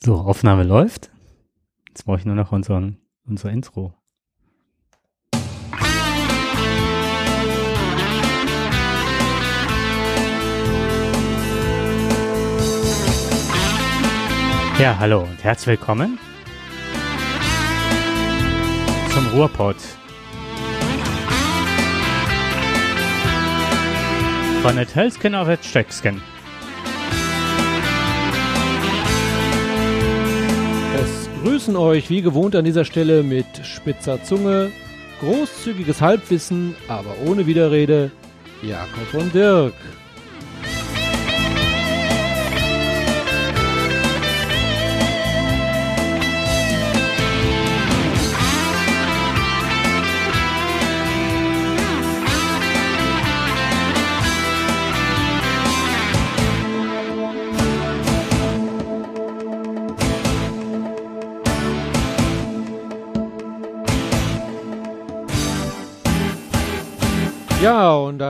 [0.00, 1.10] So, Aufnahme läuft.
[1.88, 3.92] Jetzt brauche ich nur noch unseren, unser Intro.
[14.78, 16.20] Ja, hallo und herzlich willkommen
[19.12, 19.76] zum Ruhrpott.
[24.62, 26.22] Von der Telskin auf der Steckskin.
[31.48, 34.70] Es grüßen euch wie gewohnt an dieser Stelle mit spitzer Zunge,
[35.20, 38.10] großzügiges Halbwissen, aber ohne Widerrede,
[38.62, 39.72] Jakob und Dirk.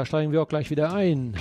[0.08, 1.34] Steigen wir auch gleich wieder ein.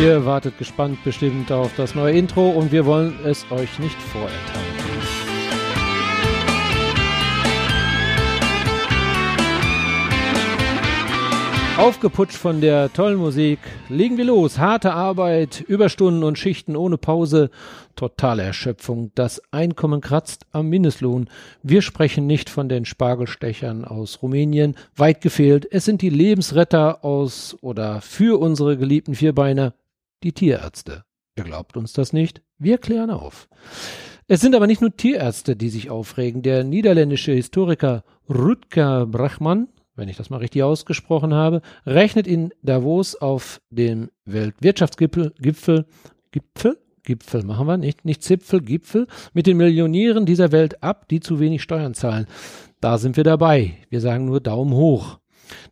[0.00, 4.73] Ihr wartet gespannt bestimmt auf das neue Intro und wir wollen es euch nicht vorenthalten.
[11.76, 13.58] Aufgeputscht von der tollen Musik,
[13.88, 14.58] legen wir los.
[14.58, 17.50] Harte Arbeit, Überstunden und Schichten ohne Pause,
[17.96, 19.10] totale Erschöpfung.
[19.16, 21.28] Das Einkommen kratzt am Mindestlohn.
[21.64, 25.66] Wir sprechen nicht von den Spargelstechern aus Rumänien, weit gefehlt.
[25.68, 29.74] Es sind die Lebensretter aus oder für unsere geliebten Vierbeiner,
[30.22, 31.04] die Tierärzte.
[31.36, 32.40] Ihr glaubt uns das nicht?
[32.56, 33.48] Wir klären auf.
[34.28, 36.42] Es sind aber nicht nur Tierärzte, die sich aufregen.
[36.42, 43.14] Der niederländische Historiker Rutger Brachmann wenn ich das mal richtig ausgesprochen habe, rechnet in Davos
[43.16, 45.86] auf dem Weltwirtschaftsgipfel, Gipfel,
[46.32, 51.20] Gipfel, Gipfel machen wir, nicht, nicht Zipfel, Gipfel, mit den Millionären dieser Welt ab, die
[51.20, 52.26] zu wenig Steuern zahlen.
[52.80, 53.74] Da sind wir dabei.
[53.90, 55.18] Wir sagen nur Daumen hoch.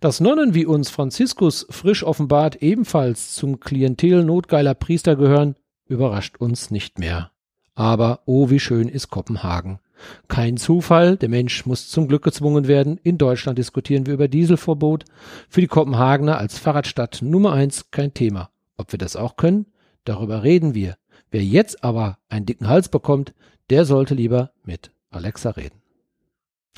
[0.00, 6.70] Dass Nonnen wie uns Franziskus frisch offenbart ebenfalls zum Klientel notgeiler Priester gehören, überrascht uns
[6.70, 7.30] nicht mehr.
[7.74, 9.80] Aber oh, wie schön ist Kopenhagen.
[10.28, 12.98] Kein Zufall, der Mensch muss zum Glück gezwungen werden.
[13.02, 15.04] In Deutschland diskutieren wir über Dieselverbot.
[15.48, 18.50] Für die Kopenhagener als Fahrradstadt Nummer eins kein Thema.
[18.76, 19.66] Ob wir das auch können?
[20.04, 20.96] Darüber reden wir.
[21.30, 23.34] Wer jetzt aber einen dicken Hals bekommt,
[23.70, 25.80] der sollte lieber mit Alexa reden.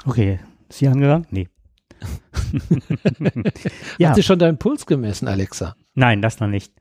[0.07, 1.27] Okay, ist sie angegangen?
[1.31, 1.49] Nee.
[3.99, 4.09] ja.
[4.09, 5.77] Hat sie schon deinen Puls gemessen, Alexa?
[5.95, 6.73] Nein, das noch nicht.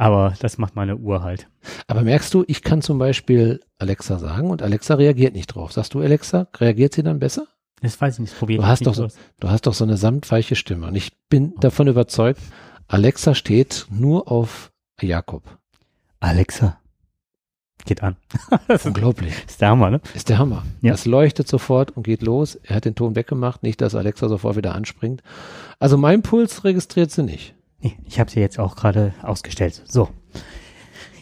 [0.00, 1.46] Aber das macht meine Uhr halt.
[1.86, 5.74] Aber merkst du, ich kann zum Beispiel Alexa sagen und Alexa reagiert nicht drauf.
[5.74, 7.46] Sagst du Alexa, reagiert sie dann besser?
[7.82, 9.08] Das weiß ich nicht, probier du hast doch so,
[9.40, 11.60] Du hast doch so eine samtweiche Stimme und ich bin oh.
[11.60, 12.40] davon überzeugt,
[12.88, 14.72] Alexa steht nur auf
[15.02, 15.42] Jakob.
[16.18, 16.78] Alexa.
[17.84, 18.16] Geht an.
[18.84, 19.34] Unglaublich.
[19.46, 20.00] Ist der Hammer, ne?
[20.14, 20.64] Ist der Hammer.
[20.80, 20.92] Ja.
[20.92, 22.54] Das leuchtet sofort und geht los.
[22.54, 25.22] Er hat den Ton weggemacht, nicht, dass Alexa sofort wieder anspringt.
[25.78, 27.54] Also mein Puls registriert sie nicht.
[27.82, 29.82] Nee, ich habe sie jetzt auch gerade ausgestellt.
[29.86, 30.08] So.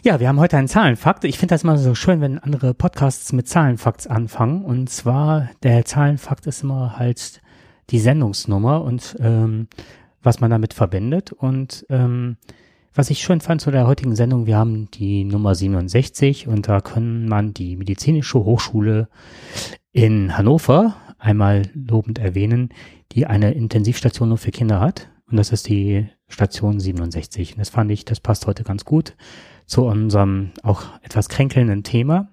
[0.03, 1.25] Ja, wir haben heute einen Zahlenfakt.
[1.25, 4.63] Ich finde das immer so schön, wenn andere Podcasts mit Zahlenfakts anfangen.
[4.63, 7.41] Und zwar, der Zahlenfakt ist immer halt
[7.89, 9.67] die Sendungsnummer und ähm,
[10.21, 11.31] was man damit verbindet.
[11.31, 12.37] Und ähm,
[12.93, 16.81] was ich schön fand zu der heutigen Sendung, wir haben die Nummer 67 und da
[16.81, 19.09] kann man die medizinische Hochschule
[19.91, 22.69] in Hannover einmal lobend erwähnen,
[23.11, 25.09] die eine Intensivstation nur für Kinder hat.
[25.29, 27.53] Und das ist die Station 67.
[27.53, 29.15] Und das fand ich, das passt heute ganz gut
[29.65, 32.29] zu unserem auch etwas kränkelnden Thema,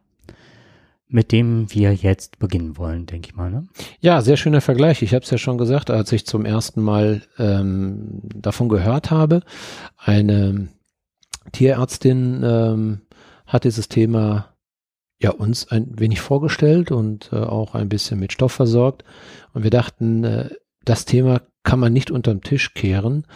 [1.08, 3.50] mit dem wir jetzt beginnen wollen, denke ich mal.
[3.50, 3.68] Ne?
[4.00, 5.02] Ja, sehr schöner Vergleich.
[5.02, 9.42] Ich habe es ja schon gesagt, als ich zum ersten Mal ähm, davon gehört habe.
[9.96, 10.68] Eine
[11.52, 13.00] Tierärztin ähm,
[13.46, 14.56] hat dieses Thema
[15.20, 19.04] ja uns ein wenig vorgestellt und äh, auch ein bisschen mit Stoff versorgt.
[19.52, 20.50] Und wir dachten, äh,
[20.84, 23.26] das Thema kann man nicht unterm Tisch kehren.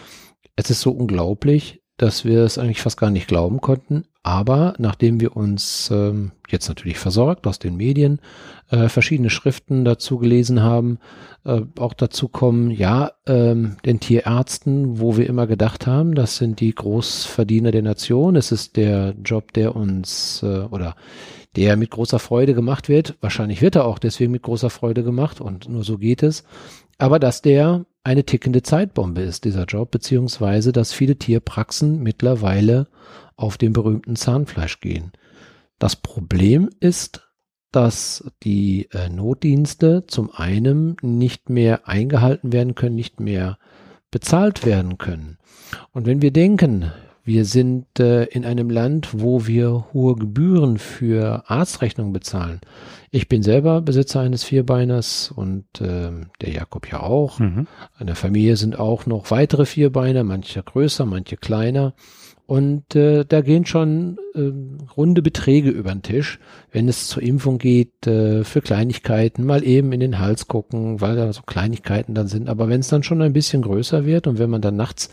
[0.56, 4.04] Es ist so unglaublich, dass wir es eigentlich fast gar nicht glauben konnten.
[4.22, 8.20] Aber nachdem wir uns ähm, jetzt natürlich versorgt aus den Medien,
[8.70, 10.98] äh, verschiedene Schriften dazu gelesen haben,
[11.44, 16.60] äh, auch dazu kommen, ja, ähm, den Tierärzten, wo wir immer gedacht haben, das sind
[16.60, 18.34] die Großverdiener der Nation.
[18.36, 20.96] Es ist der Job, der uns äh, oder
[21.56, 23.16] der mit großer Freude gemacht wird.
[23.20, 26.44] Wahrscheinlich wird er auch deswegen mit großer Freude gemacht und nur so geht es
[27.00, 32.88] aber dass der eine tickende Zeitbombe ist, dieser Job, beziehungsweise dass viele Tierpraxen mittlerweile
[33.36, 35.12] auf dem berühmten Zahnfleisch gehen.
[35.78, 37.28] Das Problem ist,
[37.72, 43.58] dass die äh, Notdienste zum einen nicht mehr eingehalten werden können, nicht mehr
[44.10, 45.38] bezahlt werden können.
[45.92, 46.92] Und wenn wir denken,
[47.24, 52.60] wir sind äh, in einem Land, wo wir hohe Gebühren für Arztrechnungen bezahlen.
[53.10, 57.38] Ich bin selber Besitzer eines Vierbeiners und äh, der Jakob ja auch.
[57.38, 57.66] Mhm.
[57.98, 61.94] In der Familie sind auch noch weitere Vierbeiner, manche größer, manche kleiner.
[62.50, 64.50] Und äh, da gehen schon äh,
[64.96, 66.40] runde Beträge über den Tisch,
[66.72, 71.14] wenn es zur Impfung geht, äh, für Kleinigkeiten, mal eben in den Hals gucken, weil
[71.14, 72.48] da so Kleinigkeiten dann sind.
[72.48, 75.10] Aber wenn es dann schon ein bisschen größer wird und wenn man dann nachts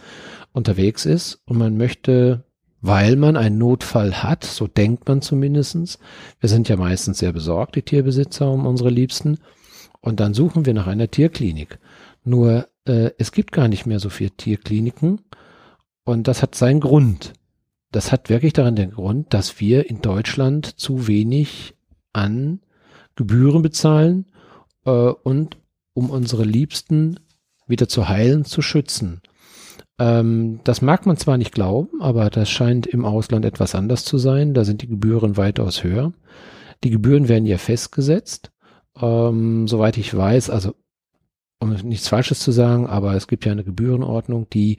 [0.53, 2.45] unterwegs ist und man möchte,
[2.81, 5.99] weil man einen Notfall hat, so denkt man zumindestens.
[6.39, 9.39] Wir sind ja meistens sehr besorgt, die Tierbesitzer, um unsere Liebsten.
[10.01, 11.79] Und dann suchen wir nach einer Tierklinik.
[12.23, 15.21] Nur äh, es gibt gar nicht mehr so viele Tierkliniken
[16.03, 17.33] und das hat seinen Grund.
[17.91, 21.75] Das hat wirklich daran den Grund, dass wir in Deutschland zu wenig
[22.13, 22.61] an
[23.15, 24.25] Gebühren bezahlen
[24.85, 25.57] äh, und
[25.93, 27.19] um unsere Liebsten
[27.65, 29.21] wieder zu heilen, zu schützen.
[29.99, 34.17] Ähm, das mag man zwar nicht glauben, aber das scheint im Ausland etwas anders zu
[34.17, 34.53] sein.
[34.53, 36.13] Da sind die Gebühren weitaus höher.
[36.83, 38.51] Die Gebühren werden ja festgesetzt.
[38.99, 40.73] Ähm, soweit ich weiß, also
[41.59, 44.77] um nichts Falsches zu sagen, aber es gibt ja eine Gebührenordnung, die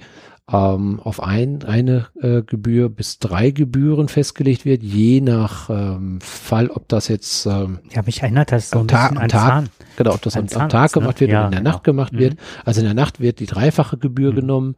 [0.51, 6.69] ähm, auf ein, eine äh, Gebühr bis drei Gebühren festgelegt wird, je nach ähm, Fall,
[6.69, 9.65] ob das jetzt ähm, ja, mich erinnert das so am, Tag, am Tag,
[9.97, 11.01] genau, ob das am, am, Tag ne?
[11.01, 11.71] gemacht wird ja, oder in der genau.
[11.71, 12.19] Nacht gemacht mhm.
[12.19, 12.37] wird.
[12.65, 14.37] Also in der Nacht wird die dreifache Gebühr mhm.
[14.37, 14.77] genommen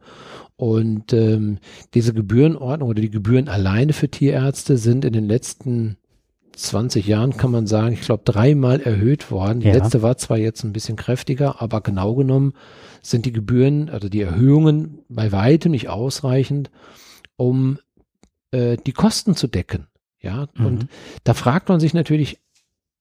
[0.57, 1.57] und ähm,
[1.93, 5.97] diese Gebührenordnung oder die Gebühren alleine für Tierärzte sind in den letzten
[6.63, 9.61] 20 Jahren kann man sagen, ich glaube, dreimal erhöht worden.
[9.61, 9.73] Die ja.
[9.73, 12.53] letzte war zwar jetzt ein bisschen kräftiger, aber genau genommen
[13.01, 16.69] sind die Gebühren, also die Erhöhungen bei weitem nicht ausreichend,
[17.35, 17.79] um
[18.51, 19.87] äh, die Kosten zu decken.
[20.19, 20.65] Ja, mhm.
[20.65, 20.87] und
[21.23, 22.39] da fragt man sich natürlich,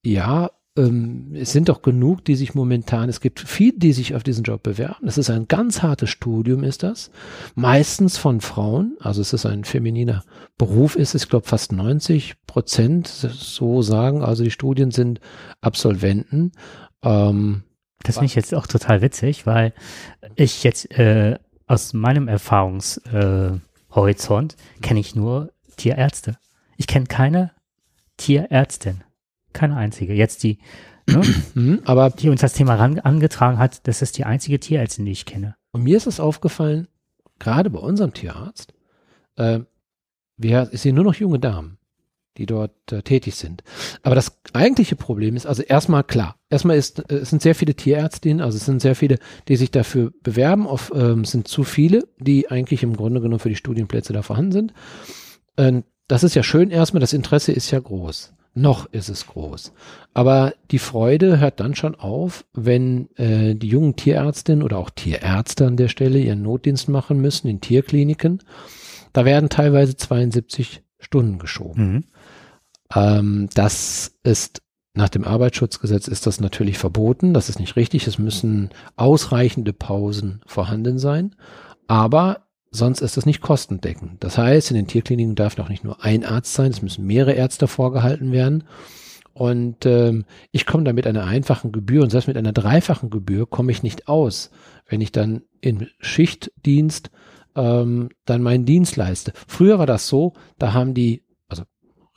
[0.05, 4.23] ja, ähm, es sind doch genug, die sich momentan, es gibt viele, die sich auf
[4.23, 5.05] diesen Job bewerben.
[5.05, 7.11] Das ist ein ganz hartes Studium, ist das.
[7.55, 10.23] Meistens von Frauen, also es ist ein femininer
[10.59, 14.23] Beruf, ist es, ich glaube, fast 90 Prozent, so sagen.
[14.23, 15.21] Also die Studien sind
[15.61, 16.53] Absolventen.
[17.03, 17.65] Ähm,
[18.03, 19.75] das finde ich jetzt auch total witzig, weil
[20.37, 26.39] ich jetzt äh, aus meinem Erfahrungshorizont äh, kenne ich nur Tierärzte.
[26.77, 27.53] Ich kenne keine
[28.17, 29.03] Tierärztin.
[29.53, 30.15] Keine einzige.
[30.15, 30.59] Jetzt die,
[31.07, 31.23] ne,
[31.55, 35.13] mhm, aber die uns das Thema ran, angetragen hat, das ist die einzige Tierärztin, die
[35.13, 35.57] ich kenne.
[35.73, 36.89] Und mir ist es aufgefallen,
[37.39, 38.75] gerade bei unserem Tierarzt,
[39.37, 39.61] äh,
[40.37, 41.79] wir, es sind nur noch junge Damen,
[42.37, 43.63] die dort äh, tätig sind.
[44.03, 47.75] Aber das eigentliche Problem ist, also erstmal klar, erstmal ist, äh, es sind sehr viele
[47.75, 49.19] Tierärztinnen, also es sind sehr viele,
[49.49, 53.49] die sich dafür bewerben, auf, ähm, sind zu viele, die eigentlich im Grunde genommen für
[53.49, 54.75] die Studienplätze da vorhanden sind.
[55.57, 58.33] Ähm, das ist ja schön erstmal, das Interesse ist ja groß.
[58.55, 59.73] Noch ist es groß.
[60.13, 65.67] Aber die Freude hört dann schon auf, wenn äh, die jungen Tierärztinnen oder auch Tierärzte
[65.67, 68.43] an der Stelle ihren Notdienst machen müssen in Tierkliniken.
[69.13, 71.93] Da werden teilweise 72 Stunden geschoben.
[71.93, 72.05] Mhm.
[72.95, 74.63] Ähm, das ist
[74.95, 77.33] nach dem Arbeitsschutzgesetz ist das natürlich verboten.
[77.33, 78.07] Das ist nicht richtig.
[78.07, 81.37] Es müssen ausreichende Pausen vorhanden sein.
[81.87, 84.23] Aber Sonst ist es nicht kostendeckend.
[84.23, 87.33] Das heißt, in den Tierkliniken darf noch nicht nur ein Arzt sein, es müssen mehrere
[87.33, 88.65] Ärzte vorgehalten werden.
[89.33, 93.49] Und ähm, ich komme da mit einer einfachen Gebühr und selbst mit einer dreifachen Gebühr
[93.49, 94.51] komme ich nicht aus,
[94.89, 97.11] wenn ich dann im Schichtdienst
[97.57, 99.33] ähm, dann meinen Dienst leiste.
[99.49, 101.65] Früher war das so, da haben die, also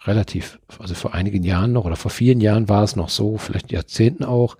[0.05, 3.71] relativ, also vor einigen Jahren noch oder vor vielen Jahren war es noch so, vielleicht
[3.71, 4.57] Jahrzehnten auch,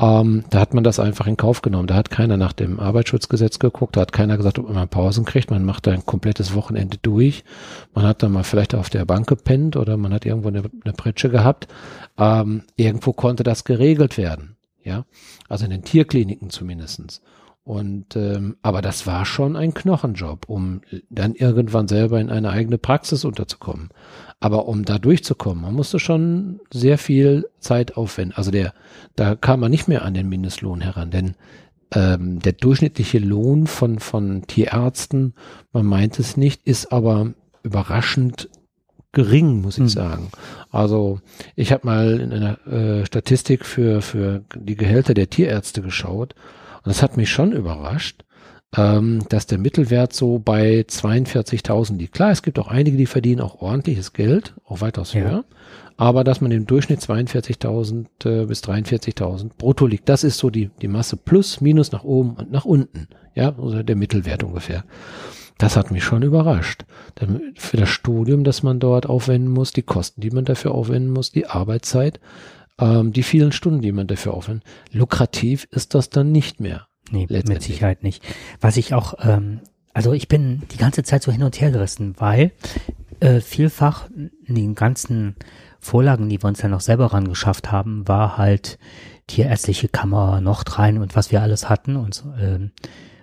[0.00, 1.86] ähm, da hat man das einfach in Kauf genommen.
[1.86, 5.50] Da hat keiner nach dem Arbeitsschutzgesetz geguckt, da hat keiner gesagt, ob man Pausen kriegt.
[5.50, 7.44] Man macht da ein komplettes Wochenende durch.
[7.94, 10.94] Man hat dann mal vielleicht auf der Bank gepennt oder man hat irgendwo eine, eine
[10.94, 11.68] Pritsche gehabt.
[12.18, 14.56] Ähm, irgendwo konnte das geregelt werden.
[14.82, 15.06] Ja,
[15.48, 17.22] also in den Tierkliniken zumindestens.
[17.64, 22.76] Und ähm, aber das war schon ein Knochenjob, um dann irgendwann selber in eine eigene
[22.76, 23.88] Praxis unterzukommen.
[24.40, 28.36] Aber um da durchzukommen, man musste schon sehr viel Zeit aufwenden.
[28.36, 28.74] Also der,
[29.16, 31.34] da kam man nicht mehr an den Mindestlohn heran, denn
[31.94, 35.34] ähm, der durchschnittliche Lohn von von Tierärzten,
[35.72, 38.48] man meint es nicht, ist aber überraschend
[39.12, 39.88] gering, muss ich mhm.
[39.88, 40.30] sagen.
[40.70, 41.20] Also
[41.54, 46.34] ich habe mal in einer äh, Statistik für für die Gehälter der Tierärzte geschaut
[46.78, 48.23] und das hat mich schon überrascht,
[48.76, 52.14] ähm, dass der Mittelwert so bei 42.000 liegt.
[52.14, 55.20] Klar, es gibt auch einige, die verdienen auch ordentliches Geld, auch weitaus ja.
[55.20, 55.44] höher.
[55.96, 60.70] Aber dass man im Durchschnitt 42.000 äh, bis 43.000 brutto liegt, das ist so die,
[60.82, 63.08] die Masse plus, minus nach oben und nach unten.
[63.34, 64.84] Ja, also der Mittelwert ungefähr.
[65.58, 66.84] Das hat mich schon überrascht.
[67.54, 71.30] Für das Studium, das man dort aufwenden muss, die Kosten, die man dafür aufwenden muss,
[71.30, 72.18] die Arbeitszeit,
[72.80, 74.64] ähm, die vielen Stunden, die man dafür aufwendet.
[74.90, 76.88] Lukrativ ist das dann nicht mehr.
[77.10, 78.24] Nee, mit Sicherheit nicht.
[78.60, 79.60] Was ich auch, ähm,
[79.92, 82.52] also ich bin die ganze Zeit so hin und her gerissen, weil
[83.20, 85.36] äh, vielfach in den ganzen
[85.80, 88.78] Vorlagen, die wir uns ja noch selber ran geschafft haben, war halt
[89.26, 92.68] Tierärztliche Kammer, Nordrhein und was wir alles hatten und äh,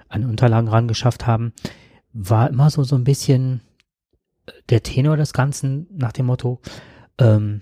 [0.10, 1.54] an Unterlagen ran geschafft haben,
[2.14, 3.62] war immer so, so ein bisschen
[4.70, 6.60] der Tenor des Ganzen nach dem Motto,
[7.20, 7.62] ähm,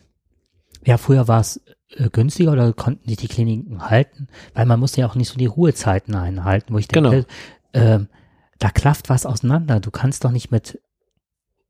[0.86, 1.62] ja, früher war es
[1.96, 5.38] äh, günstiger oder konnten sich die Kliniken halten, weil man musste ja auch nicht so
[5.38, 7.26] die Ruhezeiten einhalten, wo ich denke,
[7.74, 7.86] genau.
[7.86, 8.06] äh,
[8.60, 9.80] da klafft was auseinander.
[9.80, 10.80] Du kannst doch nicht mit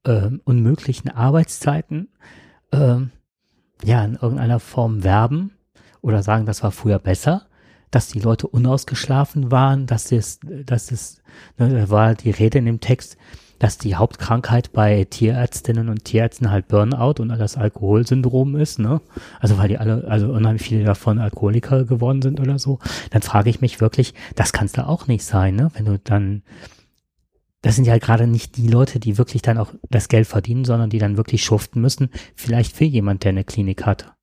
[0.03, 2.09] äh, unmöglichen Arbeitszeiten
[2.71, 2.97] äh,
[3.83, 5.51] ja in irgendeiner Form werben
[6.01, 7.47] oder sagen, das war früher besser,
[7.91, 11.21] dass die Leute unausgeschlafen waren, dass es, dass es,
[11.57, 13.17] ne, da war die Rede in dem Text,
[13.59, 19.01] dass die Hauptkrankheit bei Tierärztinnen und Tierärzten halt Burnout und das Alkoholsyndrom ist, ne?
[19.39, 22.79] Also weil die alle, also unheimlich viele davon Alkoholiker geworden sind oder so,
[23.11, 25.69] dann frage ich mich wirklich, das kannst du auch nicht sein, ne?
[25.73, 26.43] Wenn du dann,
[27.61, 30.89] das sind ja gerade nicht die Leute, die wirklich dann auch das Geld verdienen, sondern
[30.89, 34.13] die dann wirklich schuften müssen, vielleicht für jemand, der eine Klinik hat.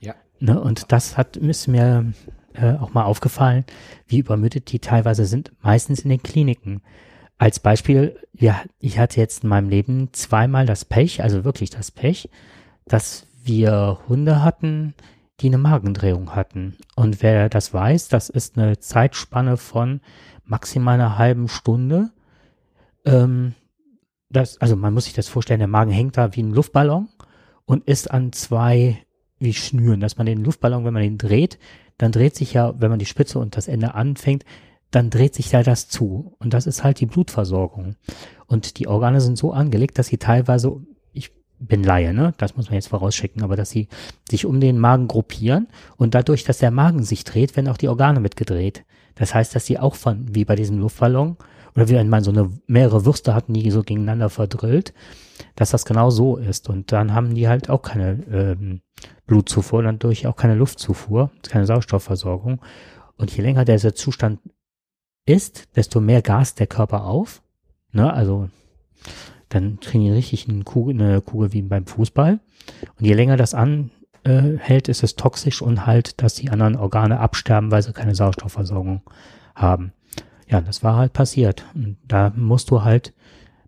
[0.00, 0.14] Ja.
[0.38, 0.60] Ne?
[0.60, 2.12] Und das hat, ist mir
[2.54, 3.64] äh, auch mal aufgefallen,
[4.06, 6.82] wie übermüdet die teilweise sind, meistens in den Kliniken.
[7.38, 11.92] Als Beispiel, ja, ich hatte jetzt in meinem Leben zweimal das Pech, also wirklich das
[11.92, 12.28] Pech,
[12.86, 14.94] dass wir Hunde hatten,
[15.40, 16.76] die eine Magendrehung hatten.
[16.96, 20.00] Und wer das weiß, das ist eine Zeitspanne von
[20.44, 22.10] maximal einer halben Stunde.
[23.04, 23.54] Ähm,
[24.30, 27.08] das, also man muss sich das vorstellen, der Magen hängt da wie ein Luftballon
[27.64, 28.98] und ist an zwei
[29.38, 31.58] wie Schnüren, dass man den Luftballon, wenn man den dreht,
[31.98, 34.44] dann dreht sich ja, wenn man die Spitze und das Ende anfängt,
[34.90, 36.34] dann dreht sich da das zu.
[36.38, 37.96] Und das ist halt die Blutversorgung.
[38.46, 40.80] Und die Organe sind so angelegt, dass sie teilweise,
[41.12, 42.34] ich bin Laie, ne?
[42.38, 43.88] Das muss man jetzt vorausschicken, aber dass sie
[44.28, 47.88] sich um den Magen gruppieren und dadurch, dass der Magen sich dreht, werden auch die
[47.88, 48.84] Organe mitgedreht.
[49.14, 51.36] Das heißt, dass sie auch von, wie bei diesem Luftballon,
[51.78, 54.92] oder wie wenn man so eine mehrere Würste hatten, die so gegeneinander verdrillt,
[55.54, 56.68] dass das genau so ist.
[56.68, 58.80] Und dann haben die halt auch keine ähm,
[59.26, 62.60] Blutzufuhr, dann durch auch keine Luftzufuhr, keine Sauerstoffversorgung.
[63.16, 64.40] Und je länger dieser Zustand
[65.28, 67.42] ist, desto mehr Gas der Körper auf.
[67.92, 68.48] Ne, also
[69.48, 72.40] dann kriegen die richtig eine Kugel, eine Kugel wie beim Fußball.
[72.98, 77.70] Und je länger das anhält, ist es toxisch und halt, dass die anderen Organe absterben,
[77.70, 79.02] weil sie keine Sauerstoffversorgung
[79.54, 79.92] haben.
[80.48, 81.64] Ja, das war halt passiert.
[81.74, 83.14] Und da musst du halt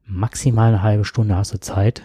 [0.04, 2.02] maximal eine halbe Stunde hast du Zeit,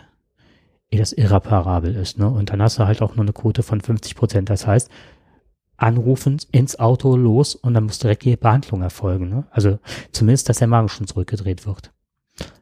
[0.90, 2.20] ehe das irreparabel ist.
[2.20, 2.30] Ne?
[2.30, 4.50] Und dann hast du halt auch nur eine Quote von 50 Prozent.
[4.50, 4.90] Das heißt,
[5.78, 9.30] anrufen, ins Auto los und dann muss direkt die Behandlung erfolgen.
[9.30, 9.46] Ne?
[9.52, 9.80] Also
[10.12, 11.92] zumindest, dass der Magen schon zurückgedreht wird.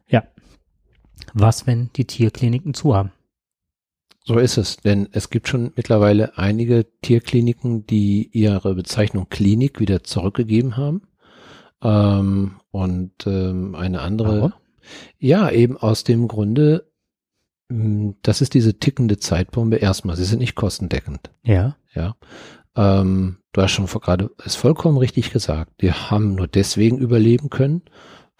[0.08, 0.24] Ja.
[1.32, 3.12] Was, wenn die Tierkliniken zu haben?
[4.26, 10.02] So ist es, denn es gibt schon mittlerweile einige Tierkliniken, die ihre Bezeichnung Klinik wieder
[10.02, 11.02] zurückgegeben haben.
[11.82, 14.36] Ähm, und ähm, eine andere.
[14.36, 14.52] Warum?
[15.18, 16.90] Ja, eben aus dem Grunde,
[17.70, 20.16] hm, das ist diese tickende Zeitbombe erstmal.
[20.16, 21.30] Sie sind nicht kostendeckend.
[21.42, 21.76] Ja.
[21.94, 22.16] Ja.
[22.76, 25.80] Ähm, du hast schon gerade es vollkommen richtig gesagt.
[25.80, 27.82] Die haben nur deswegen überleben können,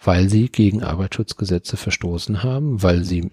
[0.03, 3.31] weil sie gegen Arbeitsschutzgesetze verstoßen haben, weil sie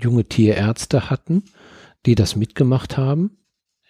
[0.00, 1.44] junge Tierärzte hatten,
[2.06, 3.38] die das mitgemacht haben,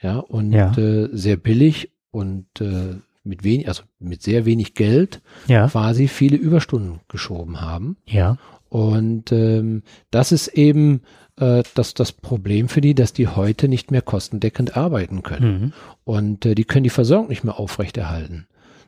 [0.01, 0.77] ja, und ja.
[0.77, 5.69] Äh, sehr billig und äh, mit wenig, also mit sehr wenig Geld ja.
[5.69, 7.97] quasi viele Überstunden geschoben haben.
[8.07, 8.37] Ja.
[8.69, 11.03] Und ähm, das ist eben
[11.43, 15.61] äh, das, das Problem für die, dass die heute nicht mehr kostendeckend arbeiten können.
[15.61, 15.73] Mhm.
[16.05, 18.47] Und äh, die können die Versorgung nicht mehr aufrechterhalten.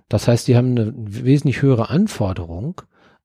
[0.08, 2.82] Das heißt, die haben eine wesentlich höhere Anforderung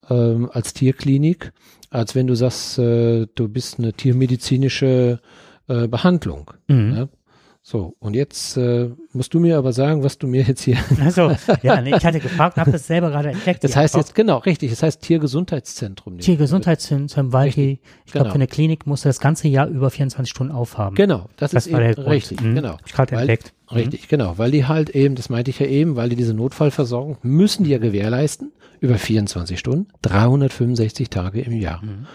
[0.10, 1.52] ähm, als Tierklinik,
[1.90, 5.20] als wenn du sagst, äh, du bist eine tiermedizinische
[5.68, 6.52] äh, Behandlung.
[6.68, 6.96] Mhm.
[6.96, 7.08] Ja?
[7.72, 10.78] So, und jetzt äh, musst du mir aber sagen, was du mir jetzt hier.
[11.00, 13.64] Also, ja, nee, ich hatte gefragt habe das selber gerade entdeckt.
[13.64, 16.18] Das heißt jetzt, genau, richtig, das heißt Tiergesundheitszentrum.
[16.18, 17.74] Tiergesundheitszentrum, weil die,
[18.08, 18.24] ich genau.
[18.24, 20.96] glaube, für eine Klinik musste das ganze Jahr über 24 Stunden aufhaben.
[20.96, 22.56] Genau, das, das ist war eben, richtig, mhm.
[22.56, 22.78] genau.
[22.88, 23.54] Ich gerade entdeckt.
[23.70, 23.78] Mhm.
[23.78, 27.20] Richtig, genau, weil die halt eben, das meinte ich ja eben, weil die diese Notfallversorgung
[27.22, 31.84] müssen die ja gewährleisten über 24 Stunden, 365 Tage im Jahr.
[31.84, 32.08] Mhm.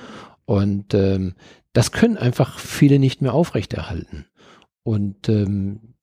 [0.47, 1.35] Und ähm,
[1.75, 4.27] das können einfach viele nicht mehr aufrechterhalten.
[4.85, 5.95] Und ähm,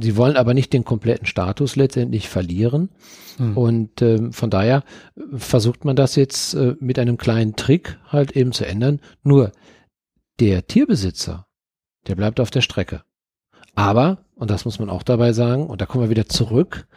[0.00, 2.88] sie wollen aber nicht den kompletten Status letztendlich verlieren.
[3.38, 3.56] Mhm.
[3.56, 4.82] Und ähm, von daher
[5.36, 9.00] versucht man das jetzt äh, mit einem kleinen Trick halt eben zu ändern.
[9.22, 9.52] Nur
[10.40, 11.46] der Tierbesitzer,
[12.08, 13.02] der bleibt auf der Strecke.
[13.74, 16.88] Aber, und das muss man auch dabei sagen, und da kommen wir wieder zurück,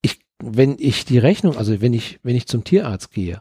[0.00, 3.40] ich, wenn ich die Rechnung, also wenn ich, wenn ich zum Tierarzt gehe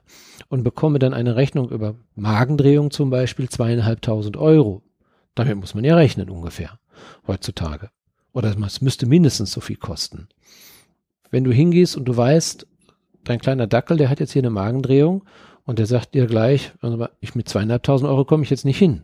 [0.49, 4.81] und bekomme dann eine Rechnung über Magendrehung zum Beispiel zweieinhalbtausend Euro,
[5.35, 6.79] damit muss man ja rechnen ungefähr
[7.27, 7.89] heutzutage.
[8.33, 10.27] Oder es müsste mindestens so viel kosten.
[11.31, 12.67] Wenn du hingehst und du weißt,
[13.23, 15.23] dein kleiner Dackel, der hat jetzt hier eine Magendrehung
[15.63, 16.73] und der sagt dir gleich,
[17.19, 19.03] ich mit zweieinhalbtausend Euro komme ich jetzt nicht hin.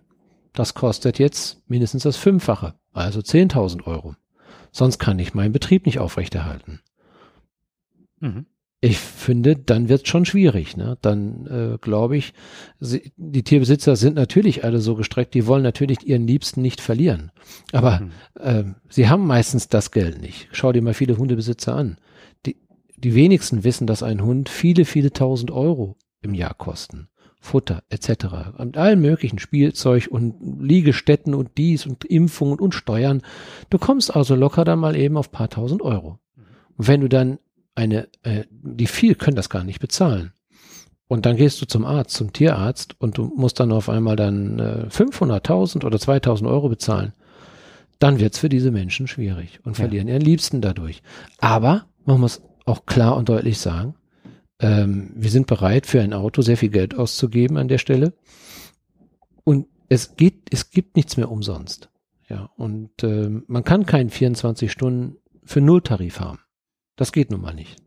[0.53, 4.15] Das kostet jetzt mindestens das Fünffache, also 10.000 Euro.
[4.71, 6.81] Sonst kann ich meinen Betrieb nicht aufrechterhalten.
[8.19, 8.45] Mhm.
[8.83, 10.75] Ich finde, dann wird es schon schwierig.
[10.75, 10.97] Ne?
[11.01, 12.33] Dann äh, glaube ich,
[12.79, 17.31] sie, die Tierbesitzer sind natürlich alle so gestreckt, die wollen natürlich ihren Liebsten nicht verlieren.
[17.73, 18.11] Aber mhm.
[18.39, 20.49] äh, sie haben meistens das Geld nicht.
[20.51, 21.97] Schau dir mal viele Hundebesitzer an.
[22.47, 22.57] Die,
[22.97, 27.07] die wenigsten wissen, dass ein Hund viele, viele tausend Euro im Jahr kosten.
[27.39, 28.57] Futter etc.
[28.57, 33.21] Und allen möglichen Spielzeug und Liegestätten und dies und Impfungen und Steuern.
[33.69, 36.17] Du kommst also locker dann mal eben auf paar tausend Euro.
[36.77, 37.37] Und wenn du dann
[37.75, 40.33] eine, äh, die viel können das gar nicht bezahlen.
[41.07, 44.59] Und dann gehst du zum Arzt, zum Tierarzt und du musst dann auf einmal dann
[44.59, 47.13] äh, 500.000 oder 2.000 Euro bezahlen.
[47.99, 49.83] Dann wird's für diese Menschen schwierig und ja.
[49.83, 51.03] verlieren ihren Liebsten dadurch.
[51.39, 53.95] Aber man muss auch klar und deutlich sagen,
[54.59, 58.13] ähm, wir sind bereit, für ein Auto sehr viel Geld auszugeben an der Stelle.
[59.43, 61.89] Und es geht, es gibt nichts mehr umsonst.
[62.29, 66.39] Ja, und ähm, man kann keinen 24 Stunden für Nulltarif haben.
[67.01, 67.81] Das geht nun mal nicht.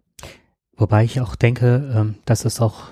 [0.77, 2.89] Wobei ich auch denke, ähm, dass es auch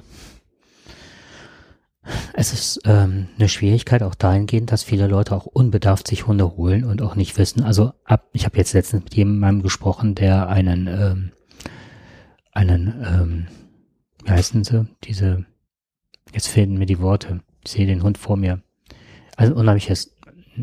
[2.32, 6.84] es ist ähm, eine Schwierigkeit auch dahingehend, dass viele Leute auch unbedarft sich Hunde holen
[6.84, 7.64] und auch nicht wissen.
[7.64, 11.32] Also ab, ich habe jetzt letztens mit jemandem gesprochen, der einen ähm,
[12.52, 13.46] einen ähm,
[14.24, 14.86] wie heißen sie?
[15.02, 15.44] Diese,
[16.32, 17.40] jetzt fehlen mir die Worte.
[17.64, 18.62] Ich sehe den Hund vor mir.
[19.36, 20.14] Also unheimliches,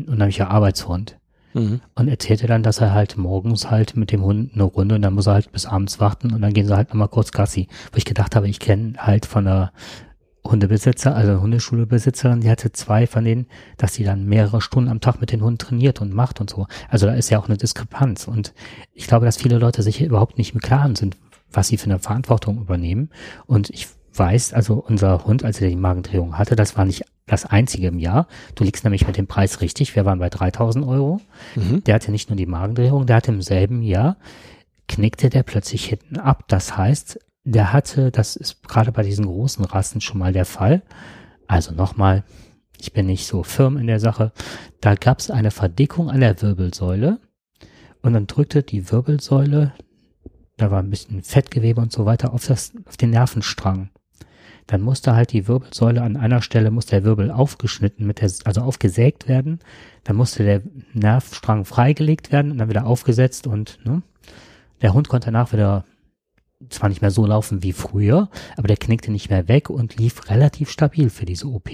[0.06, 1.19] unheimlicher Arbeitshund.
[1.52, 1.80] Mhm.
[1.94, 5.14] Und erzählte dann, dass er halt morgens halt mit dem Hund eine Runde und dann
[5.14, 7.68] muss er halt bis abends warten und dann gehen sie halt nochmal kurz Gassi.
[7.92, 9.72] Wo ich gedacht habe, ich kenne halt von der
[10.46, 15.20] Hundebesitzer, also Hundeschulebesitzerin, die hatte zwei von denen, dass sie dann mehrere Stunden am Tag
[15.20, 16.66] mit den Hunden trainiert und macht und so.
[16.88, 18.54] Also da ist ja auch eine Diskrepanz und
[18.94, 21.16] ich glaube, dass viele Leute sich überhaupt nicht im Klaren sind,
[21.52, 23.10] was sie für eine Verantwortung übernehmen.
[23.46, 27.46] Und ich weiß, also unser Hund, als er die Magendrehung hatte, das war nicht das
[27.46, 28.26] einzige im Jahr.
[28.54, 29.94] Du liegst nämlich mit dem Preis richtig.
[29.96, 31.20] Wir waren bei 3000 Euro.
[31.54, 31.84] Mhm.
[31.84, 34.16] Der hatte nicht nur die Magendrehung, der hatte im selben Jahr,
[34.88, 36.44] knickte der plötzlich hinten ab.
[36.48, 40.82] Das heißt, der hatte, das ist gerade bei diesen großen Rassen schon mal der Fall.
[41.46, 42.24] Also nochmal,
[42.78, 44.32] ich bin nicht so firm in der Sache.
[44.80, 47.18] Da gab es eine Verdickung an der Wirbelsäule
[48.02, 49.72] und dann drückte die Wirbelsäule
[50.60, 53.88] da war ein bisschen Fettgewebe und so weiter auf, das, auf den Nervenstrang.
[54.70, 58.60] Dann musste halt die Wirbelsäule an einer Stelle, muss der Wirbel aufgeschnitten, mit der, also
[58.60, 59.58] aufgesägt werden.
[60.04, 64.02] Dann musste der Nervstrang freigelegt werden und dann wieder aufgesetzt und ne,
[64.80, 65.84] der Hund konnte danach wieder
[66.68, 70.30] zwar nicht mehr so laufen wie früher, aber der knickte nicht mehr weg und lief
[70.30, 71.70] relativ stabil für diese OP.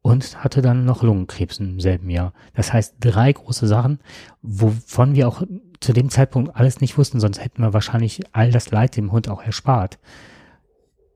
[0.00, 2.34] Und hatte dann noch Lungenkrebs im selben Jahr.
[2.54, 3.98] Das heißt, drei große Sachen,
[4.42, 5.42] wovon wir auch
[5.80, 9.28] zu dem Zeitpunkt alles nicht wussten, sonst hätten wir wahrscheinlich all das Leid dem Hund
[9.28, 9.98] auch erspart.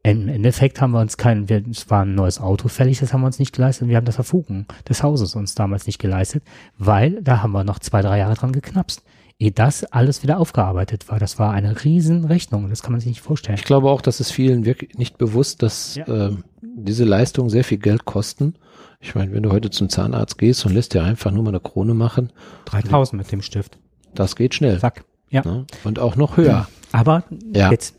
[0.02, 3.20] Im Endeffekt haben wir uns kein, wir, es war ein neues Auto fällig, das haben
[3.20, 3.88] wir uns nicht geleistet.
[3.88, 6.44] Wir haben das Verfugen des Hauses uns damals nicht geleistet,
[6.78, 9.02] weil da haben wir noch zwei, drei Jahre dran geknapst.
[9.40, 11.20] Ehe das alles wieder aufgearbeitet war.
[11.20, 12.68] Das war eine Riesenrechnung.
[12.70, 13.56] Das kann man sich nicht vorstellen.
[13.56, 16.28] Ich glaube auch, dass es vielen wirklich nicht bewusst, dass ja.
[16.28, 18.54] äh, diese Leistungen sehr viel Geld kosten.
[19.00, 21.61] Ich meine, wenn du heute zum Zahnarzt gehst und lässt dir einfach nur mal eine
[21.61, 22.32] Krone machen.
[22.64, 23.78] 3000 mit dem Stift.
[24.12, 24.80] Das geht schnell.
[24.80, 25.04] Zack.
[25.30, 25.42] Ja.
[25.44, 25.66] Ne?
[25.84, 26.66] Und auch noch höher.
[26.90, 27.22] Aber
[27.54, 27.70] ja.
[27.70, 27.94] jetzt,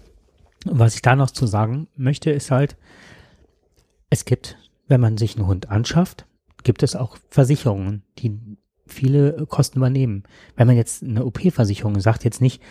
[0.66, 2.76] was ich da noch zu sagen möchte, ist halt,
[4.10, 6.26] es gibt, wenn man sich einen Hund anschafft,
[6.64, 8.38] gibt es auch Versicherungen, die
[8.86, 10.24] viele Kosten übernehmen.
[10.56, 12.62] Wenn man jetzt eine OP-Versicherung sagt, jetzt nicht,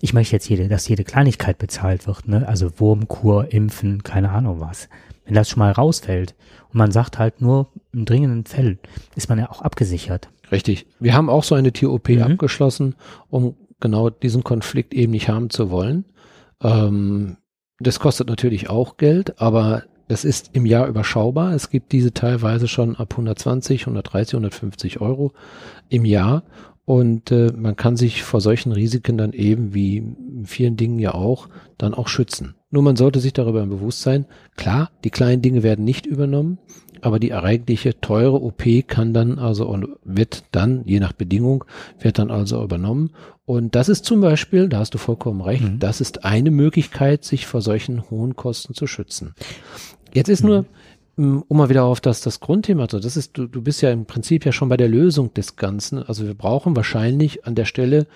[0.00, 2.46] ich möchte jetzt jede, dass jede Kleinigkeit bezahlt wird, ne?
[2.46, 4.88] Also Wurmkur, Impfen, keine Ahnung was.
[5.24, 6.34] Wenn das schon mal rausfällt
[6.68, 8.78] und man sagt halt nur im dringenden Fällen,
[9.14, 10.30] ist man ja auch abgesichert.
[10.50, 10.86] Richtig.
[11.00, 12.22] Wir haben auch so eine Tier-OP mhm.
[12.22, 12.94] abgeschlossen,
[13.28, 16.04] um genau diesen Konflikt eben nicht haben zu wollen.
[16.62, 17.36] Ähm,
[17.78, 21.54] das kostet natürlich auch Geld, aber das ist im Jahr überschaubar.
[21.54, 25.32] Es gibt diese teilweise schon ab 120, 130, 150 Euro
[25.88, 26.42] im Jahr.
[26.86, 30.02] Und äh, man kann sich vor solchen Risiken dann eben, wie
[30.44, 32.54] vielen Dingen ja auch, dann auch schützen.
[32.70, 34.24] Nur man sollte sich darüber im Bewusstsein,
[34.56, 36.58] klar, die kleinen Dinge werden nicht übernommen,
[37.02, 41.64] aber die eigentliche teure OP kann dann also und wird dann, je nach Bedingung,
[42.00, 43.10] wird dann also übernommen.
[43.44, 45.78] Und das ist zum Beispiel, da hast du vollkommen recht, mhm.
[45.78, 49.34] das ist eine Möglichkeit, sich vor solchen hohen Kosten zu schützen.
[50.12, 50.48] Jetzt ist mhm.
[50.48, 50.64] nur,
[51.16, 53.90] mm, um mal wieder auf das, das Grundthema zu, das ist, du, du bist ja
[53.90, 56.02] im Prinzip ja schon bei der Lösung des Ganzen.
[56.02, 58.06] Also wir brauchen wahrscheinlich an der Stelle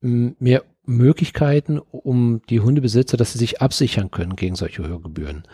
[0.00, 5.44] mm, mehr Möglichkeiten, um die Hundebesitzer, dass sie sich absichern können gegen solche Hörgebühren.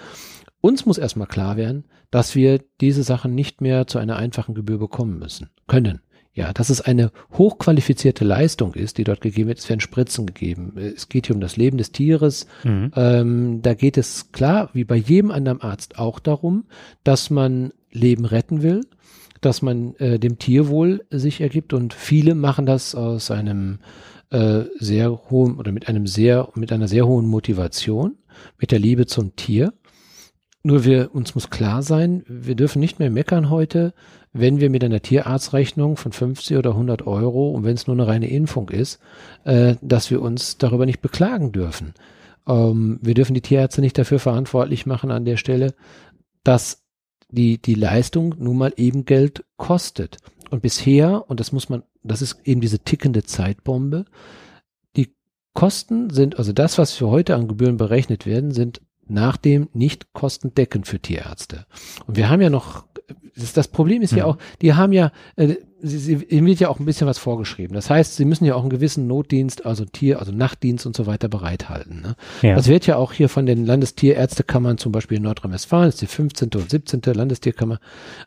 [0.65, 4.79] Uns muss erstmal klar werden, dass wir diese Sachen nicht mehr zu einer einfachen Gebühr
[4.79, 6.01] bekommen müssen, können.
[6.33, 9.59] Ja, dass es eine hochqualifizierte Leistung ist, die dort gegeben wird.
[9.59, 10.79] Es werden Spritzen gegeben.
[10.79, 12.47] Es geht hier um das Leben des Tieres.
[12.63, 12.93] Mhm.
[12.97, 16.65] Ähm, da geht es klar, wie bei jedem anderen Arzt auch darum,
[17.03, 18.87] dass man Leben retten will,
[19.43, 23.81] dass man äh, dem Tierwohl sich ergibt und viele machen das aus einem
[24.31, 28.17] äh, sehr hohen oder mit einem sehr, mit einer sehr hohen Motivation,
[28.59, 29.75] mit der Liebe zum Tier.
[30.67, 33.93] Nur wir, uns muss klar sein, wir dürfen nicht mehr meckern heute,
[34.33, 38.07] wenn wir mit einer Tierarztrechnung von 50 oder 100 Euro und wenn es nur eine
[38.07, 38.99] reine Impfung ist,
[39.45, 41.93] äh, dass wir uns darüber nicht beklagen dürfen.
[42.49, 45.75] Ähm, wir dürfen die Tierärzte nicht dafür verantwortlich machen an der Stelle,
[46.45, 46.83] dass
[47.29, 50.17] die, die Leistung nun mal eben Geld kostet.
[50.49, 54.07] Und bisher, und das muss man, das ist eben diese tickende Zeitbombe,
[54.97, 55.15] die
[55.53, 60.13] Kosten sind, also das, was für heute an Gebühren berechnet werden, sind nach dem nicht
[60.13, 61.67] kostendeckend für Tierärzte.
[62.07, 62.85] Und wir haben ja noch,
[63.37, 64.31] das, das Problem ist ja, mhm.
[64.31, 67.75] auch, die haben ja, äh, sie, sie, ihnen wird ja auch ein bisschen was vorgeschrieben.
[67.75, 71.07] Das heißt, sie müssen ja auch einen gewissen Notdienst, also Tier, also Nachtdienst und so
[71.07, 72.01] weiter bereithalten.
[72.01, 72.17] Ne?
[72.43, 72.55] Ja.
[72.55, 76.51] Das wird ja auch hier von den Landestierärztekammern, zum Beispiel in Nordrhein-Westfalen, ist die 15.
[76.55, 77.03] und 17.
[77.13, 77.81] Landestierkammer,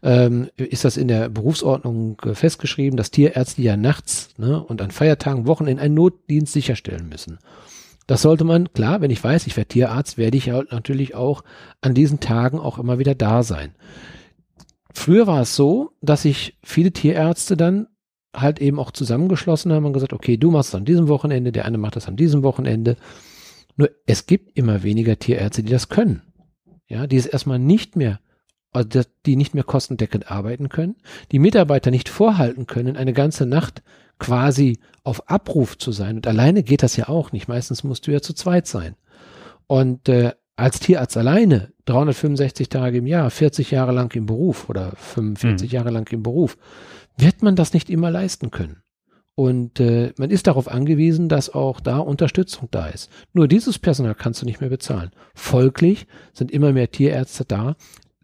[0.04, 5.48] ähm, ist das in der Berufsordnung festgeschrieben, dass Tierärzte ja nachts ne, und an Feiertagen,
[5.48, 7.40] Wochen in einen Notdienst sicherstellen müssen.
[8.08, 11.44] Das sollte man, klar, wenn ich weiß, ich werde Tierarzt, werde ich natürlich auch
[11.82, 13.76] an diesen Tagen auch immer wieder da sein.
[14.94, 17.88] Früher war es so, dass sich viele Tierärzte dann
[18.36, 21.66] halt eben auch zusammengeschlossen haben und gesagt, okay, du machst es an diesem Wochenende, der
[21.66, 22.96] eine macht das an diesem Wochenende.
[23.76, 26.22] Nur es gibt immer weniger Tierärzte, die das können.
[26.88, 28.20] Ja, die es erstmal nicht mehr,
[28.72, 30.96] also die nicht mehr kostendeckend arbeiten können,
[31.32, 33.84] die Mitarbeiter nicht vorhalten können, eine ganze Nacht
[34.20, 36.18] quasi auf Abruf zu sein.
[36.18, 37.48] Und alleine geht das ja auch nicht.
[37.48, 38.96] Meistens musst du ja zu zweit sein.
[39.68, 44.94] Und äh, als Tierarzt alleine 365 Tage im Jahr, 40 Jahre lang im Beruf oder
[44.96, 45.76] 45 mhm.
[45.76, 46.58] Jahre lang im Beruf,
[47.18, 48.82] wird man das nicht immer leisten können.
[49.36, 53.12] Und äh, man ist darauf angewiesen, dass auch da Unterstützung da ist.
[53.34, 55.12] Nur dieses Personal kannst du nicht mehr bezahlen.
[55.36, 57.76] Folglich sind immer mehr Tierärzte da,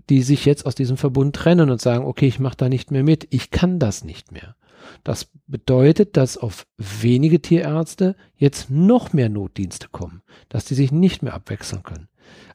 [0.09, 3.03] die sich jetzt aus diesem Verbund trennen und sagen, okay, ich mache da nicht mehr
[3.03, 4.55] mit, ich kann das nicht mehr.
[5.03, 11.23] Das bedeutet, dass auf wenige Tierärzte jetzt noch mehr Notdienste kommen, dass die sich nicht
[11.23, 12.07] mehr abwechseln können.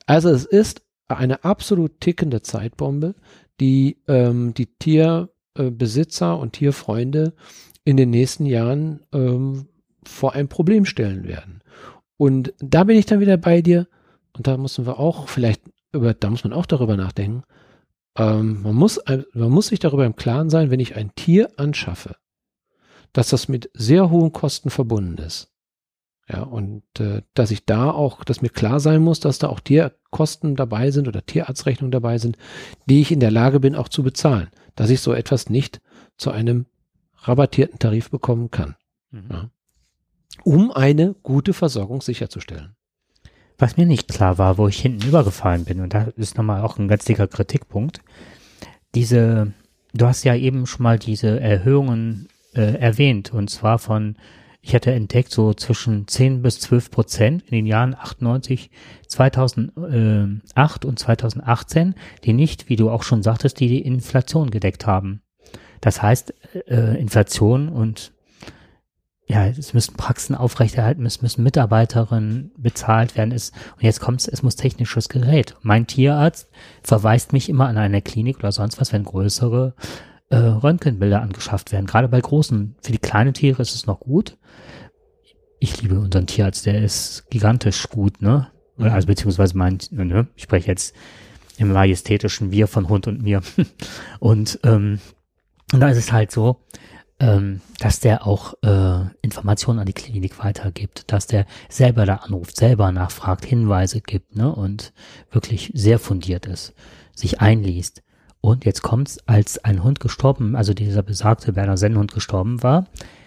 [0.06, 3.14] Also es ist eine absolut tickende Zeitbombe,
[3.60, 7.34] die ähm, die Tierbesitzer und Tierfreunde
[7.84, 9.68] in den nächsten Jahren ähm,
[10.04, 11.62] vor ein Problem stellen werden.
[12.16, 13.88] Und da bin ich dann wieder bei dir.
[14.36, 17.44] Und da müssen wir auch vielleicht über, da muss man auch darüber nachdenken.
[18.16, 19.00] Ähm, man muss,
[19.32, 22.16] man muss sich darüber im Klaren sein, wenn ich ein Tier anschaffe,
[23.12, 25.50] dass das mit sehr hohen Kosten verbunden ist.
[26.30, 29.60] Ja, und äh, dass ich da auch, dass mir klar sein muss, dass da auch
[29.60, 32.36] Tierkosten dabei sind oder Tierarztrechnungen dabei sind,
[32.84, 35.80] die ich in der Lage bin auch zu bezahlen, dass ich so etwas nicht
[36.18, 36.66] zu einem
[37.22, 38.76] rabattierten Tarif bekommen kann.
[39.10, 39.28] Mhm.
[39.30, 39.50] Ja,
[40.44, 42.76] um eine gute Versorgung sicherzustellen.
[43.56, 46.78] Was mir nicht klar war, wo ich hinten übergefallen bin, und da ist nochmal auch
[46.78, 48.02] ein ganz dicker Kritikpunkt,
[48.94, 49.52] diese,
[49.94, 54.16] du hast ja eben schon mal diese Erhöhungen äh, erwähnt, und zwar von,
[54.60, 58.70] ich hatte entdeckt, so zwischen 10 bis 12 Prozent in den Jahren 98,
[59.06, 61.94] 2008 und 2018,
[62.24, 65.22] die nicht, wie du auch schon sagtest, die die Inflation gedeckt haben.
[65.80, 66.34] Das heißt,
[66.66, 68.12] äh, Inflation und
[69.28, 73.30] ja, es müssen Praxen aufrechterhalten, es müssen Mitarbeiterinnen bezahlt werden.
[73.30, 75.54] Es, und jetzt kommt es, es muss technisches Gerät.
[75.60, 76.48] Mein Tierarzt
[76.82, 79.74] verweist mich immer an eine Klinik oder sonst was, wenn größere
[80.30, 81.86] äh, Röntgenbilder angeschafft werden.
[81.86, 84.36] Gerade bei großen, für die kleinen Tiere ist es noch gut.
[85.58, 88.48] Ich liebe unseren Tierarzt, der ist gigantisch gut, ne?
[88.76, 88.86] Mhm.
[88.86, 90.28] Also beziehungsweise mein, ne?
[90.36, 90.94] ich spreche jetzt
[91.56, 93.42] im majestätischen Wir von Hund und mir.
[94.20, 95.00] und, ähm,
[95.72, 96.60] und da ist es halt so,
[97.20, 102.56] ähm, dass der auch äh, Informationen an die Klinik weitergibt, dass der selber da anruft,
[102.56, 104.54] selber nachfragt, Hinweise gibt, ne?
[104.54, 104.92] Und
[105.30, 106.74] wirklich sehr fundiert ist,
[107.14, 108.02] sich einliest.
[108.48, 112.86] Und jetzt kommt's, als ein Hund gestorben, also dieser besagte Werner Sennhund gestorben war,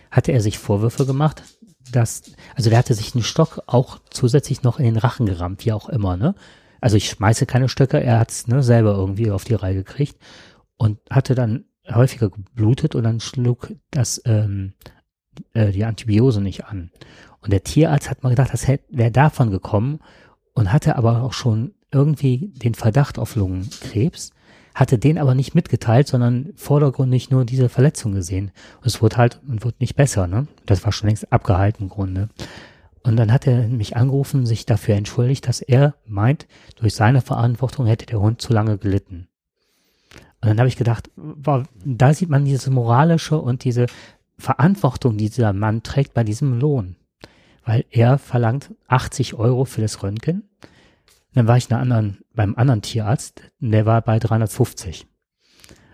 [0.09, 1.43] hatte er sich Vorwürfe gemacht,
[1.91, 2.23] dass,
[2.55, 5.89] also der hatte sich einen Stock auch zusätzlich noch in den Rachen gerammt, wie auch
[5.89, 6.33] immer, ne?
[6.79, 10.17] Also ich schmeiße keine Stöcke, er hat's ne, selber irgendwie auf die Reihe gekriegt
[10.77, 14.73] und hatte dann häufiger geblutet und dann schlug das ähm,
[15.53, 16.89] äh, die Antibiose nicht an.
[17.41, 19.99] Und der Tierarzt hat mal gedacht, das wäre davon gekommen
[20.53, 24.31] und hatte aber auch schon irgendwie den Verdacht auf Lungenkrebs
[24.81, 28.51] hatte den aber nicht mitgeteilt, sondern vordergründig nur diese Verletzung gesehen.
[28.77, 30.47] Und es wurde halt und wurde nicht besser, ne?
[30.65, 32.29] Das war schon längst abgehalten im Grunde.
[33.03, 37.85] Und dann hat er mich angerufen, sich dafür entschuldigt, dass er meint, durch seine Verantwortung
[37.85, 39.27] hätte der Hund zu lange gelitten.
[40.41, 43.85] Und dann habe ich gedacht, wow, da sieht man dieses moralische und diese
[44.39, 46.95] Verantwortung, die dieser Mann trägt bei diesem Lohn.
[47.63, 50.49] Weil er verlangt 80 Euro für das Röntgen.
[51.33, 55.07] Dann war ich anderen, beim anderen Tierarzt, der war bei 350.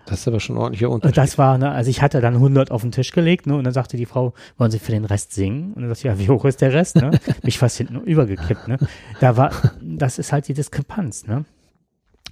[0.06, 1.18] Das ist aber schon ordentlicher Und Unterschied.
[1.18, 3.74] das war, ne, also ich hatte dann 100 auf den Tisch gelegt, ne, und dann
[3.74, 5.74] sagte die Frau, wollen Sie für den Rest singen?
[5.74, 7.10] Und dann sagte ich, ja, wie hoch ist der Rest, ne?
[7.42, 8.78] Mich fast hinten übergekippt, ne?
[9.20, 9.50] Da war,
[9.82, 11.44] das ist halt die Diskrepanz, ne?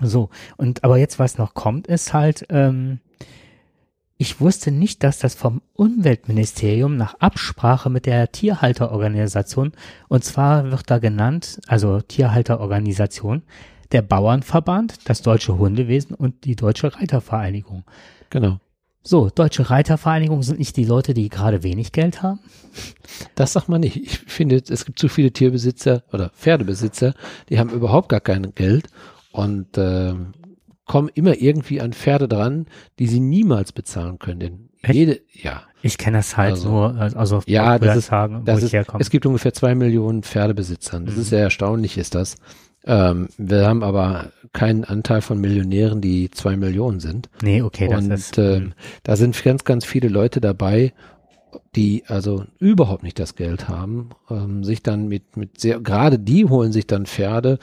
[0.00, 3.00] So, und aber jetzt, was noch kommt, ist halt, ähm,
[4.18, 9.72] ich wusste nicht, dass das vom Umweltministerium nach Absprache mit der Tierhalterorganisation,
[10.08, 13.42] und zwar wird da genannt, also Tierhalterorganisation,
[13.92, 17.84] der Bauernverband, das Deutsche Hundewesen und die Deutsche Reitervereinigung.
[18.30, 18.58] Genau.
[19.02, 22.40] So, Deutsche Reitervereinigung sind nicht die Leute, die gerade wenig Geld haben.
[23.36, 23.96] Das sagt man nicht.
[23.96, 27.14] Ich finde, es gibt zu viele Tierbesitzer oder Pferdebesitzer,
[27.48, 28.88] die haben überhaupt gar kein Geld
[29.30, 30.32] und ähm,
[30.86, 32.66] kommen immer irgendwie an Pferde dran,
[32.98, 34.40] die sie niemals bezahlen können.
[34.40, 34.94] Denn Echt?
[34.94, 38.72] jede, ja, Ich kenne das halt Also- nur, also Ja, das ist- Tagen, das ist,
[38.72, 39.00] herkomme.
[39.00, 41.06] es gibt ungefähr zwei Millionen Pferdebesitzern.
[41.06, 41.20] Das Mhm.
[41.20, 42.36] ist sehr erstaunlich, ist das.
[42.84, 47.28] Ähm, wir haben aber keinen Anteil von Millionären, die zwei Millionen sind.
[47.42, 48.38] nee, okay, das und ist.
[48.38, 48.72] ähm,
[49.02, 50.92] da sind ganz, ganz viele Leute dabei,
[51.74, 56.44] die also überhaupt nicht das Geld haben, ähm, sich dann mit, mit sehr, gerade die
[56.44, 57.58] holen sich dann Pferde.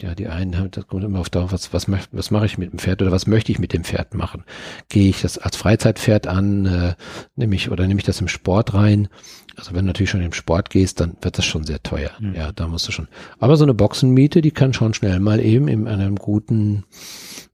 [0.00, 2.72] Ja, die einen haben, das kommt immer auf darauf, was, was, was mache ich mit
[2.72, 4.44] dem Pferd oder was möchte ich mit dem Pferd machen?
[4.88, 6.94] Gehe ich das als Freizeitpferd an, äh,
[7.36, 9.08] nehme ich oder nehme ich das im Sport rein?
[9.56, 12.10] Also wenn du natürlich schon im Sport gehst, dann wird das schon sehr teuer.
[12.20, 12.34] Mhm.
[12.34, 13.08] Ja, da musst du schon.
[13.38, 16.84] Aber so eine Boxenmiete, die kann schon schnell mal eben in einem guten,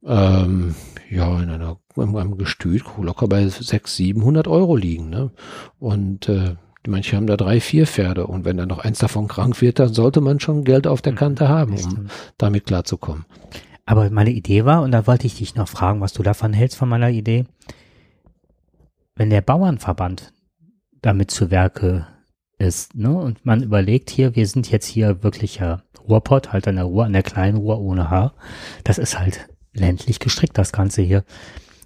[0.06, 0.74] ähm,
[1.10, 5.30] ja, in einer, in einem Gestüt locker bei 600, 700 Euro liegen, ne?
[5.78, 9.60] Und, äh, manche haben da drei, vier Pferde und wenn dann noch eins davon krank
[9.60, 12.06] wird, dann sollte man schon Geld auf der Mhm, Kante haben, um
[12.38, 13.26] damit klarzukommen.
[13.84, 16.76] Aber meine Idee war, und da wollte ich dich noch fragen, was du davon hältst
[16.76, 17.44] von meiner Idee,
[19.16, 20.32] wenn der Bauernverband
[21.02, 22.06] damit zu Werke
[22.58, 26.84] ist, ne, und man überlegt hier, wir sind jetzt hier wirklicher Ruhrpott, halt an der
[26.84, 28.34] Ruhr, an der kleinen Ruhr ohne Haar,
[28.84, 31.24] das ist halt ländlich gestrickt, das Ganze hier.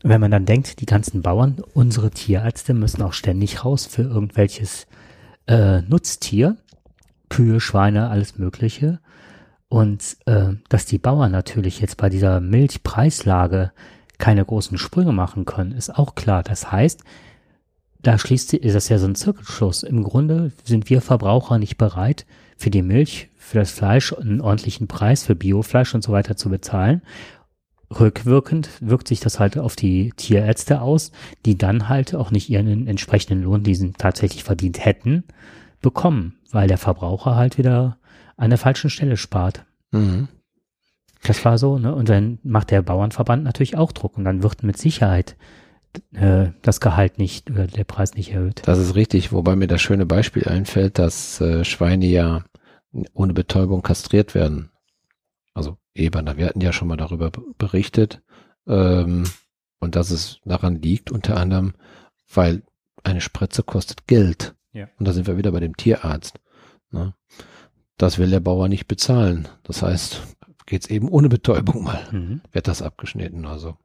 [0.03, 4.03] Und wenn man dann denkt, die ganzen Bauern, unsere Tierärzte müssen auch ständig raus für
[4.03, 4.87] irgendwelches
[5.47, 6.57] äh, Nutztier,
[7.29, 9.01] Kühe, Schweine, alles Mögliche.
[9.68, 13.73] Und äh, dass die Bauern natürlich jetzt bei dieser Milchpreislage
[14.18, 16.42] keine großen Sprünge machen können, ist auch klar.
[16.42, 17.03] Das heißt,
[18.03, 19.83] da schließt ist das ja so ein Zirkelschluss.
[19.83, 24.88] Im Grunde sind wir Verbraucher nicht bereit, für die Milch, für das Fleisch einen ordentlichen
[24.88, 27.03] Preis für Biofleisch und so weiter zu bezahlen.
[28.00, 31.12] Rückwirkend wirkt sich das halt auf die Tierärzte aus,
[31.44, 35.24] die dann halt auch nicht ihren entsprechenden Lohn, die sie tatsächlich verdient hätten,
[35.81, 37.98] bekommen, weil der Verbraucher halt wieder
[38.37, 39.64] an der falschen Stelle spart.
[39.90, 40.28] Mhm.
[41.22, 41.94] Das war so, ne?
[41.94, 45.37] Und dann macht der Bauernverband natürlich auch Druck und dann wird mit Sicherheit
[46.12, 48.62] äh, das Gehalt nicht oder der Preis nicht erhöht.
[48.64, 52.44] Das ist richtig, wobei mir das schöne Beispiel einfällt, dass äh, Schweine ja
[53.14, 54.70] ohne Betäubung kastriert werden.
[55.55, 58.22] Also Eberner, wir hatten ja schon mal darüber berichtet.
[58.66, 59.24] Ähm,
[59.81, 61.74] und dass es daran liegt, unter anderem,
[62.33, 62.62] weil
[63.02, 64.55] eine Spritze kostet Geld.
[64.72, 64.88] Ja.
[64.98, 66.38] Und da sind wir wieder bei dem Tierarzt.
[66.90, 67.14] Ne?
[67.98, 69.48] Das will der Bauer nicht bezahlen.
[69.64, 70.22] Das heißt,
[70.66, 72.00] geht's eben ohne Betäubung mal.
[72.12, 72.40] Mhm.
[72.52, 73.44] Wird das abgeschnitten.
[73.44, 73.76] Also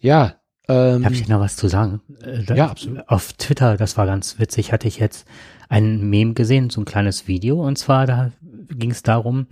[0.00, 0.34] ja.
[0.70, 2.02] Ähm, Darf ich noch was zu sagen?
[2.20, 3.08] Äh, da- Ja, absolut.
[3.08, 5.26] Auf Twitter, das war ganz witzig, hatte ich jetzt
[5.70, 7.64] ein Meme gesehen, so ein kleines Video.
[7.66, 8.32] Und zwar, da
[8.68, 9.46] ging es darum,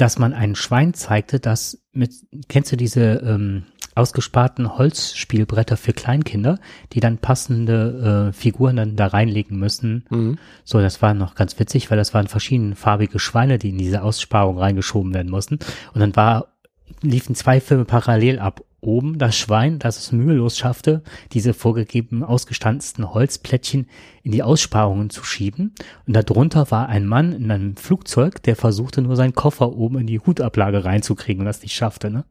[0.00, 2.12] dass man ein Schwein zeigte, das mit,
[2.48, 6.58] kennst du diese ähm, ausgesparten Holzspielbretter für Kleinkinder,
[6.92, 10.06] die dann passende äh, Figuren dann da reinlegen müssen?
[10.08, 10.38] mhm.
[10.64, 14.58] So, das war noch ganz witzig, weil das waren verschiedenfarbige Schweine, die in diese Aussparung
[14.58, 15.58] reingeschoben werden mussten.
[15.92, 16.54] Und dann war,
[17.02, 18.64] liefen zwei Filme parallel ab.
[18.80, 23.88] Oben das Schwein, das es mühelos schaffte, diese vorgegebenen ausgestanzten Holzplättchen
[24.22, 25.74] in die Aussparungen zu schieben.
[26.06, 30.06] Und darunter war ein Mann in einem Flugzeug, der versuchte nur seinen Koffer oben in
[30.06, 32.10] die Hutablage reinzukriegen und das nicht schaffte.
[32.10, 32.24] Ne?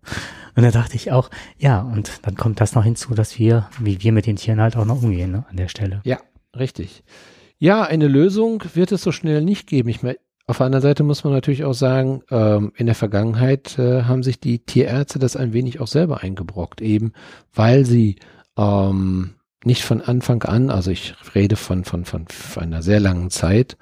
[0.56, 4.02] Und da dachte ich auch, ja, und dann kommt das noch hinzu, dass wir, wie
[4.02, 6.02] wir mit den Tieren halt auch noch umgehen, ne, an der Stelle.
[6.04, 6.20] Ja,
[6.58, 7.04] richtig.
[7.60, 9.90] Ja, eine Lösung wird es so schnell nicht geben.
[9.90, 10.18] Ich meine,
[10.50, 14.24] auf der anderen Seite muss man natürlich auch sagen, ähm, in der Vergangenheit äh, haben
[14.24, 17.14] sich die Tierärzte das ein wenig auch selber eingebrockt, eben
[17.54, 18.16] weil sie
[18.58, 23.30] ähm, nicht von Anfang an, also ich rede von, von, von, von einer sehr langen
[23.30, 23.78] Zeit,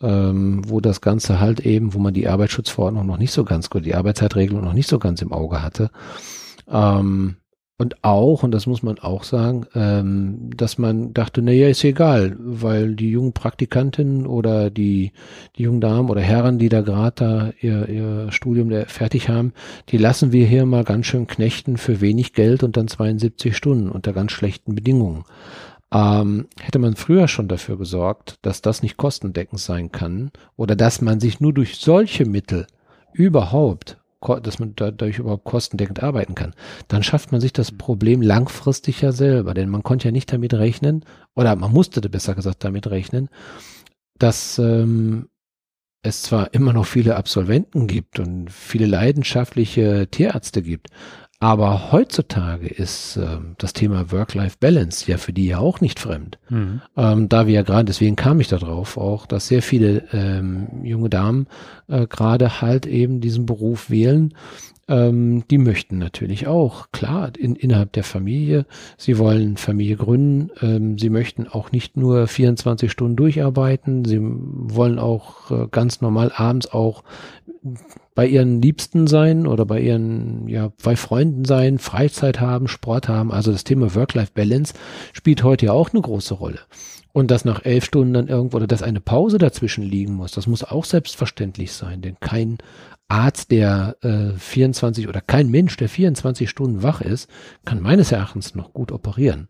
[0.00, 3.84] ähm, wo das Ganze halt eben, wo man die Arbeitsschutzverordnung noch nicht so ganz gut,
[3.84, 5.90] die Arbeitszeitregelung noch nicht so ganz im Auge hatte,
[6.70, 7.36] ähm,
[7.78, 12.36] Und auch, und das muss man auch sagen, ähm, dass man dachte, naja, ist egal,
[12.38, 15.12] weil die jungen Praktikantinnen oder die,
[15.56, 19.52] die jungen Damen oder Herren, die da gerade da ihr, ihr Studium fertig haben,
[19.88, 23.88] die lassen wir hier mal ganz schön knechten für wenig Geld und dann 72 Stunden
[23.88, 25.24] unter ganz schlechten Bedingungen.
[25.92, 31.00] Ähm, hätte man früher schon dafür gesorgt, dass das nicht kostendeckend sein kann oder dass
[31.00, 32.66] man sich nur durch solche Mittel
[33.12, 33.98] überhaupt
[34.42, 36.54] dass man dadurch überhaupt kostendeckend arbeiten kann,
[36.88, 40.54] dann schafft man sich das Problem langfristig ja selber, denn man konnte ja nicht damit
[40.54, 41.04] rechnen,
[41.34, 43.28] oder man musste besser gesagt damit rechnen,
[44.18, 45.28] dass ähm,
[46.02, 50.88] es zwar immer noch viele Absolventen gibt und viele leidenschaftliche Tierärzte gibt,
[51.42, 56.38] aber heutzutage ist ähm, das Thema Work-Life-Balance ja für die ja auch nicht fremd.
[56.48, 56.82] Mhm.
[56.96, 60.68] Ähm, da wir ja gerade, deswegen kam ich da drauf auch, dass sehr viele ähm,
[60.84, 61.48] junge Damen
[61.88, 64.34] äh, gerade halt eben diesen Beruf wählen.
[64.88, 68.66] Ähm, die möchten natürlich auch, klar, in, innerhalb der Familie.
[68.96, 70.50] Sie wollen Familie gründen.
[70.60, 74.04] Ähm, sie möchten auch nicht nur 24 Stunden durcharbeiten.
[74.04, 77.04] Sie wollen auch äh, ganz normal abends auch
[78.14, 83.32] bei ihren Liebsten sein oder bei ihren, ja, bei Freunden sein, Freizeit haben, Sport haben.
[83.32, 84.74] Also das Thema Work-Life-Balance
[85.12, 86.58] spielt heute ja auch eine große Rolle.
[87.12, 90.46] Und dass nach elf Stunden dann irgendwo oder dass eine Pause dazwischen liegen muss, das
[90.46, 92.58] muss auch selbstverständlich sein, denn kein
[93.12, 97.28] Arzt, der äh, 24 oder kein Mensch, der 24 Stunden wach ist,
[97.66, 99.48] kann meines Erachtens noch gut operieren.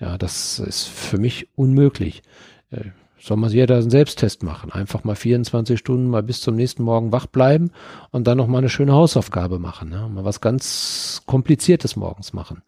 [0.00, 2.22] Ja, das ist für mich unmöglich.
[2.70, 4.72] Äh, soll man jeder einen Selbsttest machen.
[4.72, 7.70] Einfach mal 24 Stunden mal bis zum nächsten Morgen wach bleiben
[8.10, 9.88] und dann noch mal eine schöne Hausaufgabe machen.
[9.88, 10.08] Ne?
[10.08, 12.62] Mal was ganz Kompliziertes morgens machen.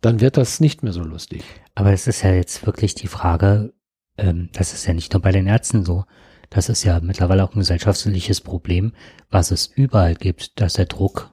[0.00, 1.42] Dann wird das nicht mehr so lustig.
[1.74, 3.74] Aber es ist ja jetzt wirklich die Frage,
[4.16, 6.04] ähm, das ist ja nicht nur bei den Ärzten so.
[6.52, 8.92] Das ist ja mittlerweile auch ein gesellschaftliches Problem,
[9.30, 11.32] was es überall gibt, dass der Druck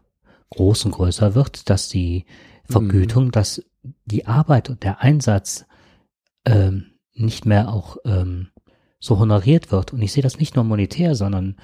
[0.49, 2.25] groß und größer wird, dass die
[2.63, 3.31] Vergütung, mhm.
[3.31, 3.61] dass
[4.05, 5.65] die Arbeit und der Einsatz
[6.45, 8.47] ähm, nicht mehr auch ähm,
[8.99, 9.91] so honoriert wird.
[9.91, 11.57] Und ich sehe das nicht nur monetär, sondern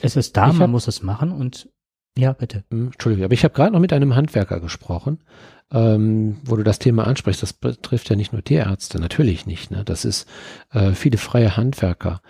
[0.00, 1.68] es ist da, ich man muss es machen und
[2.16, 2.62] ja, bitte.
[2.70, 5.24] Hm, Entschuldigung, aber ich habe gerade noch mit einem Handwerker gesprochen,
[5.72, 7.42] ähm, wo du das Thema ansprichst.
[7.42, 9.70] Das betrifft ja nicht nur Tierärzte, natürlich nicht.
[9.70, 9.84] Ne?
[9.84, 10.28] Das ist
[10.72, 12.20] äh, viele freie Handwerker,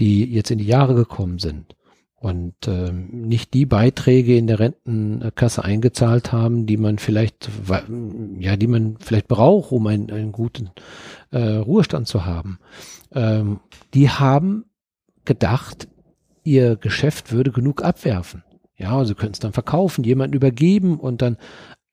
[0.00, 1.76] die jetzt in die Jahre gekommen sind
[2.20, 7.48] und ähm, nicht die Beiträge in der Rentenkasse eingezahlt haben, die man vielleicht,
[8.38, 10.70] ja, die man vielleicht braucht, um einen, einen guten
[11.30, 12.58] äh, Ruhestand zu haben.
[13.12, 13.60] Ähm,
[13.94, 14.64] die haben
[15.24, 15.86] gedacht,
[16.42, 18.42] ihr Geschäft würde genug abwerfen.
[18.76, 21.36] Ja, also können es dann verkaufen, jemanden übergeben und dann,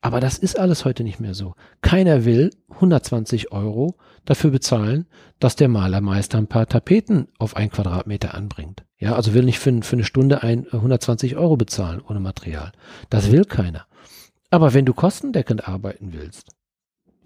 [0.06, 1.56] aber das ist alles heute nicht mehr so.
[1.82, 5.08] Keiner will 120 Euro dafür bezahlen,
[5.40, 8.84] dass der Malermeister ein paar Tapeten auf ein Quadratmeter anbringt.
[9.00, 12.72] Ja, also will nicht für, für eine Stunde ein 120 äh, Euro bezahlen ohne Material.
[13.10, 13.88] Das will keiner.
[14.52, 16.52] Aber wenn du kostendeckend arbeiten willst,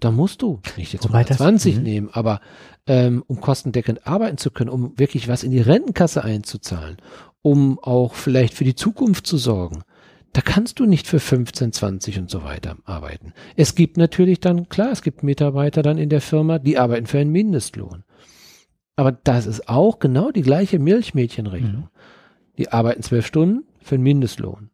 [0.00, 1.84] dann musst du nicht jetzt 120 das, mhm.
[1.84, 2.40] nehmen, aber
[2.86, 6.96] ähm, um kostendeckend arbeiten zu können, um wirklich was in die Rentenkasse einzuzahlen,
[7.42, 9.82] um auch vielleicht für die Zukunft zu sorgen,
[10.32, 13.32] da kannst du nicht für 15, 20 und so weiter arbeiten.
[13.56, 17.18] Es gibt natürlich dann, klar, es gibt Mitarbeiter dann in der Firma, die arbeiten für
[17.18, 18.04] einen Mindestlohn.
[18.96, 21.82] Aber das ist auch genau die gleiche Milchmädchenrechnung.
[21.82, 21.88] Mhm.
[22.58, 24.70] Die arbeiten zwölf Stunden für einen Mindestlohn.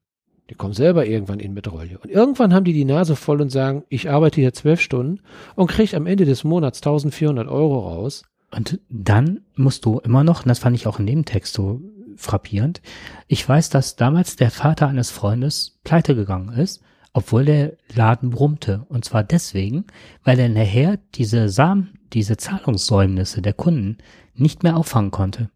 [0.50, 1.96] Die kommen selber irgendwann in Bedrohung.
[2.02, 5.20] Und irgendwann haben die die Nase voll und sagen, ich arbeite hier zwölf Stunden
[5.54, 8.24] und kriege am Ende des Monats 1400 Euro raus.
[8.54, 11.80] Und dann musst du immer noch, und das fand ich auch in dem Text so
[12.16, 12.80] frappierend,
[13.26, 18.84] ich weiß, dass damals der Vater eines Freundes pleite gegangen ist, obwohl der Laden brummte.
[18.88, 19.86] Und zwar deswegen,
[20.22, 23.98] weil er nachher diese Samen diese Zahlungssäumnisse der Kunden
[24.34, 25.50] nicht mehr auffangen konnte.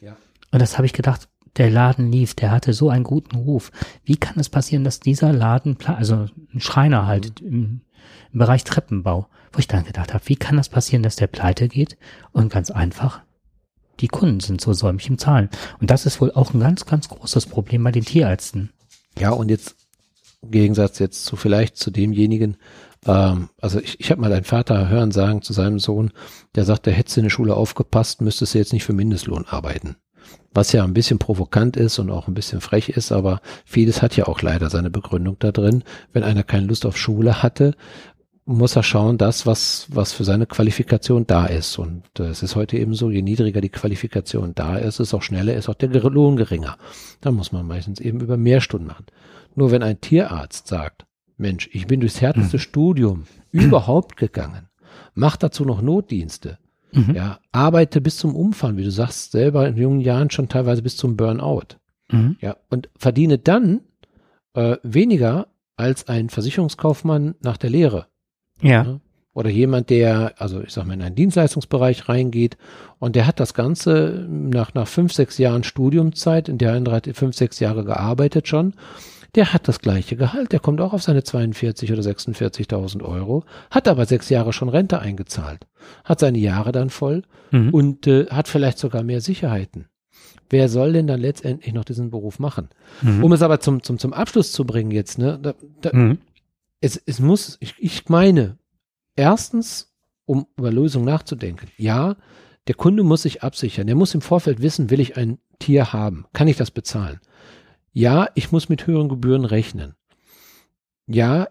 [0.00, 0.16] Ja.
[0.52, 3.72] Und das habe ich gedacht, der Laden lief, der hatte so einen guten Ruf.
[4.04, 7.48] Wie kann es passieren, dass dieser Laden, also ein Schreiner halt mhm.
[7.48, 7.80] im,
[8.32, 11.68] im Bereich Treppenbau, wo ich dann gedacht habe, wie kann das passieren, dass der pleite
[11.68, 11.96] geht?
[12.32, 13.22] Und ganz einfach,
[14.00, 15.48] die Kunden sind so säumig im Zahlen.
[15.80, 18.70] Und das ist wohl auch ein ganz, ganz großes Problem bei den Tierärzten.
[19.18, 19.76] Ja, und jetzt
[20.42, 22.56] im Gegensatz jetzt zu vielleicht zu demjenigen,
[23.06, 26.12] ähm, also ich, ich habe mal deinen Vater hören sagen zu seinem Sohn,
[26.54, 29.96] der sagt, der hätte in der Schule aufgepasst, müsstest du jetzt nicht für Mindestlohn arbeiten.
[30.52, 34.16] Was ja ein bisschen provokant ist und auch ein bisschen frech ist, aber vieles hat
[34.16, 35.84] ja auch leider seine Begründung da drin.
[36.12, 37.74] Wenn einer keine Lust auf Schule hatte,
[38.48, 41.78] muss er schauen, das, was, was für seine Qualifikation da ist.
[41.78, 45.20] Und äh, es ist heute eben so, je niedriger die Qualifikation da ist, ist auch
[45.20, 46.78] schneller, ist auch der Lohn geringer.
[47.20, 49.04] Dann muss man meistens eben über mehr Stunden machen.
[49.54, 51.04] Nur wenn ein Tierarzt sagt,
[51.36, 52.60] Mensch, ich bin durchs härteste mhm.
[52.60, 54.68] Studium überhaupt gegangen.
[55.14, 56.56] Mach dazu noch Notdienste.
[56.92, 57.14] Mhm.
[57.14, 60.96] Ja, arbeite bis zum Umfallen, wie du sagst, selber in jungen Jahren schon teilweise bis
[60.96, 61.76] zum Burnout.
[62.10, 62.38] Mhm.
[62.40, 63.80] Ja, und verdiene dann
[64.54, 68.06] äh, weniger als ein Versicherungskaufmann nach der Lehre.
[68.62, 69.00] Ja.
[69.34, 72.56] Oder jemand, der, also ich sag mal, in einen Dienstleistungsbereich reingeht
[72.98, 77.36] und der hat das Ganze nach, nach fünf, sechs Jahren Studiumzeit, in der er fünf,
[77.36, 78.74] sechs Jahre gearbeitet schon,
[79.34, 83.86] der hat das gleiche Gehalt, der kommt auch auf seine 42 oder 46.000 Euro, hat
[83.86, 85.66] aber sechs Jahre schon Rente eingezahlt,
[86.04, 87.70] hat seine Jahre dann voll mhm.
[87.70, 89.86] und äh, hat vielleicht sogar mehr Sicherheiten.
[90.50, 92.70] Wer soll denn dann letztendlich noch diesen Beruf machen?
[93.02, 93.22] Mhm.
[93.22, 96.18] Um es aber zum, zum, zum Abschluss zu bringen jetzt, ne, da, da, mhm.
[96.80, 98.58] Es, es muss, ich, ich meine,
[99.16, 99.92] erstens,
[100.26, 102.16] um über Lösungen nachzudenken, ja,
[102.68, 103.86] der Kunde muss sich absichern.
[103.86, 106.26] Der muss im Vorfeld wissen, will ich ein Tier haben?
[106.34, 107.18] Kann ich das bezahlen?
[107.92, 109.94] Ja, ich muss mit höheren Gebühren rechnen.
[111.06, 111.48] Ja,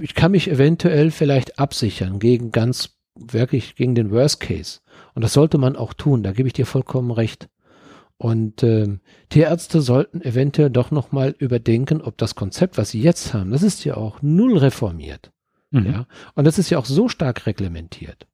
[0.00, 4.80] ich kann mich eventuell vielleicht absichern gegen ganz, wirklich gegen den Worst Case.
[5.14, 6.22] Und das sollte man auch tun.
[6.22, 7.48] Da gebe ich dir vollkommen recht.
[8.16, 8.98] Und äh,
[9.28, 13.84] Tierärzte sollten eventuell doch nochmal überdenken, ob das Konzept, was sie jetzt haben, das ist
[13.84, 15.32] ja auch null reformiert.
[15.70, 15.86] Mhm.
[15.86, 16.06] Ja?
[16.34, 18.26] Und das ist ja auch so stark reglementiert,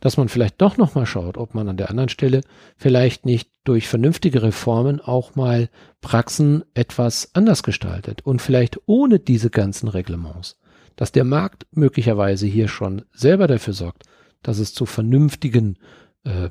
[0.00, 2.40] dass man vielleicht doch nochmal schaut, ob man an der anderen Stelle
[2.76, 5.70] vielleicht nicht durch vernünftige Reformen auch mal
[6.00, 10.58] Praxen etwas anders gestaltet und vielleicht ohne diese ganzen Reglements,
[10.96, 14.02] dass der Markt möglicherweise hier schon selber dafür sorgt,
[14.42, 15.78] dass es zu vernünftigen,
[16.24, 16.50] äh,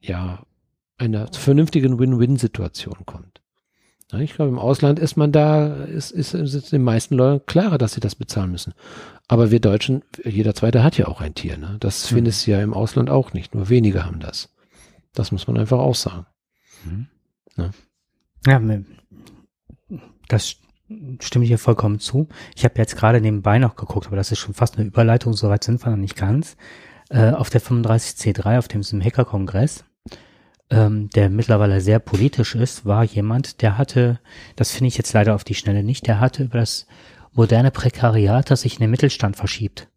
[0.00, 0.44] ja,
[1.00, 3.40] einer vernünftigen Win-Win-Situation kommt.
[4.18, 7.92] Ich glaube, im Ausland ist man da, ist, ist, ist den meisten Leuten klarer, dass
[7.92, 8.74] sie das bezahlen müssen.
[9.28, 11.56] Aber wir Deutschen, jeder Zweite hat ja auch ein Tier.
[11.56, 11.76] Ne?
[11.78, 12.16] Das mhm.
[12.16, 13.54] findest du ja im Ausland auch nicht.
[13.54, 14.48] Nur wenige haben das.
[15.14, 16.26] Das muss man einfach auch sagen.
[16.84, 17.06] Mhm.
[17.56, 17.70] Ja.
[18.46, 18.80] ja,
[20.28, 20.56] das
[21.20, 22.28] stimme ich dir vollkommen zu.
[22.56, 25.62] Ich habe jetzt gerade nebenbei noch geguckt, aber das ist schon fast eine Überleitung, soweit
[25.62, 26.56] sind wir noch nicht ganz.
[27.10, 29.84] Äh, auf der 35C3, auf dem Hacker-Kongress,
[30.70, 34.20] ähm, der mittlerweile sehr politisch ist, war jemand, der hatte,
[34.56, 36.86] das finde ich jetzt leider auf die Schnelle nicht, der hatte über das
[37.32, 39.88] moderne Prekariat, das sich in den Mittelstand verschiebt.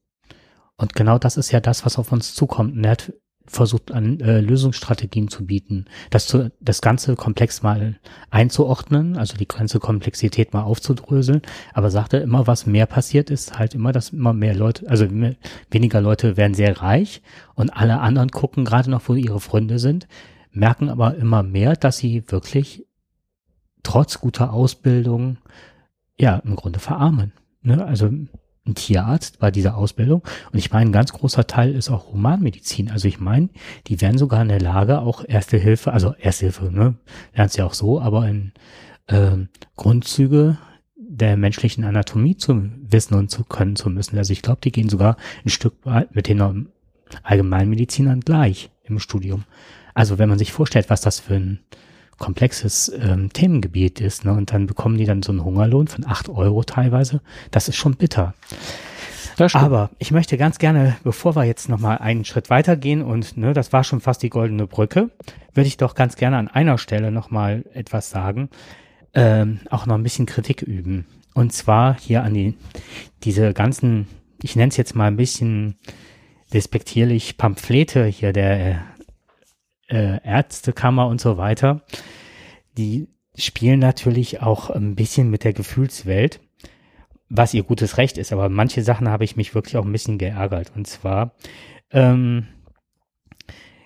[0.77, 2.75] Und genau das ist ja das, was auf uns zukommt.
[2.75, 3.13] Und er hat
[3.45, 7.99] versucht, an äh, Lösungsstrategien zu bieten, das, zu, das ganze Komplex mal
[8.29, 11.41] einzuordnen, also die ganze Komplexität mal aufzudröseln,
[11.73, 15.35] aber sagte immer, was mehr passiert ist, halt immer, dass immer mehr Leute, also mehr,
[15.69, 17.21] weniger Leute werden sehr reich
[17.53, 20.07] und alle anderen gucken gerade noch, wo ihre Freunde sind,
[20.53, 22.85] merken aber immer mehr, dass sie wirklich
[23.83, 25.37] trotz guter Ausbildung
[26.17, 27.33] ja im Grunde verarmen.
[27.61, 27.83] Ne?
[27.85, 28.09] Also
[28.65, 30.23] ein Tierarzt bei dieser Ausbildung.
[30.51, 32.89] Und ich meine, ein ganz großer Teil ist auch Humanmedizin.
[32.89, 33.49] Also ich meine,
[33.87, 36.95] die werden sogar in der Lage, auch Erste Hilfe, also Erste Hilfe, ne,
[37.33, 38.53] lernst ja auch so, aber in
[39.09, 40.57] ähm, Grundzüge
[40.95, 44.17] der menschlichen Anatomie zu wissen und zu können zu müssen.
[44.17, 46.69] Also ich glaube, die gehen sogar ein Stück weit mit den
[47.21, 49.43] Allgemeinmedizinern gleich im Studium.
[49.93, 51.59] Also wenn man sich vorstellt, was das für ein
[52.17, 56.29] komplexes ähm, Themengebiet ist, ne, und dann bekommen die dann so einen Hungerlohn von acht
[56.29, 57.21] Euro teilweise,
[57.51, 58.33] das ist schon bitter.
[59.53, 63.73] Aber ich möchte ganz gerne, bevor wir jetzt nochmal einen Schritt weitergehen und ne, das
[63.73, 65.09] war schon fast die goldene Brücke,
[65.53, 68.49] würde ich doch ganz gerne an einer Stelle nochmal etwas sagen,
[69.13, 71.05] ähm, auch noch ein bisschen Kritik üben.
[71.33, 72.55] Und zwar hier an die,
[73.23, 74.07] diese ganzen,
[74.41, 75.75] ich nenne es jetzt mal ein bisschen
[76.53, 78.83] despektierlich Pamphlete hier der
[79.87, 81.81] äh, Ärztekammer und so weiter,
[82.77, 86.39] die spielen natürlich auch ein bisschen mit der Gefühlswelt,
[87.29, 88.31] was ihr gutes Recht ist.
[88.31, 90.71] Aber manche Sachen habe ich mich wirklich auch ein bisschen geärgert.
[90.75, 91.33] Und zwar,
[91.91, 92.47] ähm,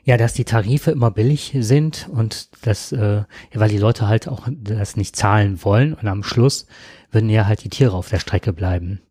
[0.04, 3.24] ja, dass die Tarife immer billig sind und das, äh,
[3.54, 6.66] weil die Leute halt auch das nicht zahlen wollen und am Schluss
[7.12, 9.02] würden ja halt die Tiere auf der Strecke bleiben.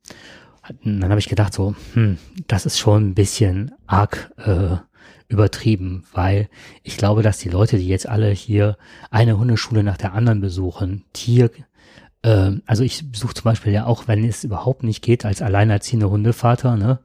[0.84, 4.76] Und dann habe ich gedacht so, hm, das ist schon ein bisschen arg äh,
[5.28, 6.48] übertrieben, weil
[6.82, 8.76] ich glaube, dass die Leute, die jetzt alle hier
[9.10, 11.50] eine Hundeschule nach der anderen besuchen, Tier,
[12.22, 16.10] äh, also ich besuche zum Beispiel ja auch, wenn es überhaupt nicht geht, als alleinerziehende
[16.10, 16.98] Hundevater, ne,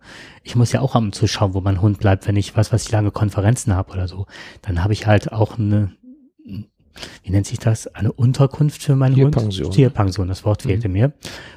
[0.44, 2.86] ich muss ja auch am zu schauen, wo mein Hund bleibt, wenn ich was, was
[2.86, 4.26] ich lange Konferenzen habe oder so,
[4.62, 5.92] dann habe ich halt auch eine
[7.24, 9.66] wie nennt sich das, eine Unterkunft für meinen Tierpension.
[9.68, 9.76] Hund?
[9.76, 10.94] Tierpension, das Wort fehlte mhm.
[10.94, 11.14] mir,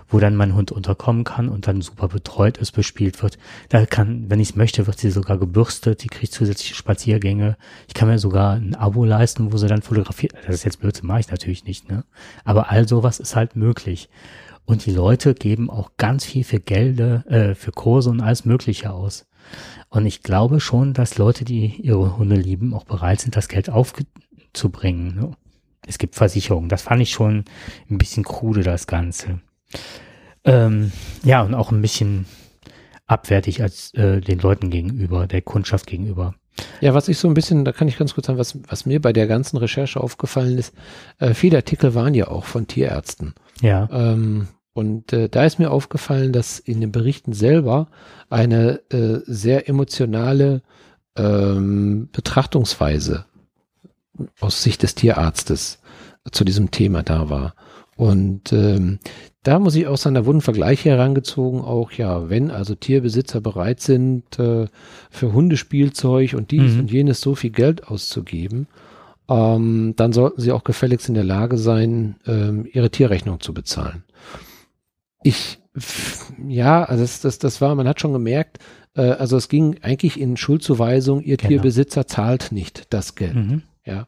[0.09, 3.39] wo dann mein Hund unterkommen kann und dann super betreut ist, bespielt wird.
[3.68, 7.57] Da kann, wenn ich es möchte, wird sie sogar gebürstet, die kriegt zusätzliche Spaziergänge.
[7.89, 10.32] Ich kann mir sogar ein Abo leisten, wo sie dann fotografiert.
[10.47, 12.05] Das ist jetzt Blödsinn, mache ich natürlich nicht, ne?
[12.45, 14.09] Aber all sowas ist halt möglich.
[14.66, 18.93] Und die Leute geben auch ganz viel für Gelder, äh, für Kurse und alles Mögliche
[18.93, 19.26] aus.
[19.91, 23.70] Und ich glaube schon, dass Leute, die ihre Hunde lieben, auch bereit sind, das Geld
[23.70, 24.05] aufge
[24.55, 25.14] zu bringen.
[25.16, 25.32] Ne?
[25.86, 26.68] Es gibt Versicherungen.
[26.68, 27.44] Das fand ich schon
[27.90, 29.40] ein bisschen krude, das Ganze.
[30.44, 30.92] Ähm,
[31.22, 32.26] ja, und auch ein bisschen
[33.07, 36.34] abwertig als äh, den Leuten gegenüber, der Kundschaft gegenüber.
[36.80, 39.00] Ja, was ich so ein bisschen, da kann ich ganz kurz sagen, was, was mir
[39.00, 40.72] bei der ganzen Recherche aufgefallen ist,
[41.18, 43.34] äh, viele Artikel waren ja auch von Tierärzten.
[43.61, 43.88] Ja.
[43.92, 47.88] Ähm, Und äh, da ist mir aufgefallen, dass in den Berichten selber
[48.30, 50.62] eine äh, sehr emotionale
[51.16, 53.24] ähm, Betrachtungsweise
[54.40, 55.80] aus Sicht des Tierarztes
[56.32, 57.54] zu diesem Thema da war.
[57.96, 58.98] Und ähm,
[59.44, 63.80] da muss ich auch sagen, da wurden Vergleiche herangezogen, auch ja, wenn also Tierbesitzer bereit
[63.80, 64.66] sind, äh,
[65.10, 66.80] für Hundespielzeug und dies Mhm.
[66.80, 68.66] und jenes so viel Geld auszugeben,
[69.28, 74.02] ähm, dann sollten sie auch gefälligst in der Lage sein, ähm, ihre Tierrechnung zu bezahlen.
[75.22, 75.58] Ich,
[76.48, 78.58] ja, also das, das, das war, man hat schon gemerkt,
[78.96, 81.48] äh, also es ging eigentlich in Schuldzuweisung, ihr Genau.
[81.48, 83.34] Tierbesitzer zahlt nicht das Geld.
[83.34, 83.62] Mhm.
[83.87, 84.07] Ja.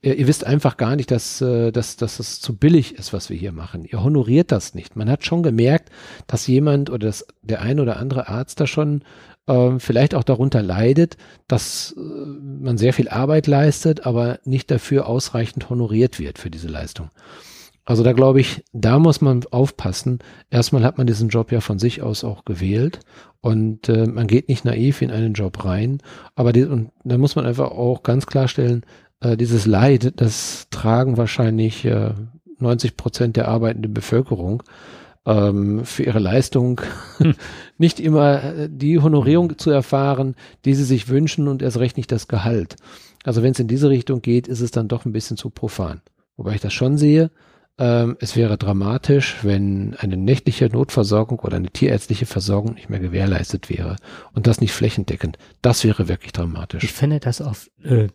[0.00, 3.28] Ihr, ihr wisst einfach gar nicht, dass, äh, dass, dass es zu billig ist, was
[3.28, 3.84] wir hier machen.
[3.84, 4.96] Ihr honoriert das nicht.
[4.96, 5.90] Man hat schon gemerkt,
[6.26, 9.02] dass jemand oder das, der ein oder andere Arzt da schon
[9.46, 11.16] ähm, vielleicht auch darunter leidet,
[11.46, 16.68] dass äh, man sehr viel Arbeit leistet, aber nicht dafür ausreichend honoriert wird für diese
[16.68, 17.10] Leistung.
[17.88, 20.18] Also da glaube ich, da muss man aufpassen.
[20.50, 23.00] Erstmal hat man diesen Job ja von sich aus auch gewählt
[23.40, 26.02] und äh, man geht nicht naiv in einen Job rein.
[26.34, 28.84] Aber die, und da muss man einfach auch ganz klarstellen,
[29.20, 32.12] äh, dieses Leid, das tragen wahrscheinlich äh,
[32.58, 34.62] 90 Prozent der arbeitenden Bevölkerung
[35.26, 36.80] ähm, für ihre Leistung
[37.78, 42.10] nicht immer äh, die Honorierung zu erfahren, die sie sich wünschen und erst recht nicht
[42.12, 42.76] das Gehalt.
[43.24, 46.00] Also wenn es in diese Richtung geht, ist es dann doch ein bisschen zu profan.
[46.36, 47.30] Wobei ich das schon sehe,
[47.78, 53.68] ähm, es wäre dramatisch, wenn eine nächtliche Notversorgung oder eine tierärztliche Versorgung nicht mehr gewährleistet
[53.70, 53.96] wäre
[54.32, 55.38] und das nicht flächendeckend.
[55.62, 56.92] Das wäre wirklich Ich dramatisch.
[56.92, 58.08] finde das auf, äh,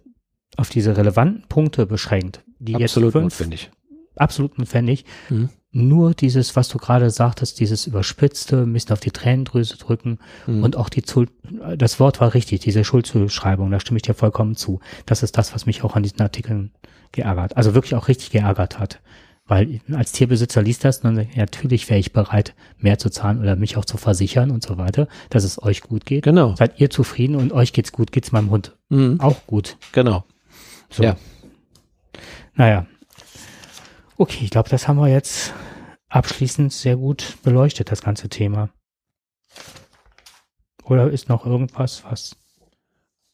[0.58, 3.72] auf diese relevanten Punkte beschränkt, die Absolut jetzt fünf, notwendig.
[4.16, 5.06] absolut notwendig.
[5.30, 5.49] Mhm.
[5.76, 10.64] Nur dieses, was du gerade sagtest, dieses überspitzte, ein bisschen auf die Tränendrüse drücken Mhm.
[10.64, 11.32] und auch die Schuld,
[11.78, 14.80] das Wort war richtig, diese Schuldzuschreibung, da stimme ich dir vollkommen zu.
[15.08, 16.72] Das ist das, was mich auch an diesen Artikeln
[17.12, 18.99] geärgert, also wirklich auch richtig geärgert hat.
[19.45, 23.76] Weil als Tierbesitzer liest das, dann natürlich wäre ich bereit, mehr zu zahlen oder mich
[23.76, 26.24] auch zu versichern und so weiter, dass es euch gut geht.
[26.24, 26.56] Genau.
[26.56, 29.20] Seid ihr zufrieden und euch geht's gut, geht's meinem Hund Mhm.
[29.20, 29.76] auch gut.
[29.91, 30.24] Genau.
[30.93, 31.03] So.
[31.03, 31.15] Ja.
[32.55, 32.85] Naja.
[34.17, 35.53] Okay, ich glaube, das haben wir jetzt
[36.07, 38.69] abschließend sehr gut beleuchtet, das ganze Thema.
[40.83, 42.35] Oder ist noch irgendwas, was.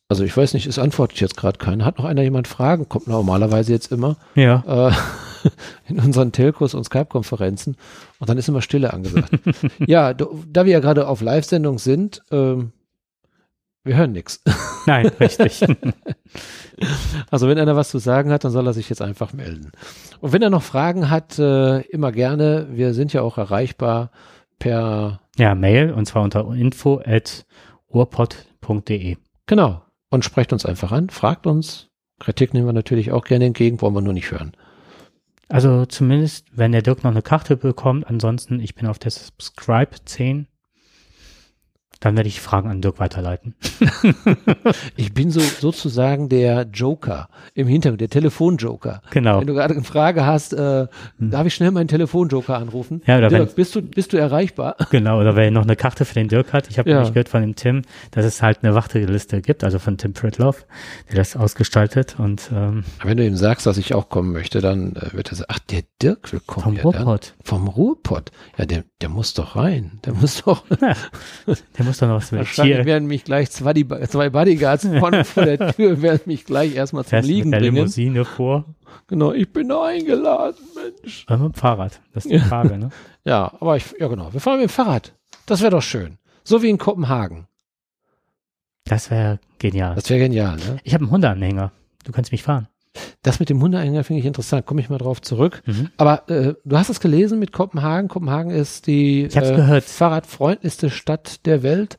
[0.08, 1.86] Also ich weiß nicht, es antwortet jetzt gerade keiner.
[1.86, 2.88] Hat noch einer jemand Fragen?
[2.88, 4.90] Kommt normalerweise jetzt immer Ja.
[4.90, 5.50] äh,
[5.90, 7.76] in unseren Telcos und Skype-Konferenzen
[8.20, 9.32] und dann ist immer Stille angesagt.
[9.86, 12.72] ja, da wir ja gerade auf Live-Sendung sind, ähm,
[13.90, 14.42] wir hören nichts.
[14.86, 15.66] Nein, richtig.
[17.30, 19.74] Also wenn einer was zu sagen hat, dann soll er sich jetzt einfach melden.
[20.22, 22.70] Und wenn er noch Fragen hat, äh, immer gerne.
[22.72, 24.12] Wir sind ja auch erreichbar
[24.60, 27.46] per, ja, Mail und zwar unter info at
[27.90, 29.18] urpod.de.
[29.46, 31.90] genau, und sprecht uns einfach an, fragt uns.
[32.18, 34.54] Kritik nehmen wir natürlich auch gerne entgegen, wollen wir nur nicht hören.
[35.50, 39.92] Also zumindest, wenn der Dirk noch eine Karte bekommt, ansonsten, ich bin auf der Subscribe
[40.06, 40.48] 10,
[42.00, 43.56] dann werde ich Fragen an Dirk weiterleiten.
[44.96, 49.02] Ich bin so sozusagen der Joker im Hintergrund, der Telefonjoker.
[49.12, 49.40] Genau.
[49.40, 50.88] Wenn du gerade eine Frage hast, äh,
[51.20, 53.02] darf ich schnell meinen Telefonjoker anrufen?
[53.06, 54.76] Ja, oder Dirk, wenn- bist du, bist du erreichbar?
[54.92, 56.70] Genau, oder wer noch eine Karte für den Dirk hat.
[56.70, 56.98] Ich habe Ja.
[56.98, 60.66] nämlich gehört von dem Tim, dass es halt eine Warteliste gibt, also von Tim Pritloff,
[61.10, 64.96] der das ausgestaltet und ähm, Wenn du ihm sagst, dass ich auch kommen möchte, dann
[64.96, 66.64] äh, wird er sagen, ach, der Dirk will kommen.
[66.64, 67.04] vom ja, dann.
[67.04, 67.34] Ruhrpott.
[67.44, 68.32] Vom Ruhrpott.
[68.58, 70.00] Ja, der, der muss doch rein.
[70.06, 70.64] Der muss doch.
[70.82, 70.94] Ja,
[71.78, 75.26] der muss doch noch was mit Wahrscheinlich Tier werden mich gleich zwei, zwei Bodyguards vorne
[75.26, 77.76] vor der Tür werden mich gleich erstmal zum fährst mit Liegen der bringen.
[77.76, 78.66] Limousine vor.
[79.08, 81.26] Genau, ich bin eingeladen, Mensch.
[81.28, 82.00] Oder mit dem Fahrrad.
[82.14, 82.90] Das ist die Frage, ne?
[83.26, 85.14] Ja, aber ich, ja genau, wir fahren mit dem Fahrrad.
[85.46, 86.18] Das wäre doch schön.
[86.44, 87.48] So wie in Kopenhagen.
[88.86, 89.96] Das wäre genial.
[89.96, 90.78] Das wäre genial, ne?
[90.84, 91.72] Ich habe einen Hundeanhänger.
[92.06, 92.68] Du kannst mich fahren.
[93.22, 94.66] Das mit dem Hundeeingang finde ich interessant.
[94.66, 95.62] Komme ich mal drauf zurück.
[95.66, 95.90] Mhm.
[95.98, 98.08] Aber äh, du hast es gelesen mit Kopenhagen.
[98.10, 99.84] Kopenhagen ist die Ich gehört.
[99.84, 101.98] fahrradfreundlichste Stadt der Welt.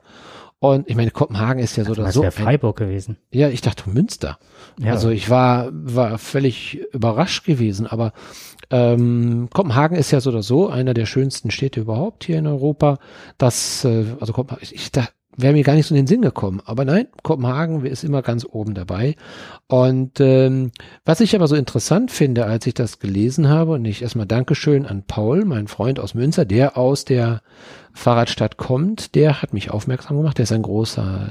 [0.59, 2.23] Und ich meine, Kopenhagen ist ja so oder Das so.
[2.23, 3.17] wäre Ein, Freiburg gewesen.
[3.33, 4.39] ja, ich dachte Münster.
[4.79, 7.87] Ja, Also ich war, war völlig überrascht gewesen.
[7.87, 8.13] Aber
[8.71, 12.99] ähm, Kopenhagen ist ja so oder so einer der schönsten Städte überhaupt hier in Europa.
[13.39, 16.61] Das, äh, also Kopenhagen, ich da wäre mir gar nicht so in den Sinn gekommen.
[16.65, 19.17] Aber nein, Kopenhagen ist immer ganz oben dabei.
[19.69, 20.73] Und ähm,
[21.05, 24.87] was ich aber so interessant finde, als ich das gelesen habe, und ich erstmal Dankeschön
[24.87, 27.43] an Paul, mein Freund aus Münster, der aus der
[27.93, 30.39] Fahrradstadt kommt, der hat mich aufmerksam gemacht.
[30.39, 31.29] Der ist ein großer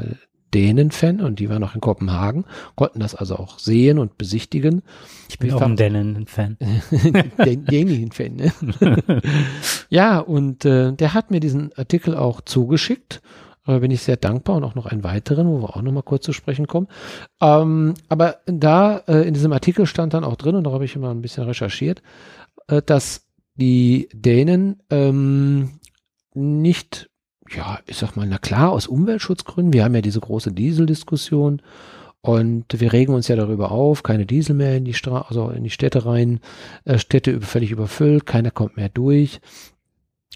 [0.54, 2.46] Dänen-Fan und die waren noch in Kopenhagen,
[2.76, 4.82] konnten das also auch sehen und besichtigen.
[5.30, 6.58] ich bin auch ein Dennen-Fan.
[7.46, 8.52] Den Dänen-Fan, ne?
[9.90, 13.22] ja, und äh, der hat mir diesen Artikel auch zugeschickt.
[13.70, 16.02] Da bin ich sehr dankbar und auch noch einen weiteren, wo wir auch noch mal
[16.02, 16.88] kurz zu sprechen kommen.
[17.40, 20.96] Ähm, aber da äh, in diesem Artikel stand dann auch drin, und da habe ich
[20.96, 22.02] immer ein bisschen recherchiert,
[22.68, 25.80] äh, dass die Dänen ähm,
[26.34, 27.12] nicht,
[27.56, 31.62] ja, ich sag mal, na klar, aus Umweltschutzgründen, wir haben ja diese große Dieseldiskussion
[32.22, 35.64] und wir regen uns ja darüber auf, keine Diesel mehr in die Stra also in
[35.64, 36.40] die Städte rein,
[36.86, 39.42] äh, Städte völlig überfüllt, keiner kommt mehr durch.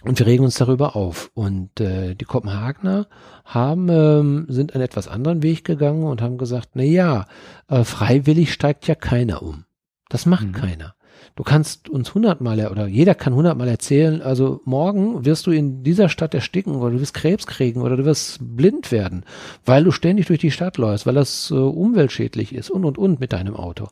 [0.01, 1.31] Und wir regen uns darüber auf.
[1.33, 3.07] Und äh, die Kopenhagener
[3.45, 7.27] haben, ähm, sind einen etwas anderen Weg gegangen und haben gesagt, na ja,
[7.69, 9.65] äh, freiwillig steigt ja keiner um.
[10.09, 10.53] Das macht mhm.
[10.53, 10.95] keiner.
[11.35, 16.09] Du kannst uns hundertmal oder jeder kann hundertmal erzählen, also morgen wirst du in dieser
[16.09, 19.23] Stadt ersticken oder du wirst Krebs kriegen oder du wirst blind werden,
[19.65, 23.19] weil du ständig durch die Stadt läufst, weil das äh, umweltschädlich ist und und und
[23.19, 23.87] mit deinem Auto.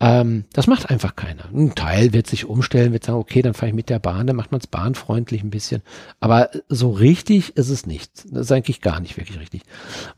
[0.00, 1.44] Ähm, das macht einfach keiner.
[1.52, 4.36] Ein Teil wird sich umstellen, wird sagen, okay, dann fahre ich mit der Bahn, dann
[4.36, 5.82] macht man es bahnfreundlich ein bisschen.
[6.20, 8.24] Aber so richtig ist es nicht.
[8.30, 9.62] Das ist eigentlich gar nicht wirklich richtig.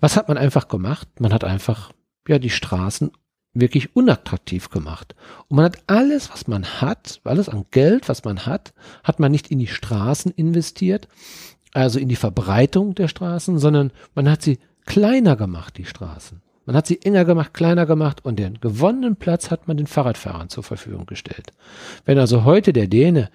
[0.01, 1.09] Was hat man einfach gemacht?
[1.21, 1.93] Man hat einfach
[2.27, 3.11] ja die Straßen
[3.61, 5.15] wirklich unattraktiv gemacht.
[5.49, 9.33] Und man hat alles, was man hat, alles an Geld, was man hat, hat man
[9.33, 11.09] nicht in die Straßen investiert,
[11.73, 16.43] also in die Verbreitung der Straßen, sondern man hat sie kleiner gemacht, die Straßen.
[16.67, 20.49] Man hat sie enger gemacht, kleiner gemacht und den gewonnenen Platz hat man den Fahrradfahrern
[20.49, 21.53] zur Verfügung gestellt.
[22.05, 23.31] Wenn also heute der Däne,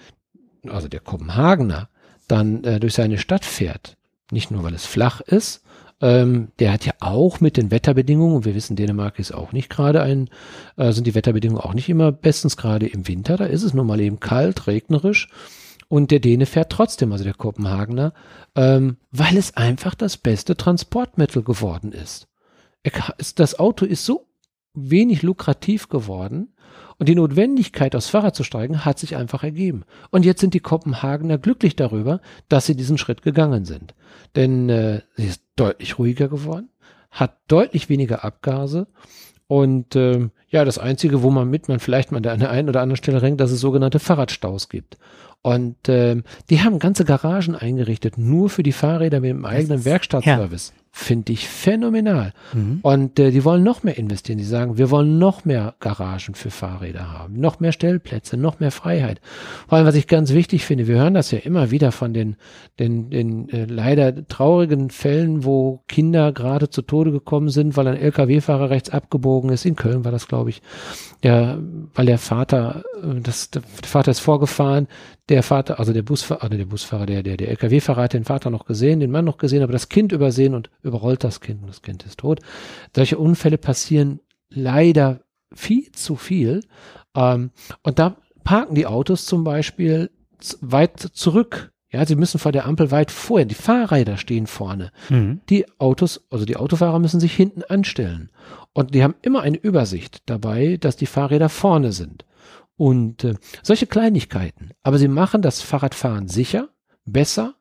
[0.68, 1.90] also der Kopenhagener,
[2.28, 3.98] dann äh, durch seine Stadt fährt,
[4.32, 5.64] nicht nur weil es flach ist,
[6.02, 9.70] ähm, der hat ja auch mit den Wetterbedingungen, und wir wissen, Dänemark ist auch nicht
[9.70, 10.30] gerade ein,
[10.76, 13.88] äh, sind die Wetterbedingungen auch nicht immer bestens, gerade im Winter, da ist es nun
[13.88, 15.30] mal eben kalt, regnerisch.
[15.88, 18.14] Und der Däne fährt trotzdem, also der Kopenhagener,
[18.56, 22.28] ähm, weil es einfach das beste Transportmittel geworden ist.
[23.36, 24.28] Das Auto ist so
[24.74, 26.54] wenig lukrativ geworden,
[27.02, 29.86] und die Notwendigkeit, aufs Fahrrad zu steigen, hat sich einfach ergeben.
[30.12, 33.96] Und jetzt sind die Kopenhagener glücklich darüber, dass sie diesen Schritt gegangen sind.
[34.36, 36.70] Denn äh, sie ist deutlich ruhiger geworden,
[37.10, 38.86] hat deutlich weniger Abgase
[39.48, 42.82] und äh, ja, das Einzige, wo man mit man vielleicht mal an der einen oder
[42.82, 45.00] anderen Stelle renkt, dass es sogenannte Fahrradstaus gibt.
[45.42, 46.22] Und äh,
[46.52, 50.70] die haben ganze Garagen eingerichtet, nur für die Fahrräder mit dem eigenen Werkstattservice.
[50.70, 52.34] Ja finde ich phänomenal.
[52.54, 52.80] Mhm.
[52.82, 54.38] Und äh, die wollen noch mehr investieren.
[54.38, 58.72] Die sagen, wir wollen noch mehr Garagen für Fahrräder haben, noch mehr Stellplätze, noch mehr
[58.72, 59.22] Freiheit.
[59.70, 62.36] Vor allem, was ich ganz wichtig finde, wir hören das ja immer wieder von den,
[62.78, 67.98] den, den äh, leider traurigen Fällen, wo Kinder gerade zu Tode gekommen sind, weil ein
[67.98, 69.66] Lkw-Fahrer rechts abgebogen ist.
[69.66, 70.62] In Köln war das, glaube ich.
[71.24, 71.58] Ja,
[71.94, 74.88] weil der Vater, äh, das, der Vater ist vorgefahren,
[75.32, 78.50] der Vater, also der Busfahrer, also der Busfahrer, der, der, der LKW-Fahrer hat den Vater
[78.50, 81.68] noch gesehen, den Mann noch gesehen, aber das Kind übersehen und überrollt das Kind und
[81.68, 82.40] das Kind ist tot.
[82.96, 84.20] Solche Unfälle passieren
[84.50, 85.22] leider
[85.54, 86.62] viel zu viel.
[87.16, 87.52] Ähm,
[87.84, 90.10] und da parken die Autos zum Beispiel
[90.62, 91.72] weit zurück.
[91.92, 93.46] Ja, sie müssen vor der Ampel weit vorher.
[93.46, 94.92] Die Fahrräder stehen vorne.
[95.10, 95.42] Mhm.
[95.50, 98.32] Die Autos, also die Autofahrer müssen sich hinten anstellen.
[98.74, 102.26] Und die haben immer eine Übersicht dabei, dass die Fahrräder vorne sind.
[102.78, 104.72] Und äh, solche Kleinigkeiten.
[104.84, 106.70] Aber sie machen das Fahrradfahren sicher,
[107.06, 107.56] besser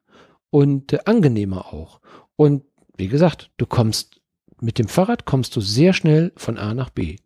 [0.50, 2.00] und äh, angenehmer auch.
[2.36, 2.62] Und
[3.00, 4.20] wie gesagt, du kommst
[4.60, 7.16] mit dem Fahrrad kommst du sehr schnell von A nach B.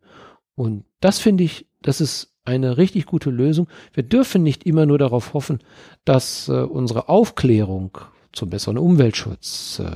[0.55, 3.67] Und das finde ich, das ist eine richtig gute Lösung.
[3.93, 5.59] Wir dürfen nicht immer nur darauf hoffen,
[6.05, 7.97] dass äh, unsere Aufklärung
[8.31, 9.91] zum besseren Umweltschutz, äh,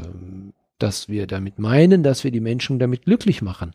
[0.80, 3.74] dass wir damit meinen, dass wir die Menschen damit glücklich machen.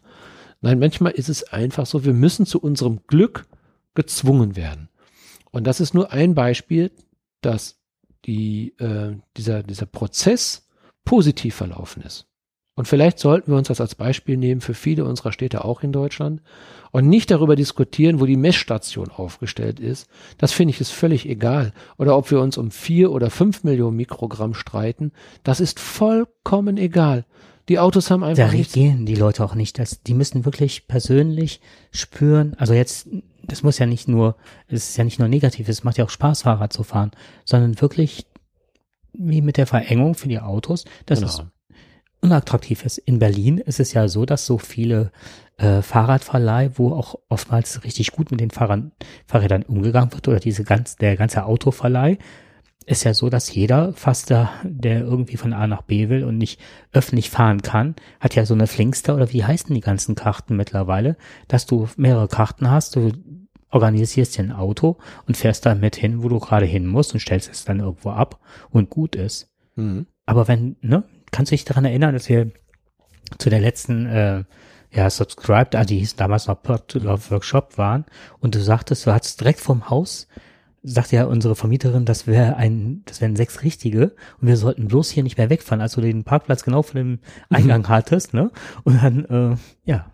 [0.61, 3.47] Nein, manchmal ist es einfach so, wir müssen zu unserem Glück
[3.95, 4.89] gezwungen werden.
[5.53, 6.91] Und das ist nur ein Beispiel,
[7.41, 7.79] dass
[8.25, 10.64] die, äh, dieser, dieser Prozess
[11.05, 12.27] positiv verlaufen ist.
[12.77, 15.93] Und vielleicht sollten wir uns das als Beispiel nehmen für viele unserer Städte auch in
[15.93, 16.43] Deutschland
[16.91, 20.09] und nicht darüber diskutieren, wo die Messstation aufgestellt ist.
[20.39, 21.73] Das finde ich ist völlig egal.
[21.99, 25.13] Oder ob wir uns um vier oder fünf Millionen Mikrogramm streiten.
[25.45, 27.25] Das ist vollkommen egal.
[27.69, 28.51] Die Autos haben einfach.
[28.51, 29.79] Da gehen die Leute auch nicht.
[29.79, 31.61] Das, die müssen wirklich persönlich
[31.93, 32.55] spüren.
[32.59, 33.09] Also jetzt,
[33.43, 34.37] das muss ja nicht nur,
[34.67, 37.13] es ist ja nicht nur negativ, es macht ja auch Spaß, Fahrrad zu fahren,
[37.45, 38.27] sondern wirklich
[39.17, 41.31] wie mit der Verengung für die Autos, dass genau.
[41.31, 41.43] es
[42.21, 42.99] unattraktiv ist.
[42.99, 45.13] In Berlin ist es ja so, dass so viele
[45.59, 48.85] äh, Fahrradverleih, wo auch oftmals richtig gut mit den Fahrrad,
[49.27, 52.19] Fahrrädern umgegangen wird oder diese ganz, der ganze Autoverleih,
[52.87, 56.37] ist ja so, dass jeder fast da, der irgendwie von A nach B will und
[56.37, 56.61] nicht
[56.93, 61.17] öffentlich fahren kann, hat ja so eine Flinkster oder wie heißen die ganzen Karten mittlerweile,
[61.49, 63.13] dass du mehrere Karten hast, du
[63.75, 64.97] organisierst dir ein Auto
[65.27, 68.11] und fährst da mit hin, wo du gerade hin musst und stellst es dann irgendwo
[68.11, 69.51] ab und gut ist.
[69.75, 70.07] Mhm.
[70.27, 71.03] Aber wenn, ne,
[71.33, 72.51] kannst du dich daran erinnern, dass wir
[73.39, 74.45] zu der letzten, äh,
[74.93, 78.05] ja, Subscribed, ah, die hießen damals noch Pod Love Workshop waren
[78.39, 80.29] und du sagtest, du hattest direkt vorm Haus,
[80.85, 85.11] sagte ja unsere Vermieterin, das wäre ein, das wären sechs richtige und wir sollten bloß
[85.11, 87.19] hier nicht mehr wegfahren, als du den Parkplatz genau vor dem
[87.49, 88.53] Eingang hattest, ne?
[88.85, 90.14] Und dann, äh, ja,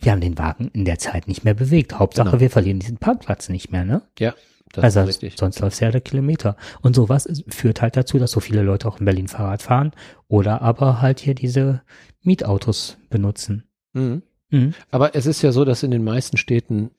[0.00, 1.98] wir haben den Wagen in der Zeit nicht mehr bewegt.
[1.98, 2.40] Hauptsache, genau.
[2.40, 4.02] wir verlieren diesen Parkplatz nicht mehr, ne?
[4.18, 4.34] Ja.
[4.72, 5.38] Das also ist richtig.
[5.38, 6.56] sonst läufst du ja der Kilometer.
[6.82, 9.92] Und sowas führt halt dazu, dass so viele Leute auch in Berlin Fahrrad fahren
[10.28, 11.82] oder aber halt hier diese
[12.22, 13.64] Mietautos benutzen.
[13.94, 14.22] Mhm.
[14.50, 14.74] Mhm.
[14.90, 16.90] Aber es ist ja so, dass in den meisten Städten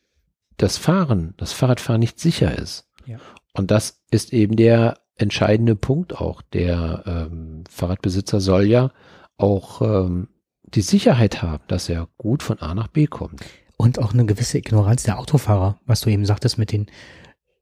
[0.57, 2.89] das Fahren, das Fahrradfahren nicht sicher ist.
[3.05, 3.17] Ja.
[3.53, 6.41] Und das ist eben der entscheidende Punkt auch.
[6.41, 8.91] Der ähm, Fahrradbesitzer soll ja
[9.37, 10.27] auch ähm,
[10.73, 13.43] die Sicherheit haben, dass er gut von A nach B kommt.
[13.77, 16.87] Und auch eine gewisse Ignoranz der Autofahrer, was du eben sagtest mit den,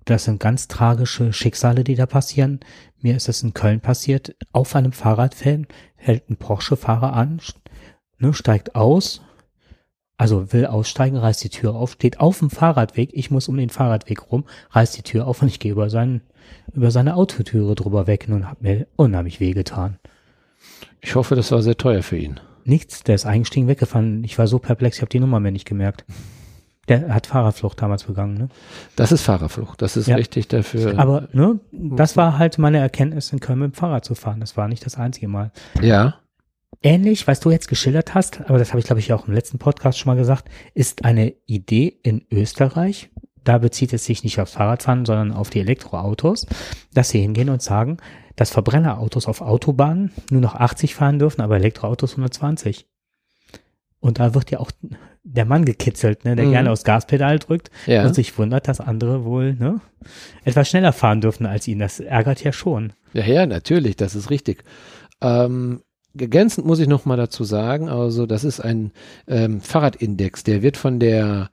[0.06, 2.62] das sind ganz tragische Schicksale, die da passieren.
[3.02, 4.36] Mir ist es in Köln passiert.
[4.54, 7.42] Auf einem Fahrradfeld hält ein Porsche-Fahrer an,
[8.18, 9.22] ne, steigt aus,
[10.18, 13.10] also will aussteigen, reißt die Tür auf, steht auf dem Fahrradweg.
[13.14, 16.22] Ich muss um den Fahrradweg rum, reißt die Tür auf und ich gehe über seinen,
[16.74, 20.00] über seine Autotüre drüber weg und hat mir unheimlich wehgetan.
[21.02, 22.40] Ich hoffe, das war sehr teuer für ihn.
[22.68, 24.24] Nichts, der ist eingestiegen, weggefahren.
[24.24, 26.06] Ich war so perplex, ich habe die Nummer mir nicht gemerkt.
[26.88, 28.50] Der hat Fahrradflucht damals begangen, ne?
[28.96, 29.82] Das ist Fahrerflucht.
[29.82, 30.16] Das ist Ja.
[30.16, 30.98] richtig dafür.
[30.98, 34.40] Aber ne, das war halt meine Erkenntnis, in Köln mit dem Fahrrad zu fahren.
[34.40, 35.52] Das war nicht das einzige Mal.
[35.82, 36.16] ja.
[36.84, 39.58] Ähnlich, was du jetzt geschildert hast, aber das habe ich glaube ich auch im letzten
[39.58, 43.10] Podcast schon mal gesagt, ist eine Idee in Österreich.
[43.44, 46.46] Da bezieht es sich nicht aufs Fahrradfahren, sondern auf die Elektroautos,
[46.94, 47.98] dass sie hingehen und sagen,
[48.38, 52.86] dass Verbrennerautos auf Autobahnen nur noch 80 fahren dürfen, aber Elektroautos 120.
[54.00, 54.72] Und da wird ja auch
[55.24, 56.52] der Mann gekitzelt, ne, der Mhm.
[56.52, 58.06] gerne aufs Gaspedal drückt Ja.
[58.06, 59.82] und sich wundert, dass andere wohl ne,
[60.46, 61.80] etwas schneller fahren dürfen als ihn.
[61.80, 62.94] Das ärgert ja schon.
[63.12, 64.64] Ja, ja, natürlich, das ist richtig.
[65.20, 65.82] Ähm,
[66.18, 68.92] ergänzend muss ich noch mal dazu sagen, also das ist ein
[69.28, 71.50] ähm, Fahrradindex, der wird von der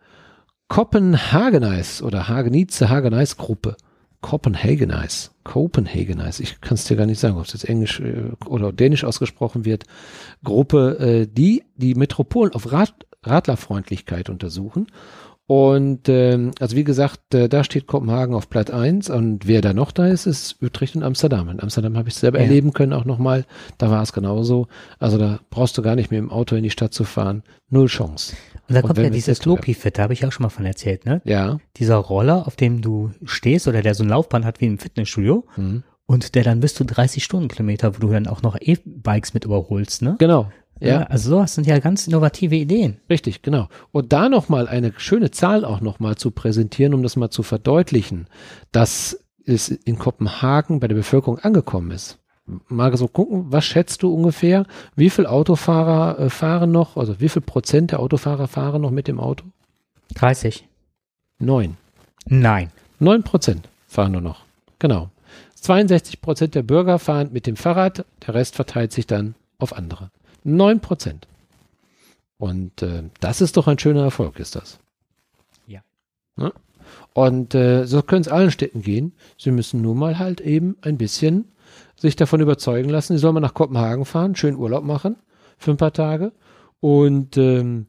[0.69, 3.77] Kopenhagenize oder Hagenize Hagenize Gruppe
[4.25, 8.73] Copenhagenize, Copenhagenize, ich kann es dir gar nicht sagen, ob es jetzt Englisch äh, oder
[8.73, 9.85] Dänisch ausgesprochen wird,
[10.43, 14.87] Gruppe, äh, die die Metropolen auf Rad, Radlerfreundlichkeit untersuchen.
[15.47, 19.75] Und ähm, also wie gesagt, äh, da steht Kopenhagen auf Platz 1 und wer da
[19.75, 21.51] noch da ist, ist Utrecht und Amsterdam.
[21.51, 22.45] In Amsterdam habe ich selber Ja.
[22.45, 23.45] erleben können auch nochmal,
[23.77, 24.69] da war es genauso.
[24.99, 27.43] Also da brauchst du gar nicht mit dem Auto in die Stadt zu fahren.
[27.69, 28.35] Null Chance.
[28.69, 29.45] Und da Und kommt wenn ja dieses.
[29.45, 31.21] Lopi-Fit, da habe ich auch schon mal von erzählt, ne?
[31.27, 31.59] Ja.
[31.77, 35.45] Dieser Roller, auf dem du stehst oder der so ein Laufband hat wie im Fitnessstudio
[35.59, 35.83] Mhm.
[36.07, 40.01] und der dann bis zu 30 Stundenkilometer, wo du dann auch noch E-Bikes mit überholst,
[40.01, 40.17] ne?
[40.19, 40.51] Genau.
[40.89, 42.99] Ja, Also sowas sind ja ganz innovative Ideen.
[43.11, 43.69] richtig, genau.
[43.93, 48.27] Und da nochmal eine schöne Zahl auch nochmal zu präsentieren, um das mal zu verdeutlichen,
[48.73, 52.19] dass es in Kopenhagen bei der Bevölkerung angekommen ist.
[52.69, 54.67] Mal so gucken, was schätzt du ungefähr?
[54.97, 59.09] Wie viel Autofahrer äh, fahren noch, also wie viel Prozent der Autofahrer fahren noch mit
[59.09, 59.47] dem Auto?
[60.15, 60.67] 30.
[61.39, 61.77] Neun.
[62.27, 62.71] Nein.
[62.99, 64.43] Neun Prozent fahren nur noch.
[64.79, 65.09] Genau.
[65.55, 70.11] 62 Prozent der Bürger fahren mit dem Fahrrad, der Rest verteilt sich dann auf andere.
[70.45, 71.27] Neun Prozent.
[72.39, 74.79] Und äh, das ist doch ein schöner Erfolg, ist das.
[75.67, 75.81] Ja.
[76.37, 76.53] Ne?
[77.15, 79.13] Und äh, so können es allen Städten gehen.
[79.39, 81.47] Sie müssen nur mal halt eben ein bisschen
[81.97, 83.15] sich davon überzeugen lassen.
[83.15, 85.17] Sie sollen mal nach Kopenhagen fahren, schön Urlaub machen
[85.59, 86.33] für ein paar Tage.
[86.81, 87.87] Und ähm,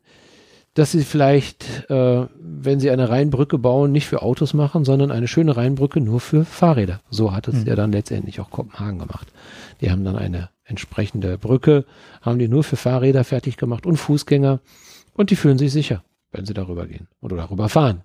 [0.76, 5.28] dass sie vielleicht, äh, wenn sie eine Rheinbrücke bauen, nicht für Autos machen, sondern eine
[5.28, 7.02] schöne Rheinbrücke nur für Fahrräder.
[7.10, 7.68] So hat es Mhm.
[7.68, 9.28] ja dann letztendlich auch Kopenhagen gemacht.
[9.82, 11.86] Die haben dann eine entsprechende Brücke,
[12.22, 14.60] haben die nur für Fahrräder fertig gemacht und Fußgänger
[15.14, 18.02] und die fühlen sich sicher, wenn sie darüber gehen oder darüber fahren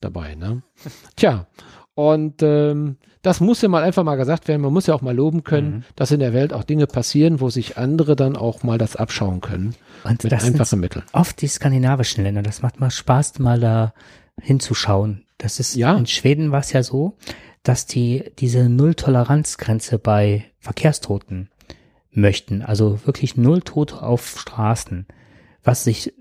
[0.00, 0.34] dabei.
[0.34, 0.62] Ne?
[1.16, 1.46] Tja,
[1.94, 4.60] und ähm, das muss ja mal einfach mal gesagt werden.
[4.60, 5.82] Man muss ja auch mal loben können, Mhm.
[5.96, 9.40] dass in der Welt auch Dinge passieren, wo sich andere dann auch mal das abschauen
[9.40, 9.74] können
[10.04, 11.04] Und mit das einfachen Mitteln.
[11.12, 12.42] oft die skandinavischen Länder.
[12.42, 13.94] Das macht mal Spaß, mal da
[14.40, 15.24] hinzuschauen.
[15.38, 15.96] Das ist, Ja.
[15.96, 17.16] in Schweden war es ja so,
[17.62, 21.48] dass die diese Null-Toleranz-Grenze bei Verkehrstoten
[22.16, 22.62] möchten.
[22.62, 25.06] Also wirklich null Tote auf Straßen.
[25.62, 26.12] Was sich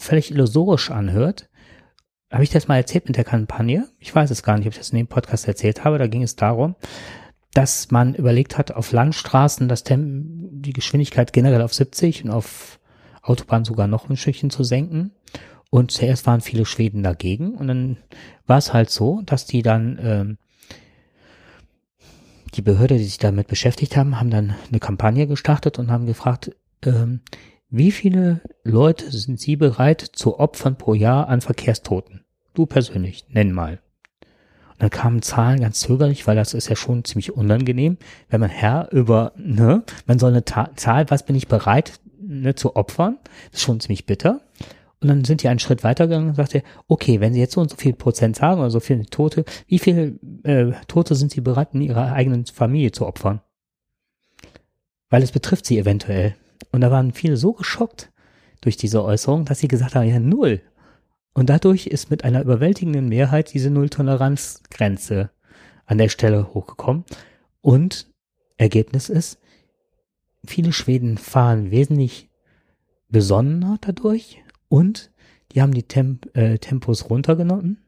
[0.00, 1.48] völlig illusorisch anhört.
[2.30, 3.88] Habe ich das mal erzählt mit der Kampagne?
[3.98, 5.98] Ich weiß es gar nicht, ob ich das in dem Podcast erzählt habe.
[5.98, 6.76] Da ging es darum,
[7.52, 12.78] dass man überlegt hat, auf Landstraßen das Tem die Geschwindigkeit generell auf 70 und auf
[13.22, 15.12] Autobahn sogar noch ein Stückchen zu senken.
[15.70, 17.54] Und zuerst waren viele Schweden dagegen.
[17.54, 17.96] Und dann
[18.46, 20.38] war es halt so, dass die dann, ähm,
[22.54, 26.50] die Behörde, die sich damit beschäftigt haben, haben dann eine Kampagne gestartet und haben gefragt,
[26.84, 27.20] ähm,
[27.68, 32.24] wie viele Leute sind Sie bereit zu opfern pro Jahr an Verkehrstoten?
[32.52, 33.80] Du persönlich, nenn mal.
[34.70, 37.96] Und dann kamen Zahlen ganz zögerlich, weil das ist ja schon ziemlich unangenehm,
[38.28, 42.54] wenn man Herr über, ne, man soll eine Ta Zahl, was bin ich bereit, ne,
[42.54, 43.18] zu opfern,
[43.52, 44.40] das ist schon ziemlich bitter.
[45.00, 47.70] Und dann sind die einen Schritt weitergegangen und sagte, okay, wenn Sie jetzt so und
[47.70, 51.70] so viel Prozent sagen oder so viele Tote, wie viele äh, Tote sind Sie bereit,
[51.72, 53.40] in Ihrer eigenen Familie zu opfern?
[55.08, 56.34] Weil es betrifft Sie eventuell.
[56.70, 58.12] Und da waren viele so geschockt
[58.60, 60.60] durch diese Äußerung, dass sie gesagt haben, ja, null.
[61.32, 65.30] Und dadurch ist mit einer überwältigenden Mehrheit diese Nulltoleranzgrenze
[65.86, 67.04] an der Stelle hochgekommen.
[67.60, 68.12] Und
[68.56, 69.38] Ergebnis ist,
[70.44, 72.28] viele Schweden fahren wesentlich
[73.08, 75.10] besonnener dadurch und
[75.52, 77.82] die haben die Temp äh, Tempos runtergenommen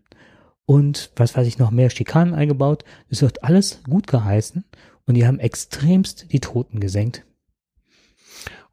[0.66, 2.84] und was weiß ich noch mehr Schikanen eingebaut.
[3.08, 4.64] Es wird alles gut geheißen
[5.06, 7.24] und die haben extremst die Toten gesenkt.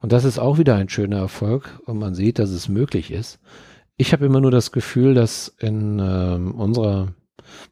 [0.01, 3.39] Und das ist auch wieder ein schöner Erfolg und man sieht, dass es möglich ist.
[3.97, 7.13] Ich habe immer nur das Gefühl, dass in äh, unserer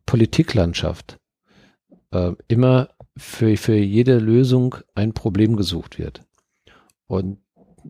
[0.06, 1.18] Politiklandschaft
[2.12, 6.22] äh, immer für, für jede Lösung ein Problem gesucht wird.
[7.08, 7.40] Und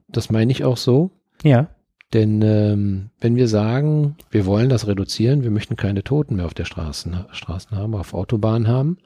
[0.08, 1.12] das meine ich auch so.
[1.43, 1.72] Ja.
[2.14, 6.53] Denn ähm, wenn wir sagen, wir wollen das reduzieren, wir möchten keine Toten mehr auf
[6.53, 8.97] der Straßen, Straßen haben, auf Autobahnen haben,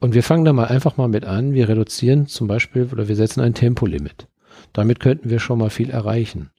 [0.00, 3.16] und wir fangen da mal einfach mal mit an, wir reduzieren zum Beispiel oder wir
[3.16, 4.28] setzen ein Tempolimit.
[4.72, 6.50] Damit könnten wir schon mal viel erreichen.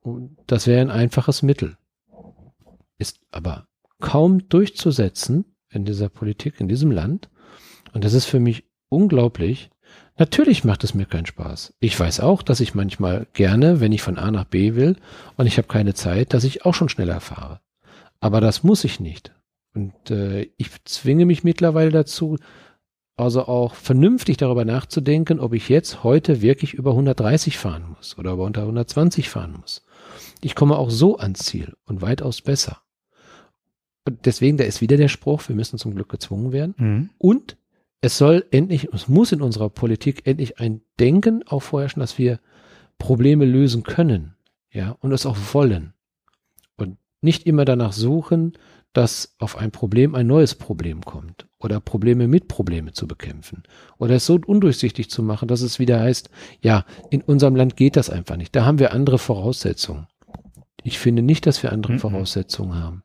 [0.00, 1.76] Und das wäre ein einfaches Mittel.
[2.96, 3.66] Ist aber
[4.00, 7.28] kaum durchzusetzen in dieser Politik, in diesem Land.
[7.92, 9.70] Und das ist für mich unglaublich.
[10.18, 11.74] Natürlich macht es mir keinen Spaß.
[11.78, 14.96] Ich weiß auch, dass ich manchmal gerne, wenn ich von A nach B will
[15.36, 17.60] und ich habe keine Zeit, dass ich auch schon schneller fahre.
[18.20, 19.32] Aber das muss ich nicht.
[19.74, 22.36] Und äh, ich zwinge mich mittlerweile dazu,
[23.16, 28.32] also auch vernünftig darüber nachzudenken, ob ich jetzt heute wirklich über 130 fahren muss oder
[28.32, 29.84] über unter 120 fahren muss.
[30.40, 32.80] Ich komme auch so ans Ziel und weitaus besser.
[34.04, 36.74] Und deswegen, da ist wieder der Spruch, wir müssen zum Glück gezwungen werden.
[36.76, 37.10] Mhm.
[37.18, 37.56] Und
[38.00, 42.38] es soll endlich, es muss in unserer Politik endlich ein Denken auch vorherrschen, dass wir
[42.98, 44.34] Probleme lösen können,
[44.70, 45.94] ja, und es auch wollen.
[46.76, 48.52] Und nicht immer danach suchen,
[48.92, 53.62] dass auf ein Problem ein neues Problem kommt oder Probleme mit Probleme zu bekämpfen
[53.98, 56.30] oder es so undurchsichtig zu machen, dass es wieder heißt,
[56.62, 58.56] ja, in unserem Land geht das einfach nicht.
[58.56, 60.06] Da haben wir andere Voraussetzungen.
[60.82, 61.98] Ich finde nicht, dass wir andere mhm.
[61.98, 63.02] Voraussetzungen haben.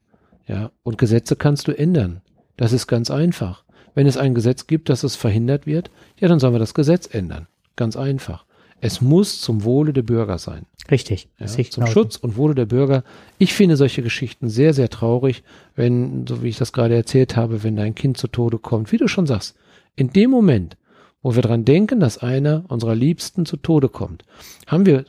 [0.47, 2.21] Ja, und Gesetze kannst du ändern.
[2.57, 3.62] Das ist ganz einfach.
[3.95, 7.07] Wenn es ein Gesetz gibt, dass es verhindert wird, ja, dann sollen wir das Gesetz
[7.11, 7.47] ändern.
[7.75, 8.45] Ganz einfach.
[8.81, 10.65] Es muss zum Wohle der Bürger sein.
[10.91, 11.29] Richtig.
[11.39, 11.91] Ja, zum genauso.
[11.91, 13.03] Schutz und Wohle der Bürger.
[13.37, 15.43] Ich finde solche Geschichten sehr, sehr traurig,
[15.75, 18.97] wenn, so wie ich das gerade erzählt habe, wenn dein Kind zu Tode kommt, wie
[18.97, 19.55] du schon sagst,
[19.95, 20.75] in dem Moment,
[21.21, 24.25] wo wir dran denken, dass einer unserer Liebsten zu Tode kommt,
[24.67, 25.05] haben wir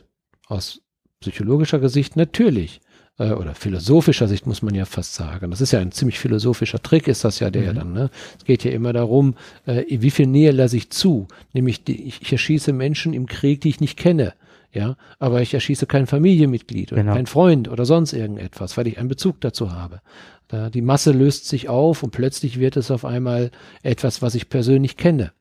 [0.47, 0.81] aus
[1.19, 2.79] psychologischer Gesicht natürlich
[3.17, 5.51] äh, oder philosophischer Sicht muss man ja fast sagen.
[5.51, 7.75] Das ist ja ein ziemlich philosophischer Trick, ist das ja der mhm.
[7.75, 7.93] dann.
[7.93, 8.09] Ne?
[8.37, 9.35] Es geht ja immer darum,
[9.65, 11.27] äh, wie viel Nähe lasse ich zu.
[11.53, 14.33] Nämlich, die, ich, ich erschieße Menschen im Krieg, die ich nicht kenne.
[14.71, 17.13] Ja, aber ich erschieße kein Familienmitglied oder genau.
[17.13, 20.01] kein Freund oder sonst irgendetwas, weil ich einen Bezug dazu habe.
[20.49, 23.51] Da, die Masse löst sich auf und plötzlich wird es auf einmal
[23.83, 25.31] etwas, was ich persönlich kenne.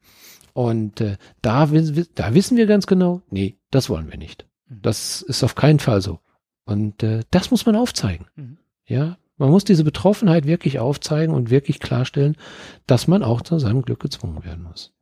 [0.53, 1.68] Und äh, da,
[2.14, 4.47] da wissen wir ganz genau, nee, das wollen wir nicht.
[4.68, 4.83] Mhm.
[4.83, 6.20] Das ist auf keinen Fall so.
[6.65, 8.27] Und äh, das muss man aufzeigen.
[8.37, 8.59] Mhm.
[8.87, 12.37] Ja, man muss diese Betroffenheit wirklich aufzeigen und wirklich klarstellen,
[12.87, 14.95] dass man auch zu seinem Glück gezwungen werden muss.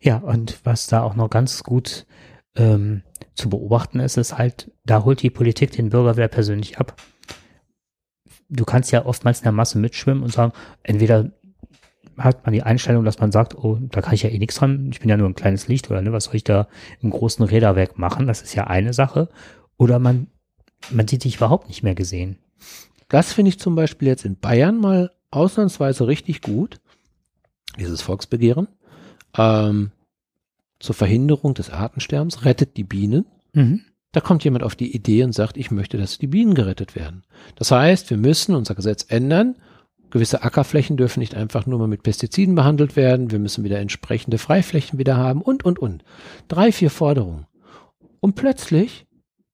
[0.00, 2.06] Ja, und was da auch noch ganz gut
[2.56, 3.02] ähm,
[3.34, 7.00] zu beobachten ist, ist halt, da holt die Politik den Bürger wieder persönlich ab.
[8.48, 10.52] Du kannst ja oftmals in der Masse mitschwimmen und sagen,
[10.82, 11.32] entweder
[12.18, 14.90] hat man die Einstellung, dass man sagt, oh, da kann ich ja eh nichts dran,
[14.92, 16.68] ich bin ja nur ein kleines Licht oder ne, was soll ich da
[17.00, 18.26] im großen Räderwerk machen?
[18.26, 19.28] Das ist ja eine Sache.
[19.78, 20.26] Oder man
[20.90, 22.38] man sieht dich überhaupt nicht mehr gesehen.
[23.08, 26.80] Das finde ich zum Beispiel jetzt in Bayern mal ausnahmsweise richtig gut,
[27.78, 28.68] dieses Volksbegehren.
[29.36, 29.92] Ähm,
[30.78, 33.26] zur Verhinderung des Artensterbens rettet die Bienen.
[33.52, 33.82] Mhm.
[34.12, 37.24] Da kommt jemand auf die Idee und sagt, ich möchte, dass die Bienen gerettet werden.
[37.54, 39.56] Das heißt, wir müssen unser Gesetz ändern.
[40.10, 43.30] Gewisse Ackerflächen dürfen nicht einfach nur mal mit Pestiziden behandelt werden.
[43.30, 46.04] Wir müssen wieder entsprechende Freiflächen wieder haben und, und, und.
[46.48, 47.46] Drei, vier Forderungen.
[48.20, 49.06] Und plötzlich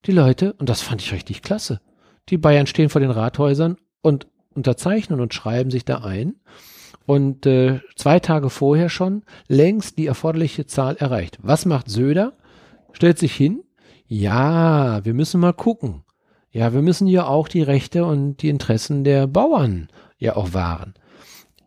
[0.07, 1.81] die Leute, und das fand ich richtig klasse,
[2.29, 6.37] die Bayern stehen vor den Rathäusern und unterzeichnen und schreiben sich da ein
[7.07, 11.39] und äh, zwei Tage vorher schon längst die erforderliche Zahl erreicht.
[11.41, 12.35] Was macht Söder?
[12.93, 13.63] Stellt sich hin,
[14.07, 16.05] ja, wir müssen mal gucken.
[16.51, 19.89] Ja, wir müssen ja auch die Rechte und die Interessen der Bauern
[20.19, 20.95] ja auch wahren.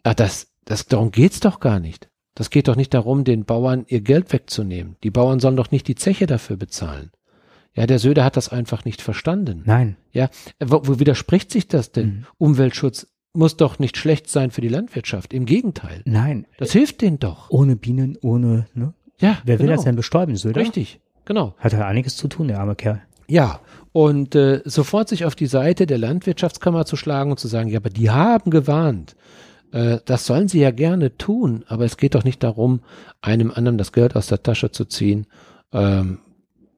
[0.04, 2.10] Ach, das, das, darum geht's doch gar nicht.
[2.34, 4.96] Das geht doch nicht darum, den Bauern ihr Geld wegzunehmen.
[5.04, 7.12] Die Bauern sollen doch nicht die Zeche dafür bezahlen.
[7.74, 9.64] Ja, der Söder hat das einfach nicht verstanden.
[9.66, 9.96] Nein.
[10.12, 12.08] Ja, wo, wo widerspricht sich das denn?
[12.08, 12.26] Mhm.
[12.38, 15.34] Umweltschutz muss doch nicht schlecht sein für die Landwirtschaft.
[15.34, 16.02] Im Gegenteil.
[16.06, 16.48] Nein.
[16.58, 17.50] Das hilft denen doch.
[17.50, 18.94] Ohne Bienen, ohne, ne?
[19.20, 19.38] Ja.
[19.46, 19.78] Wer will genau.
[19.78, 20.60] das denn bestäuben, Söder?
[20.60, 21.00] Richtig.
[21.26, 21.56] Genau.
[21.60, 23.02] Hat er einiges zu tun, der arme Kerl.
[23.28, 23.62] Ja.
[23.94, 27.80] Und äh, sofort sich auf die Seite der Landwirtschaftskammer zu schlagen und zu sagen, ja,
[27.80, 29.16] aber die haben gewarnt.
[29.72, 32.82] Äh, das sollen sie ja gerne tun, aber es geht doch nicht darum,
[33.22, 35.28] einem anderen das Geld aus der Tasche zu ziehen.
[35.72, 36.20] Ähm,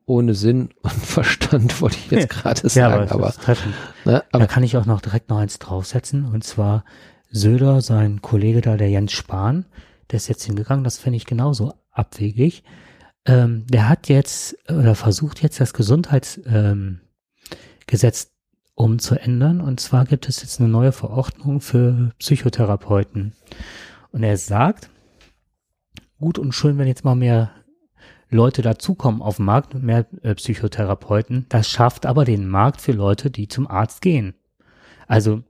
[0.06, 3.08] ohne Sinn und Verstand, wollte ich jetzt gerade sagen.
[3.08, 3.58] Ja, aber, aber,
[4.06, 6.26] ne, aber da kann ich auch noch direkt noch eins draufsetzen.
[6.26, 6.84] Und zwar
[7.30, 9.66] Söder, sein Kollege da, der Jens Spahn,
[10.12, 12.64] der ist jetzt hingegangen, das finde ich genauso abwegig.
[13.26, 17.00] Ähm, der hat jetzt oder versucht jetzt das Gesundheitsgesetz ähm,
[18.76, 19.62] umzuändern.
[19.62, 23.34] Und zwar gibt es jetzt eine neue Verordnung für Psychotherapeuten.
[24.12, 24.90] Und er sagt,
[26.20, 27.52] gut und schön, wenn jetzt mal mehr
[28.34, 31.46] Leute dazukommen auf den Markt, mehr äh, Psychotherapeuten.
[31.50, 34.34] Das schafft aber den Markt für Leute, die zum Arzt gehen.
[35.08, 35.44] Also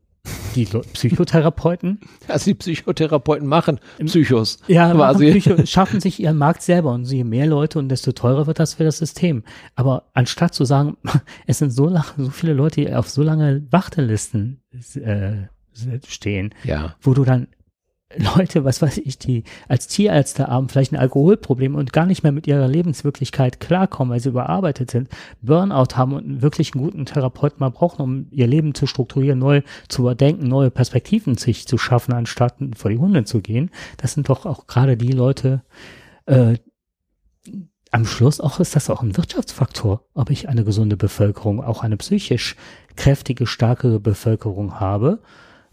[0.56, 2.00] die Psychotherapeuten.
[2.28, 4.60] Also die Psychotherapeuten machen Psychos.
[4.68, 5.32] Ja, quasi.
[5.32, 8.76] Psycho schaffen sich ihren Markt selber und je mehr Leute und desto teurer wird das
[8.76, 9.44] für das System.
[9.76, 10.98] Aber anstatt zu sagen,
[11.48, 14.62] es sind so, lang, so viele Leute, die auf so lange Wartelisten
[14.96, 15.48] äh,
[16.08, 16.96] stehen, ja.
[17.02, 17.48] wo du dann
[18.18, 22.32] Leute, was weiß ich, die als Tierärzte haben, vielleicht ein Alkoholproblem und gar nicht mehr
[22.32, 25.10] mit ihrer Lebenswirklichkeit klarkommen, weil sie überarbeitet sind,
[25.42, 29.62] Burnout haben und wirklich einen guten Therapeuten mal brauchen, um ihr Leben zu strukturieren, neu
[29.88, 33.72] zu überdenken, neue Perspektiven sich zu schaffen, anstatt vor die Hunde zu gehen.
[33.98, 35.64] Das sind doch auch gerade die Leute,
[36.26, 36.58] äh,
[37.92, 41.98] am Schluss auch ist das auch ein Wirtschaftsfaktor, ob ich eine gesunde Bevölkerung, auch eine
[41.98, 42.56] psychisch
[42.96, 45.22] kräftige, starke Bevölkerung habe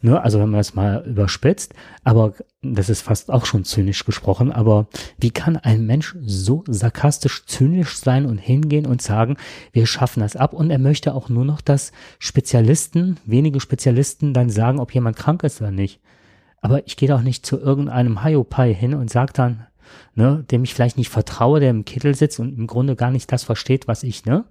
[0.02, 0.20] Ne?
[0.20, 1.74] Also wenn man das mal überspitzt,
[2.04, 4.86] aber das ist fast auch schon zynisch gesprochen, aber
[5.18, 9.36] wie kann ein Mensch so sarkastisch zynisch sein und hingehen und sagen,
[9.72, 14.48] wir schaffen das ab und er möchte auch nur noch, dass Spezialisten, wenige Spezialisten dann
[14.48, 16.00] sagen, ob jemand krank ist oder nicht.
[16.62, 19.66] Aber ich gehe doch nicht zu irgendeinem Hiopai hin und sage dann,
[20.14, 23.30] ne, dem ich vielleicht nicht vertraue, der im Kittel sitzt und im Grunde gar nicht
[23.32, 24.44] das versteht, was ich, ne?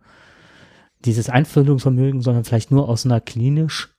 [1.06, 3.96] Dieses Einfühlungsvermögen, sondern vielleicht nur aus einer klinisch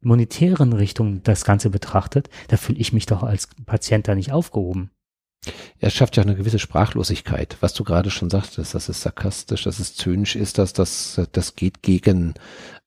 [0.00, 4.90] monetären Richtung das Ganze betrachtet, da fühle ich mich doch als Patient da nicht aufgehoben.
[5.78, 9.78] Er schafft ja eine gewisse Sprachlosigkeit, was du gerade schon sagtest, dass es sarkastisch, dass
[9.78, 12.34] es zynisch ist, dass das, das geht gegen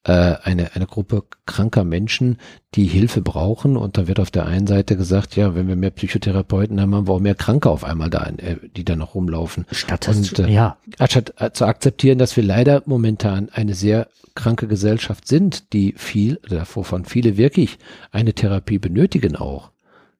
[0.03, 2.37] äh, eine, eine Gruppe kranker Menschen,
[2.75, 3.77] die Hilfe brauchen.
[3.77, 7.07] Und da wird auf der einen Seite gesagt, ja, wenn wir mehr Psychotherapeuten haben, haben
[7.07, 9.65] wir auch mehr Kranke auf einmal da, äh, die da noch rumlaufen.
[9.71, 10.77] Statt und, äh, ja.
[10.97, 16.39] Anstatt äh, zu akzeptieren, dass wir leider momentan eine sehr kranke Gesellschaft sind, die viel,
[16.73, 17.77] wovon viele wirklich
[18.11, 19.70] eine Therapie benötigen auch.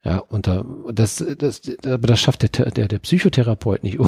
[0.04, 4.00] Ja, und da, das, das, aber das schafft der, der, der Psychotherapeut nicht.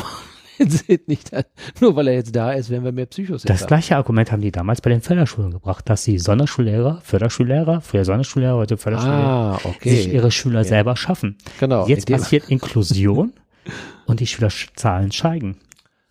[1.08, 1.32] nicht,
[1.80, 3.68] nur weil er jetzt da ist, wenn wir mehr Psychos Das haben.
[3.68, 8.56] gleiche Argument haben die damals bei den Förderschulen gebracht, dass die Sonderschullehrer, Förderschullehrer, früher Sonderschullehrer,
[8.56, 9.96] heute Förderschullehrer, ah, okay.
[9.96, 10.66] sich ihre Schüler ja.
[10.66, 11.38] selber schaffen.
[11.60, 11.88] Genau.
[11.88, 13.34] Jetzt passiert Inklusion
[14.06, 15.58] und die Schülerzahlen steigen,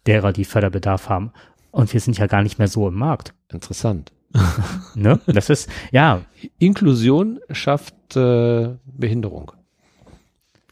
[0.07, 1.33] derer, die Förderbedarf haben.
[1.71, 3.35] Und wir sind ja gar nicht mehr so im Markt.
[3.51, 4.13] Interessant.
[4.95, 5.21] ne?
[5.27, 6.23] Das ist, ja.
[6.59, 9.53] Inklusion schafft äh, Behinderung.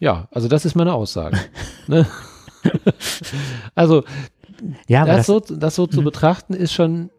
[0.00, 1.38] Ja, also das ist meine Aussage.
[1.86, 2.06] ne?
[3.74, 4.02] also,
[4.88, 6.04] ja, das, das, so, das so zu mhm.
[6.04, 7.10] betrachten ist schon,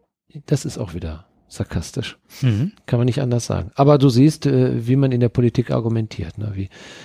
[0.46, 2.18] das ist auch wieder sarkastisch.
[2.40, 2.72] Mhm.
[2.86, 3.70] Kann man nicht anders sagen.
[3.74, 6.38] Aber du siehst, äh, wie man in der Politik argumentiert.
[6.38, 6.52] Ne?
[6.54, 6.62] Wie,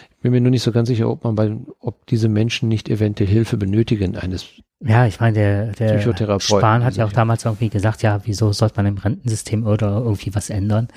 [0.10, 2.90] ich bin mir nur nicht so ganz sicher, ob man bei, ob diese Menschen nicht
[2.90, 4.46] eventuell Hilfe benötigen eines
[4.80, 8.76] ja, ich meine, der, der Spahn hat ja auch damals irgendwie gesagt, ja, wieso sollte
[8.78, 10.90] man im Rentensystem oder irgendwie was ändern?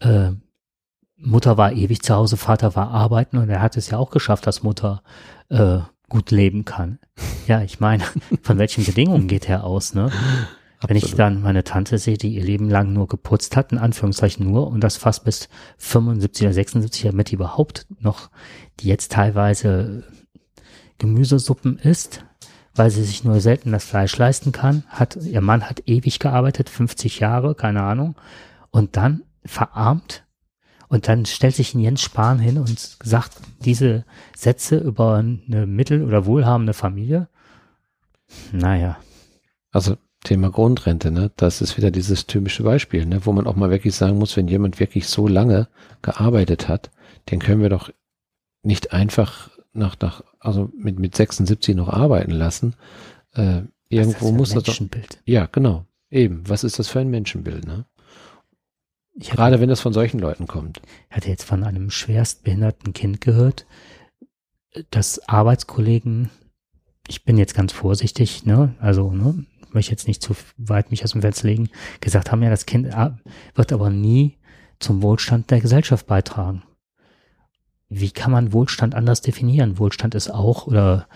[0.00, 0.30] Äh,
[1.20, 4.46] Mutter war ewig zu Hause, Vater war arbeiten und er hat es ja auch geschafft,
[4.46, 5.02] dass Mutter
[5.48, 6.98] äh, gut leben kann.
[7.46, 8.04] Ja, ich meine,
[8.42, 10.10] von welchen Bedingungen geht er aus, ne?
[10.86, 14.48] Wenn ich dann meine Tante sehe, die ihr Leben lang nur geputzt hat, in Anführungszeichen
[14.48, 15.48] nur, und das fast bis
[15.78, 18.30] 75 oder 76, damit die überhaupt noch,
[18.78, 20.04] die jetzt teilweise
[20.98, 22.24] Gemüsesuppen isst,
[22.76, 26.70] weil sie sich nur selten das Fleisch leisten kann, hat, ihr Mann hat ewig gearbeitet,
[26.70, 28.14] 50 Jahre, keine Ahnung,
[28.70, 30.27] und dann verarmt
[30.88, 34.04] und dann stellt sich ein Jens Spahn hin und sagt diese
[34.36, 37.28] Sätze über eine mittel- oder wohlhabende Familie.
[38.52, 38.98] Naja.
[39.70, 41.30] Also Thema Grundrente, ne?
[41.36, 43.24] Das ist wieder dieses typische Beispiel, ne?
[43.24, 45.68] Wo man auch mal wirklich sagen muss, wenn jemand wirklich so lange
[46.02, 46.90] gearbeitet hat,
[47.30, 47.90] den können wir doch
[48.62, 52.74] nicht einfach nach, nach also mit, mit 76 noch arbeiten lassen.
[53.34, 54.80] Äh, irgendwo muss das doch.
[55.24, 55.86] Ja, genau.
[56.10, 56.48] Eben.
[56.48, 57.84] Was ist das für ein Menschenbild, ne?
[59.20, 60.80] Ich hatte, Gerade wenn das von solchen Leuten kommt.
[61.10, 63.66] Ich hatte jetzt von einem schwerstbehinderten Kind gehört,
[64.90, 66.30] dass Arbeitskollegen,
[67.08, 71.12] ich bin jetzt ganz vorsichtig, ne, also, ne, möchte jetzt nicht zu weit mich aus
[71.12, 71.68] dem Fenster legen,
[72.00, 72.94] gesagt haben, ja, das Kind
[73.54, 74.38] wird aber nie
[74.78, 76.62] zum Wohlstand der Gesellschaft beitragen.
[77.88, 79.78] Wie kann man Wohlstand anders definieren?
[79.78, 81.08] Wohlstand ist auch, oder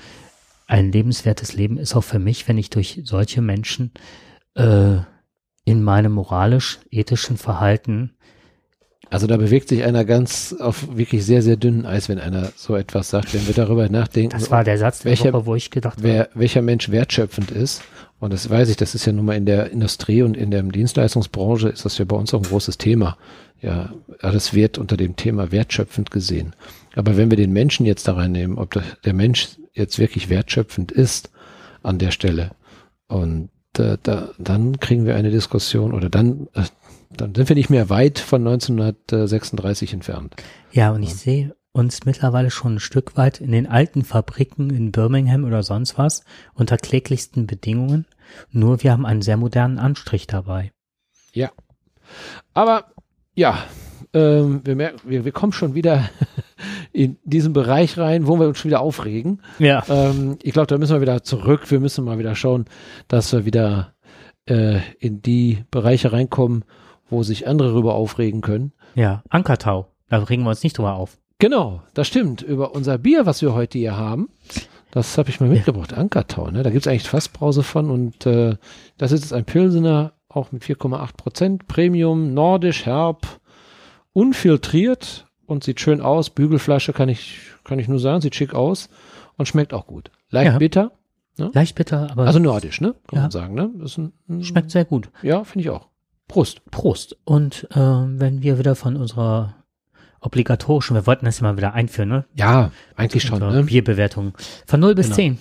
[0.67, 3.93] ein lebenswertes Leben ist auch für mich, wenn ich durch solche Menschen
[4.55, 4.99] äh,
[5.65, 8.13] in meinem moralisch-ethischen Verhalten.
[9.11, 12.75] Also da bewegt sich einer ganz auf wirklich sehr, sehr dünnen Eis, wenn einer so
[12.77, 14.31] etwas sagt, wenn wir darüber nachdenken.
[14.31, 16.31] Das war der Satz welcher, Woche, wo ich gedacht wer, habe.
[16.35, 17.83] Welcher Mensch wertschöpfend ist
[18.23, 20.63] Und das weiß ich, das ist ja nun mal in der Industrie und in der
[20.63, 23.19] Dienstleistungsbranche ist das ja bei uns auch ein großes Thema.
[23.61, 26.55] Ja, alles wird unter dem Thema wertschöpfend gesehen.
[26.95, 31.33] Aber wenn wir den Menschen jetzt da reinnehmen, ob der Mensch jetzt wirklich wertschöpfend ist
[31.83, 32.53] an der Stelle
[33.09, 36.65] und äh, da, dann kriegen wir eine Diskussion oder dann, äh,
[37.11, 40.37] dann sind wir nicht mehr weit von 1936 entfernt.
[40.73, 44.93] Ja, und ich sehe uns mittlerweile schon ein Stück weit in den alten Fabriken in
[44.93, 48.07] Birmingham oder sonst was unter kläglichsten Bedingungen.
[48.51, 50.73] Nur wir haben einen sehr modernen Anstrich dabei.
[51.33, 51.51] Ja.
[52.53, 52.93] Aber
[53.35, 53.65] ja,
[54.13, 56.09] ähm, wir, merken, wir, wir kommen schon wieder
[56.93, 59.41] in diesen Bereich rein, wo wir uns schon wieder aufregen.
[59.59, 59.83] Ja.
[59.89, 61.71] Ähm, ich glaube, da müssen wir wieder zurück.
[61.71, 62.67] Wir müssen mal wieder schauen,
[63.09, 63.95] dass wir wieder
[64.47, 66.65] äh, in die Bereiche reinkommen,
[67.09, 68.73] wo sich andere darüber aufregen können.
[68.95, 69.89] Ja, Ankertau.
[70.09, 71.19] Da regen wir uns nicht drüber auf.
[71.39, 72.43] Genau, das stimmt.
[72.43, 74.29] Über unser Bier, was wir heute hier haben,
[74.93, 75.93] das habe ich mal mitgebracht.
[75.93, 75.99] Ja.
[75.99, 76.63] Ankertau, ne?
[76.63, 78.57] Da gibt es eigentlich Fassbrause von und äh,
[78.99, 81.67] das ist jetzt ein Pilsener, auch mit 4,8 Prozent.
[81.67, 83.27] Premium, nordisch, herb,
[84.13, 86.31] unfiltriert und sieht schön aus.
[86.31, 88.89] Bügelflasche kann ich, kann ich nur sagen, sieht schick aus
[89.37, 90.11] und schmeckt auch gut.
[90.31, 90.59] Leicht ja.
[90.59, 90.93] bitter.
[91.39, 91.51] Ne?
[91.55, 92.27] Leicht bitter, aber.
[92.27, 92.95] Also nordisch, ne?
[93.07, 93.23] Kann ja.
[93.23, 93.71] man sagen, ne?
[93.75, 95.11] Ein, ein, schmeckt sehr gut.
[95.23, 95.89] Ja, finde ich auch.
[96.29, 96.63] Prost.
[96.71, 97.17] Prost.
[97.25, 99.57] Und äh, wenn wir wieder von unserer
[100.21, 102.25] obligatorischen, wir wollten das ja mal wieder einführen, ne?
[102.35, 103.41] Ja, eigentlich schon.
[103.41, 103.65] Ne?
[103.65, 104.35] Bierbewertung.
[104.67, 105.17] Von 0 bis genau.
[105.17, 105.39] 10.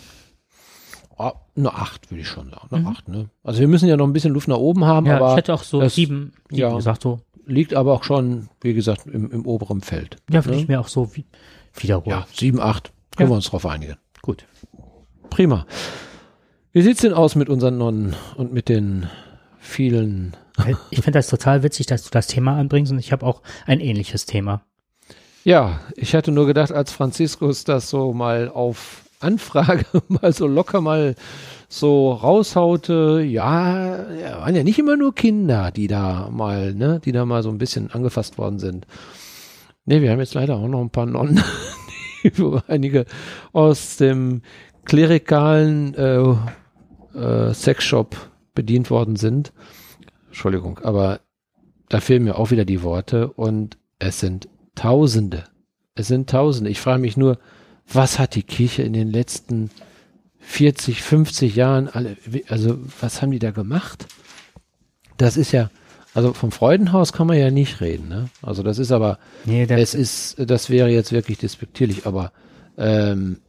[1.18, 2.68] Oh, eine 8 würde ich schon sagen.
[2.72, 2.88] Eine mhm.
[2.88, 3.30] 8, ne?
[3.44, 5.32] Also wir müssen ja noch ein bisschen Luft nach oben haben, ja, aber.
[5.32, 7.20] Ich hätte auch so 7 ja, gesagt, so
[7.52, 10.18] liegt aber auch schon, wie gesagt, im, im oberen Feld.
[10.30, 10.62] Ja, würde ne?
[10.64, 11.26] ich mir auch so wie,
[11.76, 12.18] wiederholen.
[12.18, 13.32] Ja, sieben, acht, können ja.
[13.32, 13.98] wir uns drauf einigen.
[14.22, 14.46] Gut.
[15.30, 15.66] Prima.
[16.74, 19.08] Wie sieht's denn aus mit unseren Nonnen und mit den
[19.60, 20.36] vielen?
[20.90, 23.80] Ich finde das total witzig, dass du das Thema anbringst und ich habe auch ein
[23.80, 24.64] ähnliches Thema.
[25.44, 30.82] Ja, ich hatte nur gedacht, als Franziskus das so mal auf Anfrage mal so locker
[30.82, 31.16] mal
[31.72, 34.06] so raushaute, ja,
[34.40, 37.60] waren ja nicht immer nur Kinder, die da mal, ne, die da mal so ein
[37.60, 38.86] bisschen angefasst worden sind.
[39.86, 41.42] Ne, wir haben jetzt leider auch noch ein paar Nonnen,
[42.68, 43.06] einige
[43.54, 44.42] aus dem
[44.84, 46.36] klerikalen äh,
[47.18, 48.18] äh, Sexshop
[48.54, 49.54] bedient worden sind.
[50.28, 51.22] Entschuldigung, aber
[51.88, 55.46] da fehlen mir auch wieder die Worte und es sind Tausende.
[55.96, 56.70] Es sind Tausende.
[56.70, 57.38] Ich frage mich nur,
[57.88, 59.70] was hat die Kirche in den letzten
[60.42, 62.18] 40, 50 Jahren alle,
[62.50, 64.08] also was haben die da gemacht?
[65.18, 65.70] Das ist ja,
[66.14, 68.30] also vom Freudenhaus kann man ja nicht reden, ne?
[68.42, 72.34] Also das ist aber, nee, es ist, das wäre jetzt wirklich despektierlich, aber
[72.78, 73.40] ähm,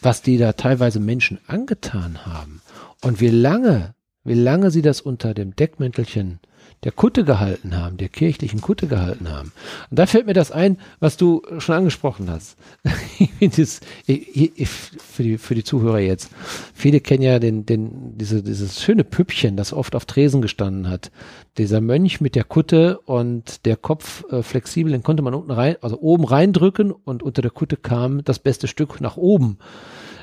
[0.00, 2.62] was die da teilweise Menschen angetan haben
[3.02, 3.94] und wie lange,
[4.24, 6.40] wie lange sie das unter dem Deckmäntelchen
[6.84, 9.52] der Kutte gehalten haben, der kirchlichen Kutte gehalten haben.
[9.90, 12.56] Und da fällt mir das ein, was du schon angesprochen hast.
[13.40, 16.30] das, für, die, für die Zuhörer jetzt.
[16.74, 21.10] Viele kennen ja den, den, diese, dieses schöne Püppchen, das oft auf Tresen gestanden hat.
[21.58, 25.76] Dieser Mönch mit der Kutte und der Kopf äh, flexibel, den konnte man unten rein,
[25.82, 29.58] also oben reindrücken und unter der Kutte kam das beste Stück nach oben.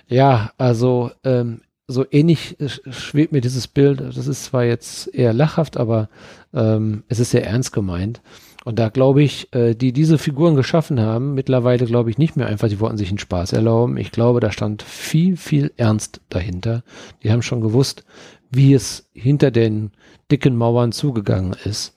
[0.08, 2.58] Ja, also ähm, so ähnlich
[2.90, 4.02] schwebt mir dieses Bild.
[4.02, 6.10] Das ist zwar jetzt eher lachhaft, aber
[6.54, 8.22] ähm, es ist sehr ernst gemeint.
[8.66, 12.48] Und da glaube ich, äh, die diese Figuren geschaffen haben, mittlerweile glaube ich nicht mehr
[12.48, 13.96] einfach, die wollten sich einen Spaß erlauben.
[13.96, 16.84] Ich glaube, da stand viel, viel Ernst dahinter.
[17.24, 18.04] Die haben schon gewusst,
[18.52, 19.92] wie es hinter den
[20.30, 21.96] dicken Mauern zugegangen ist.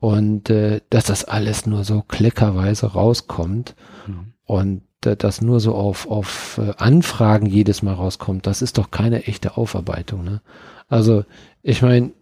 [0.00, 3.74] Und äh, dass das alles nur so kleckerweise rauskommt.
[4.06, 4.32] Mhm.
[4.46, 9.24] Und das nur so auf, auf äh, Anfragen jedes Mal rauskommt, das ist doch keine
[9.24, 10.24] echte Aufarbeitung.
[10.24, 10.40] Ne?
[10.88, 11.24] Also
[11.62, 12.12] ich meine,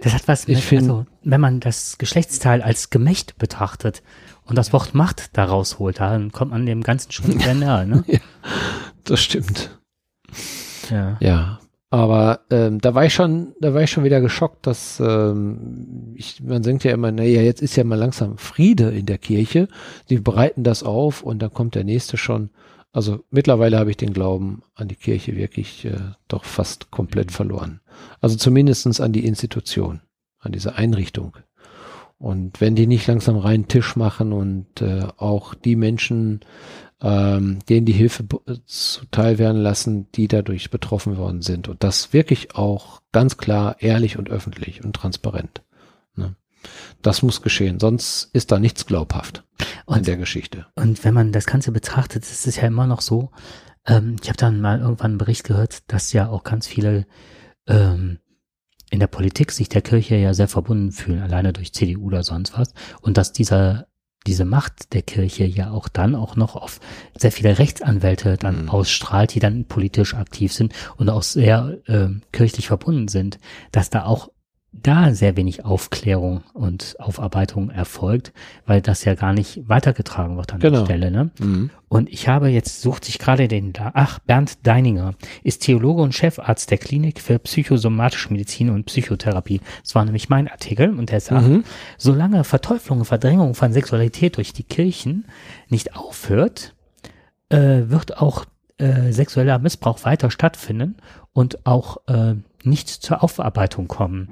[0.00, 4.02] das hat was, ich mit, find, also, wenn man das Geschlechtsteil als Gemächt betrachtet
[4.44, 7.84] und das Wort Macht da rausholt, dann kommt man dem ganzen schon sehr näher.
[7.84, 8.04] Ne?
[8.06, 8.18] ja,
[9.04, 9.78] das stimmt.
[10.90, 11.16] Ja.
[11.20, 11.60] Ja.
[11.92, 16.42] Aber ähm, da war ich schon, da war ich schon wieder geschockt, dass ähm, ich,
[16.42, 19.68] man denkt ja immer, naja, jetzt ist ja mal langsam Friede in der Kirche.
[20.08, 22.48] Sie bereiten das auf und dann kommt der nächste schon.
[22.92, 25.98] Also mittlerweile habe ich den Glauben an die Kirche wirklich äh,
[26.28, 27.34] doch fast komplett mhm.
[27.34, 27.80] verloren.
[28.22, 30.00] Also zumindestens an die Institution,
[30.38, 31.36] an diese Einrichtung.
[32.16, 36.40] Und wenn die nicht langsam reinen Tisch machen und äh, auch die Menschen
[37.02, 38.24] ähm, denen die Hilfe
[38.64, 41.68] zuteil werden lassen, die dadurch betroffen worden sind.
[41.68, 45.62] Und das wirklich auch ganz klar, ehrlich und öffentlich und transparent.
[46.14, 46.36] Ne?
[47.02, 49.44] Das muss geschehen, sonst ist da nichts glaubhaft
[49.84, 50.66] und, in der Geschichte.
[50.76, 53.30] Und wenn man das Ganze betrachtet, ist es ja immer noch so,
[53.84, 57.06] ähm, ich habe dann mal irgendwann einen Bericht gehört, dass ja auch ganz viele
[57.66, 58.18] ähm,
[58.90, 62.56] in der Politik sich der Kirche ja sehr verbunden fühlen, alleine durch CDU oder sonst
[62.56, 62.74] was.
[63.00, 63.86] Und dass dieser
[64.26, 66.80] diese Macht der Kirche ja auch dann auch noch auf
[67.16, 68.70] sehr viele Rechtsanwälte dann Mhm.
[68.70, 73.38] ausstrahlt, die dann politisch aktiv sind und auch sehr äh, kirchlich verbunden sind,
[73.72, 74.30] dass da auch
[74.72, 78.32] da sehr wenig Aufklärung und Aufarbeitung erfolgt,
[78.66, 80.78] weil das ja gar nicht weitergetragen wird an Genau.
[80.78, 81.10] der Stelle.
[81.10, 81.30] Ne?
[81.38, 81.70] Mhm.
[81.88, 86.14] Und ich habe jetzt, sucht sich gerade den, da, ach, Bernd Deininger ist Theologe und
[86.14, 89.60] Chefarzt der Klinik für psychosomatische Medizin und Psychotherapie.
[89.82, 91.64] Das war nämlich mein Artikel und er sagt, Mhm.
[91.98, 95.26] solange Verteuflung und Verdrängung von Sexualität durch die Kirchen
[95.68, 96.74] nicht aufhört,
[97.50, 98.46] äh, wird auch
[98.78, 100.96] äh, sexueller Missbrauch weiter stattfinden
[101.34, 102.34] und auch äh,
[102.66, 104.30] nicht zur Aufarbeitung kommen.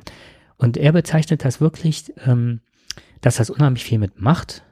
[0.57, 2.61] Und er bezeichnet das wirklich, ähm,
[3.21, 4.63] dass das unheimlich viel mit Macht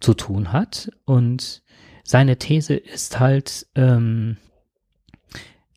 [0.00, 0.90] zu tun hat.
[1.04, 1.62] Und
[2.04, 4.36] seine These ist halt, ähm,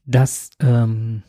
[0.06, 1.24] dass ähm,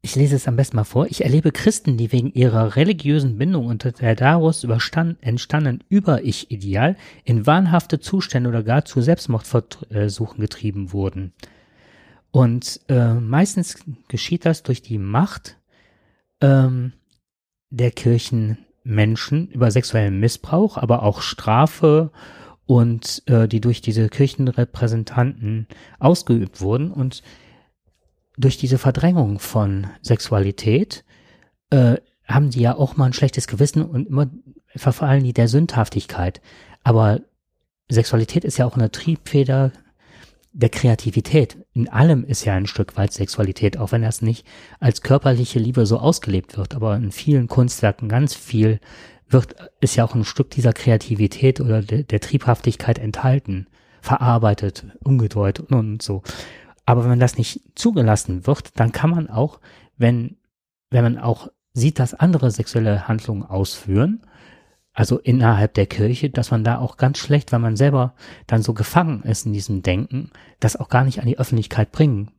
[0.00, 1.06] ich lese es am besten mal vor.
[1.06, 7.98] Ich erlebe Christen, die wegen ihrer religiösen Bindung und der daraus entstandenen Über-Ich-Ideal in wahnhafte
[7.98, 11.32] Zustände oder gar zu Selbstmordversuchen getrieben wurden.
[12.30, 13.78] Und äh, meistens
[14.08, 15.58] geschieht das durch die Macht
[16.40, 16.92] ähm,
[17.70, 22.10] der Kirchenmenschen über sexuellen Missbrauch, aber auch Strafe
[22.66, 25.66] und äh, die durch diese Kirchenrepräsentanten
[25.98, 27.22] ausgeübt wurden und
[28.36, 31.04] durch diese Verdrängung von Sexualität
[31.70, 31.96] äh,
[32.26, 34.28] haben die ja auch mal ein schlechtes Gewissen und immer
[34.76, 36.40] verfallen die der Sündhaftigkeit.
[36.84, 37.20] Aber
[37.90, 39.72] Sexualität ist ja auch eine Triebfeder
[40.52, 41.58] der Kreativität.
[41.72, 44.46] In allem ist ja ein Stück weit Sexualität, auch wenn das nicht
[44.80, 46.74] als körperliche Liebe so ausgelebt wird.
[46.74, 48.80] Aber in vielen Kunstwerken ganz viel
[49.28, 53.66] wird, ist ja auch ein Stück dieser Kreativität oder de, der Triebhaftigkeit enthalten,
[54.00, 56.22] verarbeitet, umgedeutet und, so.
[56.86, 59.60] Aber wenn das nicht zugelassen wird, dann kann man auch,
[59.98, 60.38] wenn,
[60.90, 64.22] wenn man auch sieht, dass andere sexuelle Handlungen ausführen,
[64.98, 68.14] also innerhalb der Kirche, dass man da auch ganz schlecht, weil man selber
[68.48, 72.32] dann so gefangen ist in diesem Denken, das auch gar nicht an die Öffentlichkeit bringen.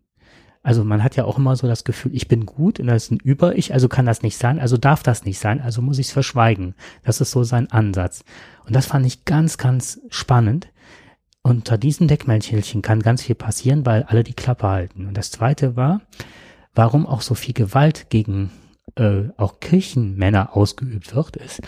[0.61, 3.11] Also man hat ja auch immer so das Gefühl, ich bin gut und das ist
[3.11, 6.07] ein Über-Ich, also kann das nicht sein, also darf das nicht sein, also muss ich
[6.07, 6.75] es verschweigen.
[7.05, 8.25] Das ist so sein Ansatz.
[8.65, 10.67] Und das fand ich ganz, ganz spannend.
[11.41, 15.05] Unter diesen Deckmäntelchen kann ganz viel passieren, weil alle die Klappe halten.
[15.07, 16.01] Und das zweite war,
[16.75, 18.51] warum auch so viel Gewalt gegen
[18.95, 21.61] äh, auch Kirchenmänner ausgeübt wird, ist,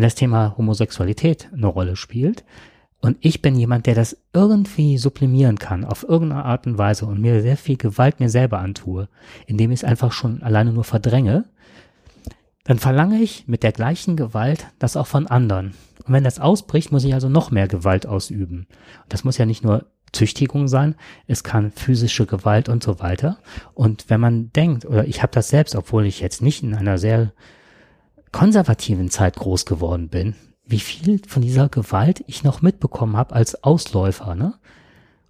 [0.00, 2.42] wenn das Thema Homosexualität eine Rolle spielt.
[3.02, 7.20] Und ich bin jemand, der das irgendwie sublimieren kann, auf irgendeine Art und Weise und
[7.20, 9.10] mir sehr viel Gewalt mir selber antue,
[9.46, 11.44] indem ich es einfach schon alleine nur verdränge,
[12.64, 15.74] dann verlange ich mit der gleichen Gewalt das auch von anderen.
[16.06, 18.60] Und wenn das ausbricht, muss ich also noch mehr Gewalt ausüben.
[19.02, 20.94] Und das muss ja nicht nur Züchtigung sein,
[21.26, 23.36] es kann physische Gewalt und so weiter.
[23.74, 26.96] Und wenn man denkt, oder ich habe das selbst, obwohl ich jetzt nicht in einer
[26.96, 27.32] sehr
[28.32, 30.34] konservativen Zeit groß geworden bin,
[30.64, 34.54] wie viel von dieser Gewalt ich noch mitbekommen habe als Ausläufer, ne?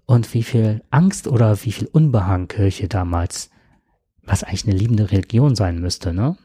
[0.06, 3.50] Und wie viel Angst oder wie viel Unbehang Kirche damals,
[4.22, 6.36] was eigentlich eine liebende Religion sein müsste, ne?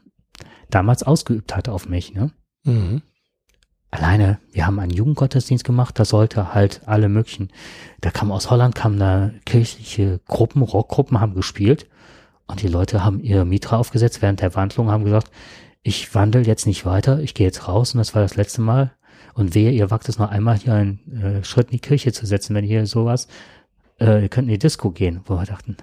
[0.70, 2.30] Damals ausgeübt hat auf mich, ne?
[2.64, 3.02] Mhm.
[3.90, 7.50] Alleine, wir haben einen Jugendgottesdienst gemacht, da sollte halt alle möglichen,
[8.00, 11.86] da kam aus Holland, kamen da kirchliche Gruppen, Rockgruppen haben gespielt
[12.46, 15.30] und die Leute haben ihre Mitra aufgesetzt während der Wandlung, haben gesagt,
[15.86, 18.92] ich wandel jetzt nicht weiter, ich gehe jetzt raus und das war das letzte Mal.
[19.34, 22.26] Und wehe, ihr wagt es noch einmal hier einen äh, Schritt in die Kirche zu
[22.26, 23.28] setzen, wenn ihr sowas,
[24.00, 25.76] äh, ihr könnt in die Disco gehen, wo wir dachten.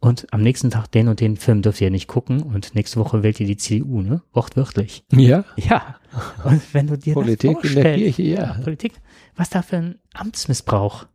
[0.00, 3.22] Und am nächsten Tag den und den Film dürft ihr nicht gucken und nächste Woche
[3.22, 4.22] wählt ihr die CDU, ne?
[4.32, 5.04] Wortwörtlich.
[5.12, 5.96] Ja, Ja.
[6.44, 8.54] Und wenn du dir Politik das in der vorstellst, Kirche, ja.
[8.62, 8.94] Politik,
[9.36, 11.06] was da für ein Amtsmissbrauch.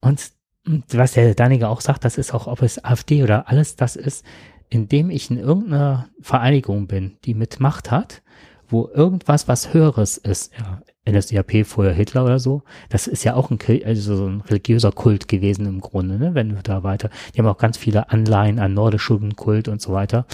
[0.00, 0.32] Und
[0.66, 3.96] und was der Daniger auch sagt, das ist auch, ob es AfD oder alles das
[3.96, 4.24] ist,
[4.70, 8.22] indem ich in irgendeiner Vereinigung bin, die mit Macht hat,
[8.68, 13.50] wo irgendwas was Höheres ist, ja, NSDAP, vorher Hitler oder so, das ist ja auch
[13.50, 17.38] ein, also so ein religiöser Kult gewesen im Grunde, ne, wenn du da weiter, die
[17.38, 20.26] haben auch ganz viele Anleihen an nordischen Kult und so weiter.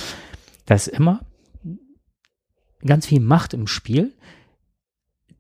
[0.67, 1.21] Da ist immer
[2.85, 4.15] ganz viel Macht im Spiel,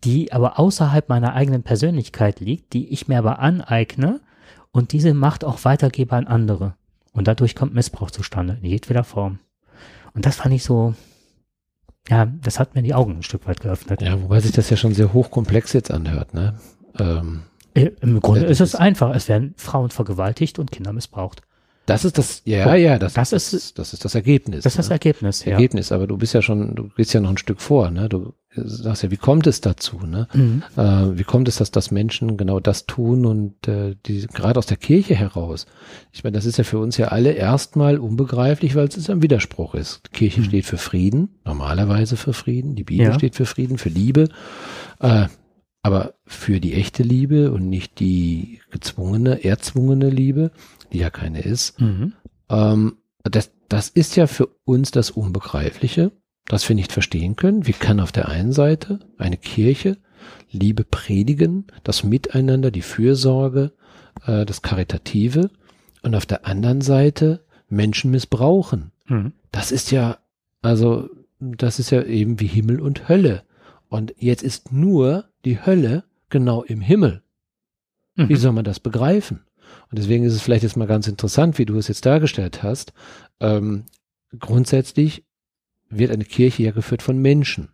[0.04, 4.20] die aber außerhalb meiner eigenen Persönlichkeit liegt, die ich mir aber aneigne
[4.72, 6.74] und diese Macht auch weitergebe an andere.
[7.12, 9.38] Und dadurch kommt Missbrauch zustande, in jedweder Form.
[10.14, 10.94] Und das fand ich so,
[12.08, 14.02] ja, das hat mir die Augen ein Stück weit geöffnet.
[14.02, 16.58] Ja, wobei sich das ja schon sehr hochkomplex jetzt anhört, ne?
[16.98, 17.42] Ähm,
[17.74, 19.14] Äh, Im Grunde Ja, ist es ist- einfach.
[19.14, 21.42] Es werden Frauen vergewaltigt und Kinder missbraucht.
[21.90, 24.64] Das ist das, ja, ja, das, Das das, ist- das ist das Ergebnis.
[24.64, 24.94] Das ist das ne?
[24.94, 25.52] Ergebnis, ja.
[25.52, 28.08] Ergebnis, aber du bist ja schon, du gehst ja noch ein Stück vor, ne?
[28.08, 30.26] Du sagst ja, wie kommt es dazu, ne?
[30.34, 30.62] Mhm.
[30.76, 34.66] Äh, wie kommt es, dass, dass Menschen genau das tun und äh, die gerade aus
[34.66, 35.66] der Kirche heraus?
[36.12, 39.74] Ich meine, das ist ja für uns ja alle erstmal unbegreiflich, weil es ein Widerspruch
[39.74, 40.02] ist.
[40.06, 43.14] Die Kirche steht für Frieden, normalerweise für Frieden, die Bibel Ja.
[43.14, 44.28] steht für Frieden, für Liebe,
[45.00, 45.26] äh,
[45.82, 50.50] aber für die echte Liebe und nicht die gezwungene, erzwungene Liebe,
[50.92, 51.80] die ja keine ist.
[51.80, 52.12] Mhm.
[52.48, 56.12] Ähm, das, das ist ja für uns das Unbegreifliche,
[56.46, 57.66] das wir nicht verstehen können.
[57.66, 59.98] Wie kann auf der einen Seite eine Kirche
[60.50, 63.72] Liebe predigen, das Miteinander, die Fürsorge,
[64.26, 65.50] äh, das Karitative
[66.02, 68.92] und auf der anderen Seite Menschen missbrauchen?
[69.06, 69.32] Mhm.
[69.52, 70.18] Das ist ja,
[70.62, 71.08] also,
[71.38, 73.44] das ist ja eben wie Himmel und Hölle.
[73.88, 77.22] Und jetzt ist nur die Hölle genau im Himmel.
[78.14, 78.36] Wie Mhm.
[78.36, 79.40] soll man das begreifen?
[79.90, 82.92] Und deswegen ist es vielleicht jetzt mal ganz interessant, wie du es jetzt dargestellt hast.
[83.40, 83.84] Ähm,
[84.38, 85.24] grundsätzlich
[85.88, 87.70] wird eine Kirche ja geführt von Menschen.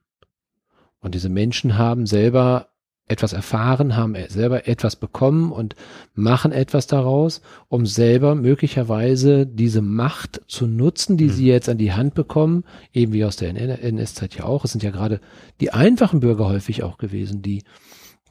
[1.01, 2.69] Und diese Menschen haben selber
[3.09, 5.77] etwas erfahren, haben selber etwas bekommen und
[6.15, 11.31] machen etwas daraus, um selber möglicherweise diese Macht zu nutzen, die Mhm.
[11.31, 14.65] sie jetzt an die Hand bekommen, eben wie aus der NS-Zeit ja auch.
[14.65, 15.21] Es sind ja gerade
[15.61, 17.63] die einfachen Bürger häufig auch gewesen, die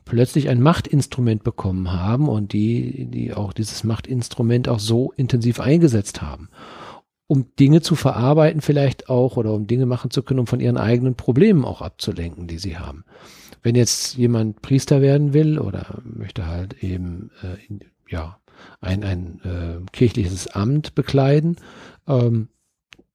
[0.05, 6.21] plötzlich ein Machtinstrument bekommen haben und die, die auch dieses Machtinstrument auch so intensiv eingesetzt
[6.21, 6.49] haben,
[7.27, 10.77] um Dinge zu verarbeiten vielleicht auch oder um Dinge machen zu können, um von ihren
[10.77, 13.03] eigenen Problemen auch abzulenken, die sie haben.
[13.63, 18.37] Wenn jetzt jemand Priester werden will oder möchte halt eben äh, in, ja
[18.79, 21.57] ein, ein äh, kirchliches Amt bekleiden,
[22.07, 22.49] ähm,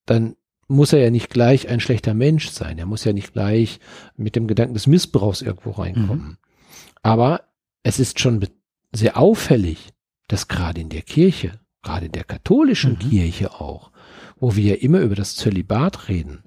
[0.06, 0.34] dann
[0.66, 2.78] muss er ja nicht gleich ein schlechter Mensch sein.
[2.78, 3.80] Er muss ja nicht gleich
[4.16, 6.38] mit dem Gedanken des Missbrauchs irgendwo reinkommen.
[7.02, 7.44] Aber
[7.82, 8.46] es ist schon
[8.92, 9.90] sehr auffällig,
[10.28, 13.10] dass gerade in der Kirche, gerade in der katholischen Mhm.
[13.10, 13.90] Kirche auch,
[14.38, 16.44] wo wir ja immer über das Zölibat reden,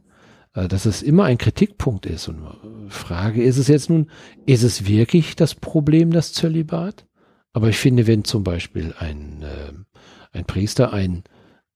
[0.53, 2.27] äh, dass es immer ein Kritikpunkt ist.
[2.27, 4.09] Und äh, Frage ist es jetzt nun,
[4.45, 7.07] ist es wirklich das Problem, das Zölibat?
[7.51, 11.23] Aber ich finde, wenn zum Beispiel ein, äh, ein Priester einen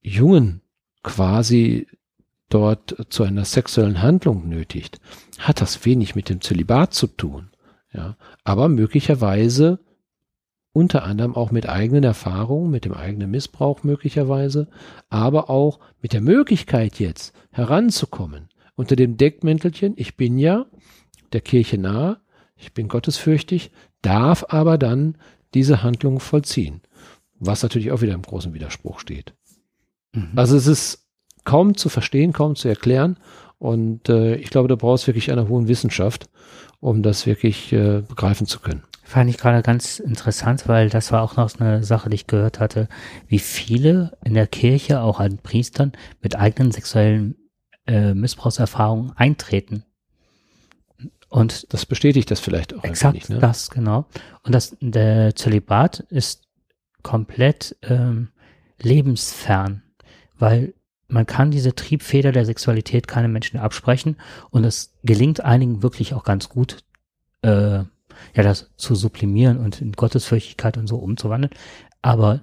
[0.02, 0.62] Jungen
[1.04, 1.88] quasi
[2.50, 5.00] dort zu einer sexuellen Handlung nötigt,
[5.40, 7.50] hat das wenig mit dem Zölibat zu tun.
[7.94, 9.80] Ja, aber möglicherweise
[10.74, 14.68] unter anderem auch mit eigenen Erfahrungen, mit dem eigenen Missbrauch möglicherweise,
[15.10, 20.68] aber auch mit der Möglichkeit jetzt heranzukommen unter dem Deckmäntelchen, ich bin ja
[21.34, 22.20] der Kirche nahe,
[22.56, 25.18] ich bin gottesfürchtig, darf aber dann
[25.54, 26.82] diese Handlung vollziehen,
[27.40, 29.34] was natürlich auch wieder im großen Widerspruch steht.
[30.14, 30.32] Mhm.
[30.36, 31.08] Also es ist
[31.44, 33.18] kaum zu verstehen, kaum zu erklären.
[33.58, 36.30] Und äh, ich glaube, da brauchst wirklich einer hohen Wissenschaft,
[36.80, 38.84] um das wirklich äh, begreifen zu können.
[39.04, 42.60] Fand ich gerade ganz interessant, weil das war auch noch eine Sache, die ich gehört
[42.60, 42.90] hatte,
[43.28, 47.36] wie viele in der Kirche, auch an Priestern, mit eigenen sexuellen
[47.88, 49.84] äh, Missbrauchserfahrungen eintreten.
[51.30, 53.40] Und Das bestätigt das vielleicht auch exakt wenig, ne?
[53.40, 54.06] das, genau.
[54.44, 56.48] Und das, der Zölibat ist
[57.02, 58.30] komplett ähm,
[58.82, 59.84] lebensfern,
[60.38, 60.74] weil
[61.08, 64.18] man kann diese Triebfeder der Sexualität keinem Menschen absprechen
[64.50, 66.84] und es gelingt einigen wirklich auch ganz gut,
[67.42, 67.80] äh,
[68.34, 71.54] ja, das zu sublimieren und in Gottesfürchtigkeit und so umzuwandeln.
[72.02, 72.42] Aber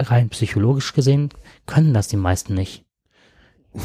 [0.00, 1.30] rein psychologisch gesehen
[1.66, 2.85] können das die meisten nicht.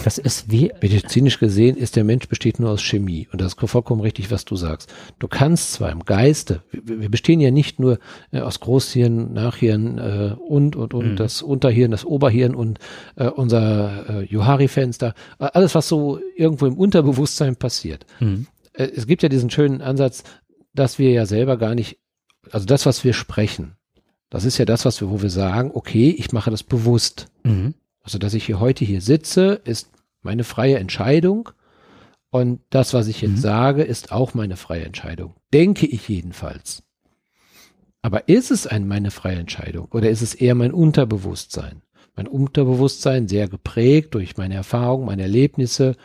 [0.04, 3.28] Das ist wie, Medizinisch gesehen ist der Mensch besteht nur aus Chemie.
[3.32, 4.94] Und das ist vollkommen richtig, was du sagst.
[5.20, 8.00] Du kannst zwar im Geiste, wir, wir bestehen ja nicht nur
[8.32, 11.16] äh, aus Großhirn, Nachhirn äh, und, und, und Mhm.
[11.18, 12.80] das Unterhirn, das Oberhirn und
[13.16, 18.06] äh, unser äh, Johari-Fenster, äh, alles, was so irgendwo im Unterbewusstsein passiert.
[18.20, 20.24] hm, äh, es gibt ja diesen schönen Ansatz,
[20.74, 21.98] dass wir ja selber gar nicht,
[22.52, 23.76] also das, was wir sprechen,
[24.30, 27.28] das ist ja das, was wir, wo wir sagen, okay, ich mache das bewusst.
[27.44, 29.90] mhm, Also, dass ich hier heute hier sitze, ist
[30.22, 31.50] meine freie Entscheidung.
[32.30, 33.38] Und das, was ich jetzt Mhm.
[33.38, 35.36] sage, ist auch meine freie Entscheidung.
[35.54, 36.84] Denke ich jedenfalls.
[38.02, 41.82] Aber ist es ein, meine freie Entscheidung oder ist es eher mein Unterbewusstsein?
[42.16, 45.96] Mein Unterbewusstsein sehr geprägt durch meine Erfahrungen, meine Erlebnisse,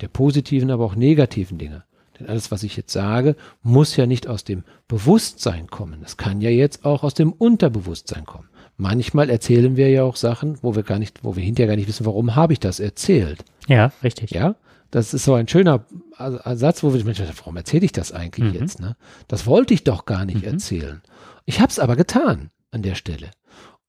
[0.00, 1.84] der positiven, aber auch negativen Dinge.
[2.18, 6.02] Denn alles, was ich jetzt sage, muss ja nicht aus dem Bewusstsein kommen.
[6.04, 8.48] Es kann ja jetzt auch aus dem Unterbewusstsein kommen.
[8.76, 11.88] Manchmal erzählen wir ja auch Sachen, wo wir gar nicht, wo wir hinterher gar nicht
[11.88, 13.44] wissen, warum habe ich das erzählt.
[13.68, 14.30] ja, richtig.
[14.30, 14.54] Ja,
[14.90, 15.84] das ist so ein schöner
[16.54, 18.60] Satz, wo wir, Mensch, warum erzähle ich das eigentlich Mhm.
[18.60, 18.80] jetzt?
[18.80, 18.96] Ne?
[19.28, 20.52] Das wollte ich doch gar nicht Mhm.
[20.52, 21.02] erzählen.
[21.44, 23.30] Ich habe es aber getan an der Stelle.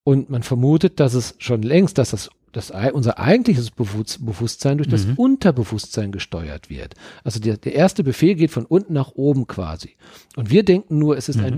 [0.04, 4.78] Und man vermutet, dass es schon längst, dass das, das ei- unser eigentliches Bewusst- Bewusstsein
[4.78, 5.16] durch das Mhm.
[5.16, 6.96] Unterbewusstsein gesteuert wird.
[7.24, 9.96] Also der, der erste Befehl geht von unten nach oben quasi.
[10.36, 11.58] Und wir denken nur, es ist ein Mhm.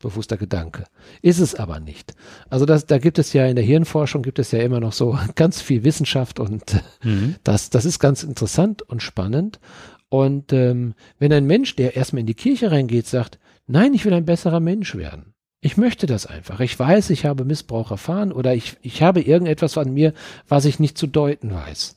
[0.00, 0.84] Bewusster Gedanke.
[1.22, 2.14] Ist es aber nicht.
[2.48, 5.18] Also das, da gibt es ja in der Hirnforschung gibt es ja immer noch so
[5.34, 7.36] ganz viel Wissenschaft und mhm.
[7.44, 9.60] das, das ist ganz interessant und spannend.
[10.08, 14.14] Und ähm, wenn ein Mensch, der erstmal in die Kirche reingeht, sagt, nein, ich will
[14.14, 15.34] ein besserer Mensch werden.
[15.60, 16.60] Ich möchte das einfach.
[16.60, 20.14] Ich weiß, ich habe Missbrauch erfahren oder ich, ich habe irgendetwas an mir,
[20.48, 21.94] was ich nicht zu deuten weiß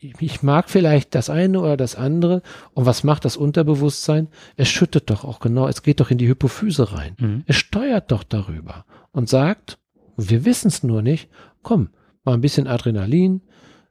[0.00, 2.42] ich mag vielleicht das eine oder das andere.
[2.72, 4.28] Und was macht das Unterbewusstsein?
[4.56, 7.16] Es schüttet doch auch genau, es geht doch in die Hypophyse rein.
[7.18, 7.44] Mhm.
[7.46, 9.78] Es steuert doch darüber und sagt,
[10.16, 11.28] wir wissen es nur nicht,
[11.62, 11.90] komm,
[12.24, 13.42] mal ein bisschen Adrenalin,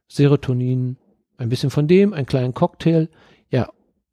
[0.08, 0.96] Serotonin,
[1.36, 3.08] ein bisschen von dem, einen kleinen Cocktail.
[3.50, 3.70] Ja,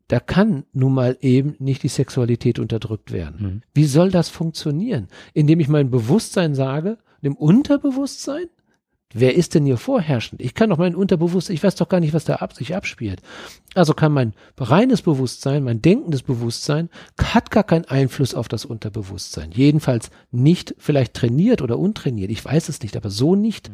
[0.07, 3.41] da kann nun mal eben nicht die Sexualität unterdrückt werden.
[3.41, 3.61] Mhm.
[3.73, 5.07] Wie soll das funktionieren?
[5.33, 8.45] Indem ich mein Bewusstsein sage, dem Unterbewusstsein,
[9.17, 10.41] Wer ist denn hier vorherrschend?
[10.41, 13.21] Ich kann doch mein Unterbewusstsein, ich weiß doch gar nicht, was da ab, sich abspielt.
[13.73, 19.51] Also kann mein reines Bewusstsein, mein denkendes Bewusstsein, hat gar keinen Einfluss auf das Unterbewusstsein.
[19.53, 22.29] Jedenfalls nicht vielleicht trainiert oder untrainiert.
[22.29, 23.71] Ich weiß es nicht, aber so nicht.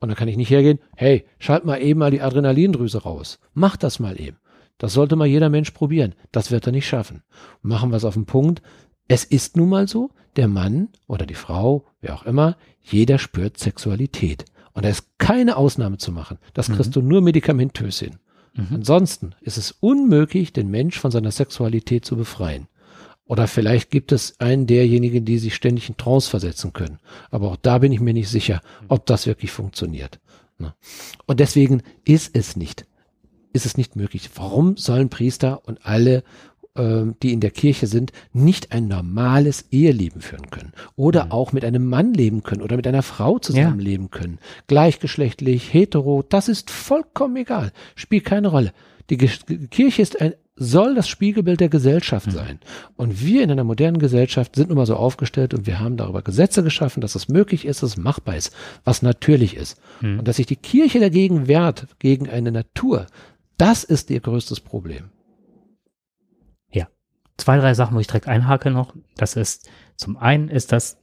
[0.00, 3.38] Und dann kann ich nicht hergehen, hey, schalt mal eben mal die Adrenalindrüse raus.
[3.52, 4.38] Mach das mal eben.
[4.78, 6.16] Das sollte mal jeder Mensch probieren.
[6.32, 7.22] Das wird er nicht schaffen.
[7.62, 8.60] Machen wir es auf den Punkt.
[9.06, 13.56] Es ist nun mal so, der Mann oder die Frau, wer auch immer, jeder spürt
[13.56, 14.46] Sexualität.
[14.74, 16.38] Und da ist keine Ausnahme zu machen.
[16.52, 16.92] Das kriegst mhm.
[16.92, 18.16] du nur medikamentös hin.
[18.54, 18.68] Mhm.
[18.76, 22.68] Ansonsten ist es unmöglich, den Mensch von seiner Sexualität zu befreien.
[23.26, 26.98] Oder vielleicht gibt es einen derjenigen, die sich ständig in Trance versetzen können.
[27.30, 30.20] Aber auch da bin ich mir nicht sicher, ob das wirklich funktioniert.
[30.58, 30.74] Ne?
[31.26, 32.86] Und deswegen ist es nicht,
[33.52, 34.28] ist es nicht möglich.
[34.34, 36.22] Warum sollen Priester und alle
[36.76, 41.30] ähm, die in der Kirche sind, nicht ein normales Eheleben führen können oder mhm.
[41.30, 44.18] auch mit einem Mann leben können oder mit einer Frau zusammenleben ja.
[44.18, 44.38] können.
[44.66, 48.72] Gleichgeschlechtlich, hetero, das ist vollkommen egal, spielt keine Rolle.
[49.08, 52.32] Die Kirche ist ein, soll das Spiegelbild der Gesellschaft mhm.
[52.32, 52.58] sein.
[52.96, 56.22] Und wir in einer modernen Gesellschaft sind nun mal so aufgestellt und wir haben darüber
[56.22, 58.52] Gesetze geschaffen, dass es möglich ist, dass es machbar ist,
[58.82, 59.80] was natürlich ist.
[60.00, 60.18] Mhm.
[60.18, 63.06] Und dass sich die Kirche dagegen wehrt, gegen eine Natur,
[63.58, 65.04] das ist ihr größtes Problem
[67.36, 68.94] zwei, drei Sachen, wo ich direkt einhake noch.
[69.16, 70.98] Das ist, zum einen ist das,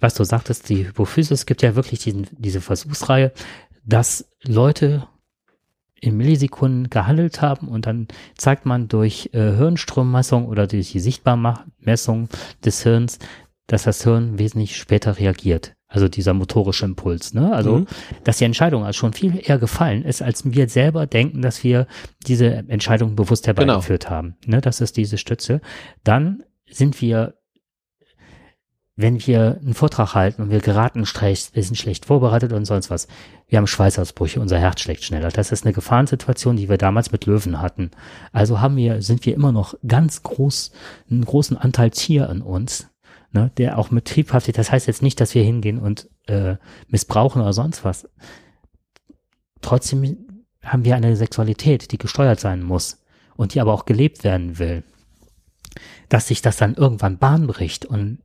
[0.00, 3.32] was du sagtest, die Hypophyse, es gibt ja wirklich diesen, diese Versuchsreihe,
[3.84, 5.06] dass Leute
[6.00, 12.28] in Millisekunden gehandelt haben und dann zeigt man durch äh, Hirnstrommessung oder durch die Sichtbarmessung
[12.64, 13.18] des Hirns,
[13.66, 15.75] dass das Hirn wesentlich später reagiert.
[15.88, 17.52] Also dieser motorische Impuls, ne?
[17.52, 17.86] Also, mhm.
[18.24, 21.86] dass die Entscheidung also schon viel eher gefallen ist, als wir selber denken, dass wir
[22.26, 24.16] diese Entscheidung bewusst herbeigeführt genau.
[24.16, 24.36] haben.
[24.46, 24.60] Ne?
[24.60, 25.60] Das ist diese Stütze.
[26.02, 27.34] Dann sind wir,
[28.96, 32.90] wenn wir einen Vortrag halten und wir geraten schlecht, wir sind schlecht vorbereitet und sonst
[32.90, 33.06] was.
[33.46, 35.28] Wir haben Schweißausbrüche, unser Herz schlägt schneller.
[35.28, 37.92] Das ist eine Gefahrensituation, die wir damals mit Löwen hatten.
[38.32, 40.72] Also haben wir, sind wir immer noch ganz groß,
[41.08, 42.88] einen großen Anteil Tier in uns
[43.36, 46.56] ne, der auch mit Triebhaftigkeit, das heißt jetzt nicht, dass wir hingehen und äh,
[46.88, 48.08] missbrauchen oder sonst was.
[49.60, 50.16] Trotzdem
[50.62, 53.02] haben wir eine Sexualität, die gesteuert sein muss
[53.36, 54.84] und die aber auch gelebt werden will.
[56.08, 58.18] Dass sich das dann irgendwann Bahn bricht und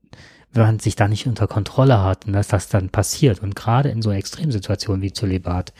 [0.53, 3.89] wenn man sich da nicht unter Kontrolle hat und dass das dann passiert und gerade
[3.89, 5.73] in so Extremsituationen wie Zölibat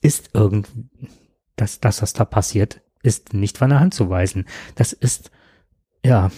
[0.00, 0.68] ist irgend,
[1.56, 4.46] dass, dass das da passiert, ist nicht von der Hand zu weisen.
[4.74, 5.30] Das ist,
[6.04, 6.30] ja,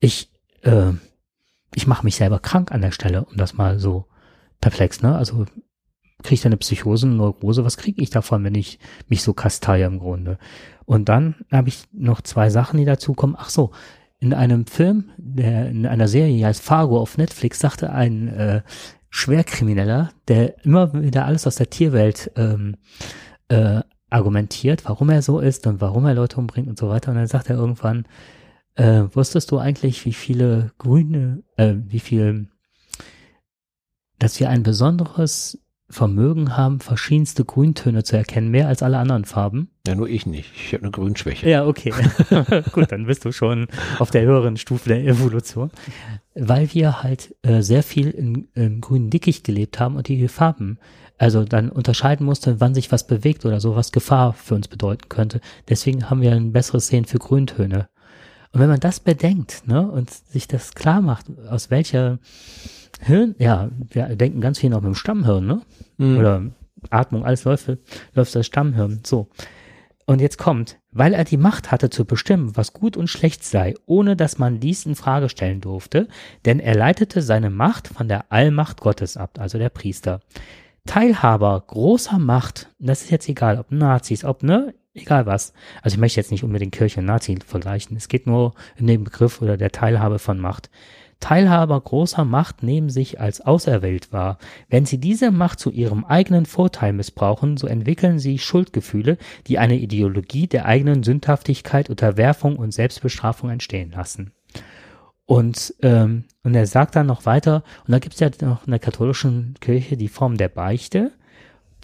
[0.00, 0.29] ich,
[0.62, 0.92] äh,
[1.74, 4.06] ich mache mich selber krank an der Stelle, um das mal so
[4.60, 5.16] perplex, ne?
[5.16, 5.46] Also
[6.22, 8.78] kriege ich da eine Psychose, eine Neurose, was kriege ich davon, wenn ich
[9.08, 10.38] mich so kasteie im Grunde?
[10.84, 13.36] Und dann habe ich noch zwei Sachen, die dazukommen.
[13.38, 13.70] Ach so,
[14.18, 18.62] in einem Film, der in einer Serie die heißt Fargo auf Netflix, sagte ein äh,
[19.08, 22.76] Schwerkrimineller, der immer wieder alles aus der Tierwelt ähm,
[23.48, 23.80] äh,
[24.10, 27.12] argumentiert, warum er so ist und warum er Leute umbringt und so weiter.
[27.12, 28.04] Und dann sagt er irgendwann,
[28.80, 32.48] äh, wusstest du eigentlich, wie viele grüne, äh, wie viel,
[34.18, 35.58] dass wir ein besonderes
[35.90, 39.70] Vermögen haben, verschiedenste Grüntöne zu erkennen, mehr als alle anderen Farben?
[39.86, 40.50] Ja, nur ich nicht.
[40.54, 41.50] Ich habe eine Grünschwäche.
[41.50, 41.92] Ja, okay.
[42.72, 43.66] Gut, dann bist du schon
[43.98, 45.70] auf der höheren Stufe der Evolution.
[46.34, 50.78] Weil wir halt äh, sehr viel in, im grünen Dickicht gelebt haben und die Farben
[51.18, 55.10] also dann unterscheiden musste, wann sich was bewegt oder so, was Gefahr für uns bedeuten
[55.10, 55.42] könnte.
[55.68, 57.90] Deswegen haben wir ein besseres Sehen für Grüntöne.
[58.52, 62.18] Und wenn man das bedenkt, ne, und sich das klar macht, aus welcher
[63.00, 65.62] Hirn, ja, wir denken ganz viel noch mit dem Stammhirn, ne?
[65.98, 66.18] Mhm.
[66.18, 66.42] Oder
[66.90, 67.70] Atmung, alles läuft,
[68.14, 69.28] läuft das Stammhirn, so.
[70.06, 73.74] Und jetzt kommt, weil er die Macht hatte zu bestimmen, was gut und schlecht sei,
[73.86, 76.08] ohne dass man dies in Frage stellen durfte,
[76.44, 80.20] denn er leitete seine Macht von der Allmacht Gottes ab, also der Priester.
[80.84, 85.52] Teilhaber großer Macht, das ist jetzt egal, ob Nazis, ob ne, egal was.
[85.82, 87.96] Also ich möchte jetzt nicht unbedingt Kirche und Nazi vergleichen.
[87.96, 90.70] Es geht nur in dem Begriff oder der Teilhabe von Macht.
[91.20, 94.38] Teilhaber großer Macht nehmen sich als auserwählt wahr.
[94.68, 99.76] Wenn sie diese Macht zu ihrem eigenen Vorteil missbrauchen, so entwickeln sie Schuldgefühle, die eine
[99.76, 104.32] Ideologie der eigenen Sündhaftigkeit, Unterwerfung und Selbstbestrafung entstehen lassen.
[105.26, 108.70] Und, ähm, und er sagt dann noch weiter, und da gibt es ja noch in
[108.70, 111.12] der katholischen Kirche die Form der Beichte,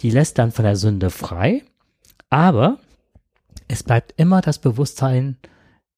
[0.01, 1.63] die lässt dann von der Sünde frei,
[2.29, 2.79] aber
[3.67, 5.37] es bleibt immer das Bewusstsein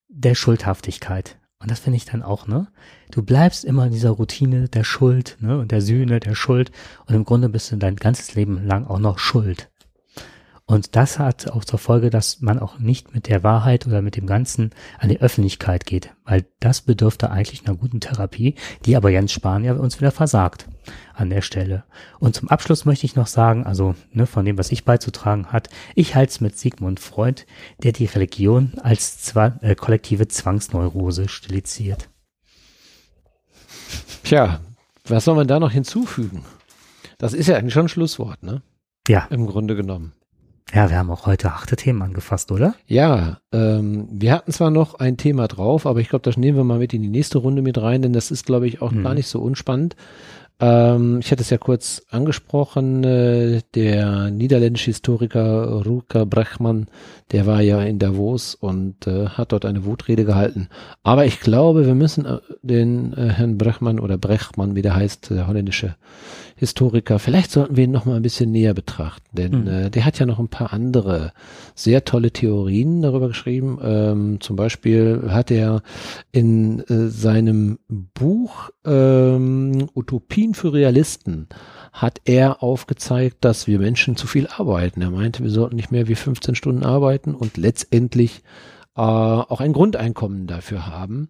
[0.07, 1.37] der Schuldhaftigkeit.
[1.61, 2.67] Und das finde ich dann auch, ne?
[3.11, 5.59] Du bleibst immer in dieser Routine der Schuld, ne?
[5.59, 6.71] Und der Sühne, der Schuld.
[7.05, 9.69] Und im Grunde bist du dein ganzes Leben lang auch noch schuld.
[10.69, 14.15] Und das hat auch zur Folge, dass man auch nicht mit der Wahrheit oder mit
[14.15, 14.69] dem Ganzen
[14.99, 18.53] an die Öffentlichkeit geht, weil das bedürfte eigentlich einer guten Therapie,
[18.85, 20.67] die aber Jens Spahn ja uns wieder versagt
[21.15, 21.85] an der Stelle.
[22.19, 25.69] Und zum Abschluss möchte ich noch sagen, also ne, von dem, was ich beizutragen hat,
[25.95, 27.45] ich halte es mit Sigmund Freud,
[27.81, 32.09] der die Religion als Zwang, äh, kollektive Zwangsneurose stilisiert.
[34.23, 34.59] Tja,
[35.07, 36.45] was soll man da noch hinzufügen?
[37.17, 38.61] Das ist ja eigentlich schon ein Schlusswort, ne?
[39.07, 39.25] Ja.
[39.31, 40.13] Im Grunde genommen.
[40.73, 42.75] Ja, wir haben auch heute harte Themen angefasst, oder?
[42.85, 46.63] Ja, ähm, wir hatten zwar noch ein Thema drauf, aber ich glaube, das nehmen wir
[46.63, 49.03] mal mit in die nächste Runde mit rein, denn das ist, glaube ich, auch hm.
[49.03, 49.95] gar nicht so unspannend.
[50.59, 56.87] Ähm, ich hatte es ja kurz angesprochen, äh, der niederländische Historiker Ruka Brechmann,
[57.31, 60.67] der war ja in Davos und äh, hat dort eine Wutrede gehalten.
[61.01, 65.29] Aber ich glaube, wir müssen äh, den äh, Herrn Brechmann oder Brechmann, wie der heißt,
[65.29, 65.95] der holländische
[66.59, 69.67] Historiker, vielleicht sollten wir ihn noch mal ein bisschen näher betrachten, denn mhm.
[69.67, 71.31] äh, der hat ja noch ein paar andere
[71.73, 73.79] sehr tolle Theorien darüber geschrieben.
[73.81, 75.81] Ähm, zum Beispiel hat er
[76.33, 81.47] in äh, seinem Buch ähm, Utopien für Realisten
[81.93, 85.01] hat er aufgezeigt, dass wir Menschen zu viel arbeiten.
[85.01, 88.41] Er meinte, wir sollten nicht mehr wie 15 Stunden arbeiten und letztendlich
[88.95, 91.29] äh, auch ein Grundeinkommen dafür haben.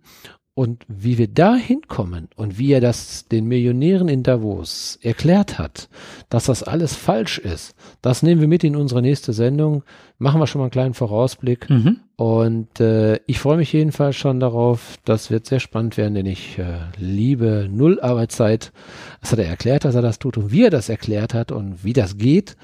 [0.60, 5.88] Und wie wir da hinkommen und wie er das den Millionären in Davos erklärt hat,
[6.28, 9.84] dass das alles falsch ist, das nehmen wir mit in unsere nächste Sendung.
[10.18, 11.70] Machen wir schon mal einen kleinen Vorausblick.
[11.70, 12.02] Mhm.
[12.18, 14.98] Und äh, ich freue mich jedenfalls schon darauf.
[15.06, 18.74] Das wird sehr spannend werden, denn ich äh, liebe Null Arbeitszeit.
[19.22, 21.86] Das hat er erklärt, dass er das tut und wie er das erklärt hat und
[21.86, 22.58] wie das geht.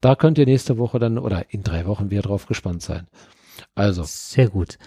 [0.00, 3.08] Da könnt ihr nächste Woche dann oder in drei Wochen wieder drauf gespannt sein.
[3.80, 4.04] Also.
[4.04, 4.78] Sehr gut.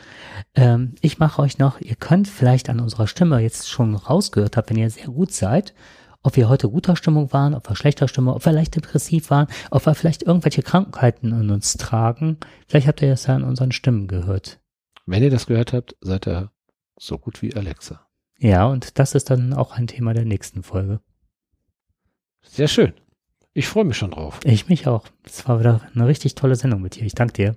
[0.54, 4.70] Ähm, ich mache euch noch, ihr könnt vielleicht an unserer Stimme jetzt schon rausgehört habt,
[4.70, 5.74] wenn ihr sehr gut seid,
[6.22, 9.48] ob wir heute guter Stimmung waren, ob wir schlechter Stimmung, ob wir leicht depressiv waren,
[9.72, 12.38] ob wir vielleicht irgendwelche Krankheiten in uns tragen.
[12.68, 14.60] Vielleicht habt ihr das ja an unseren Stimmen gehört.
[15.08, 16.52] Wenn ihr das gehört habt, seid ihr
[16.96, 18.06] so gut wie Alexa.
[18.38, 21.00] Ja, und das ist dann auch ein Thema der nächsten Folge.
[22.44, 22.94] Sehr schön.
[23.56, 24.40] Ich freue mich schon drauf.
[24.44, 25.06] Ich mich auch.
[25.24, 27.04] Es war wieder eine richtig tolle Sendung mit dir.
[27.04, 27.56] Ich danke dir.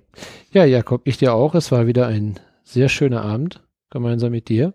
[0.51, 1.55] Ja, Jakob, ich dir auch.
[1.55, 4.73] Es war wieder ein sehr schöner Abend gemeinsam mit dir.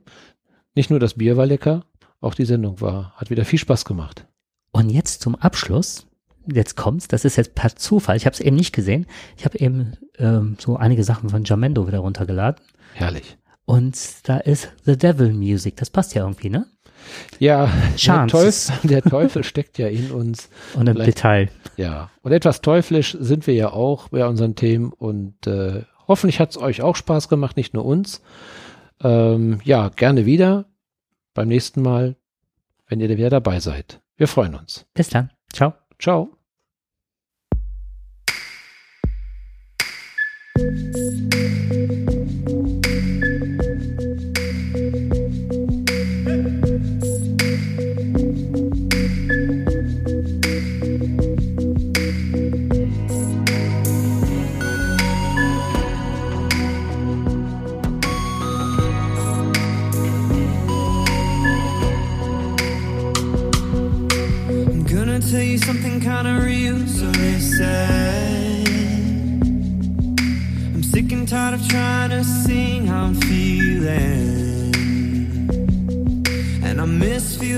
[0.75, 1.85] Nicht nur das Bier war lecker,
[2.21, 4.27] auch die Sendung war, hat wieder viel Spaß gemacht.
[4.73, 6.07] Und jetzt zum Abschluss.
[6.53, 8.17] Jetzt kommt's, das ist jetzt per Zufall.
[8.17, 9.07] Ich habe es eben nicht gesehen.
[9.37, 12.61] Ich habe eben ähm, so einige Sachen von Jamendo wieder runtergeladen.
[12.95, 13.39] Herrlich.
[13.65, 15.77] Und da ist The Devil Music.
[15.77, 16.67] Das passt ja irgendwie, ne?
[17.39, 17.71] Ja,
[18.07, 20.49] der Teufel, der Teufel, steckt ja in uns.
[20.75, 21.49] Und im Vielleicht, Detail.
[21.77, 26.51] Ja, und etwas teuflisch sind wir ja auch bei unseren Themen und äh, hoffentlich hat
[26.51, 28.21] es euch auch Spaß gemacht, nicht nur uns.
[29.03, 30.67] Ähm, ja, gerne wieder
[31.35, 32.17] beim nächsten Mal,
[32.89, 34.01] wenn ihr wieder dabei seid.
[34.17, 34.87] Wir freuen uns.
[34.95, 35.31] Bis dann.
[35.53, 35.75] Ciao.
[35.99, 36.42] Ciao.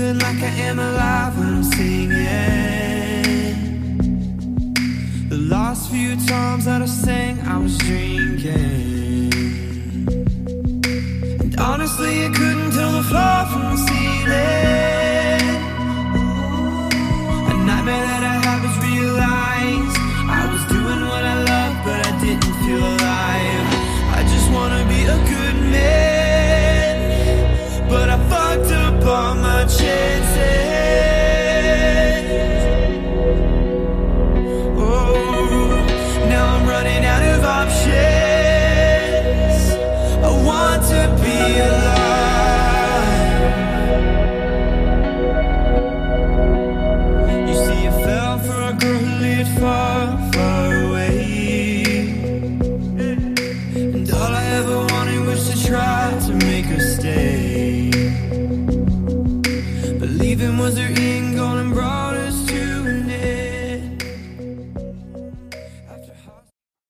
[0.05, 2.09] Feeling like I am alive when I'm singing.
[5.29, 7.24] The last few times that I've sang,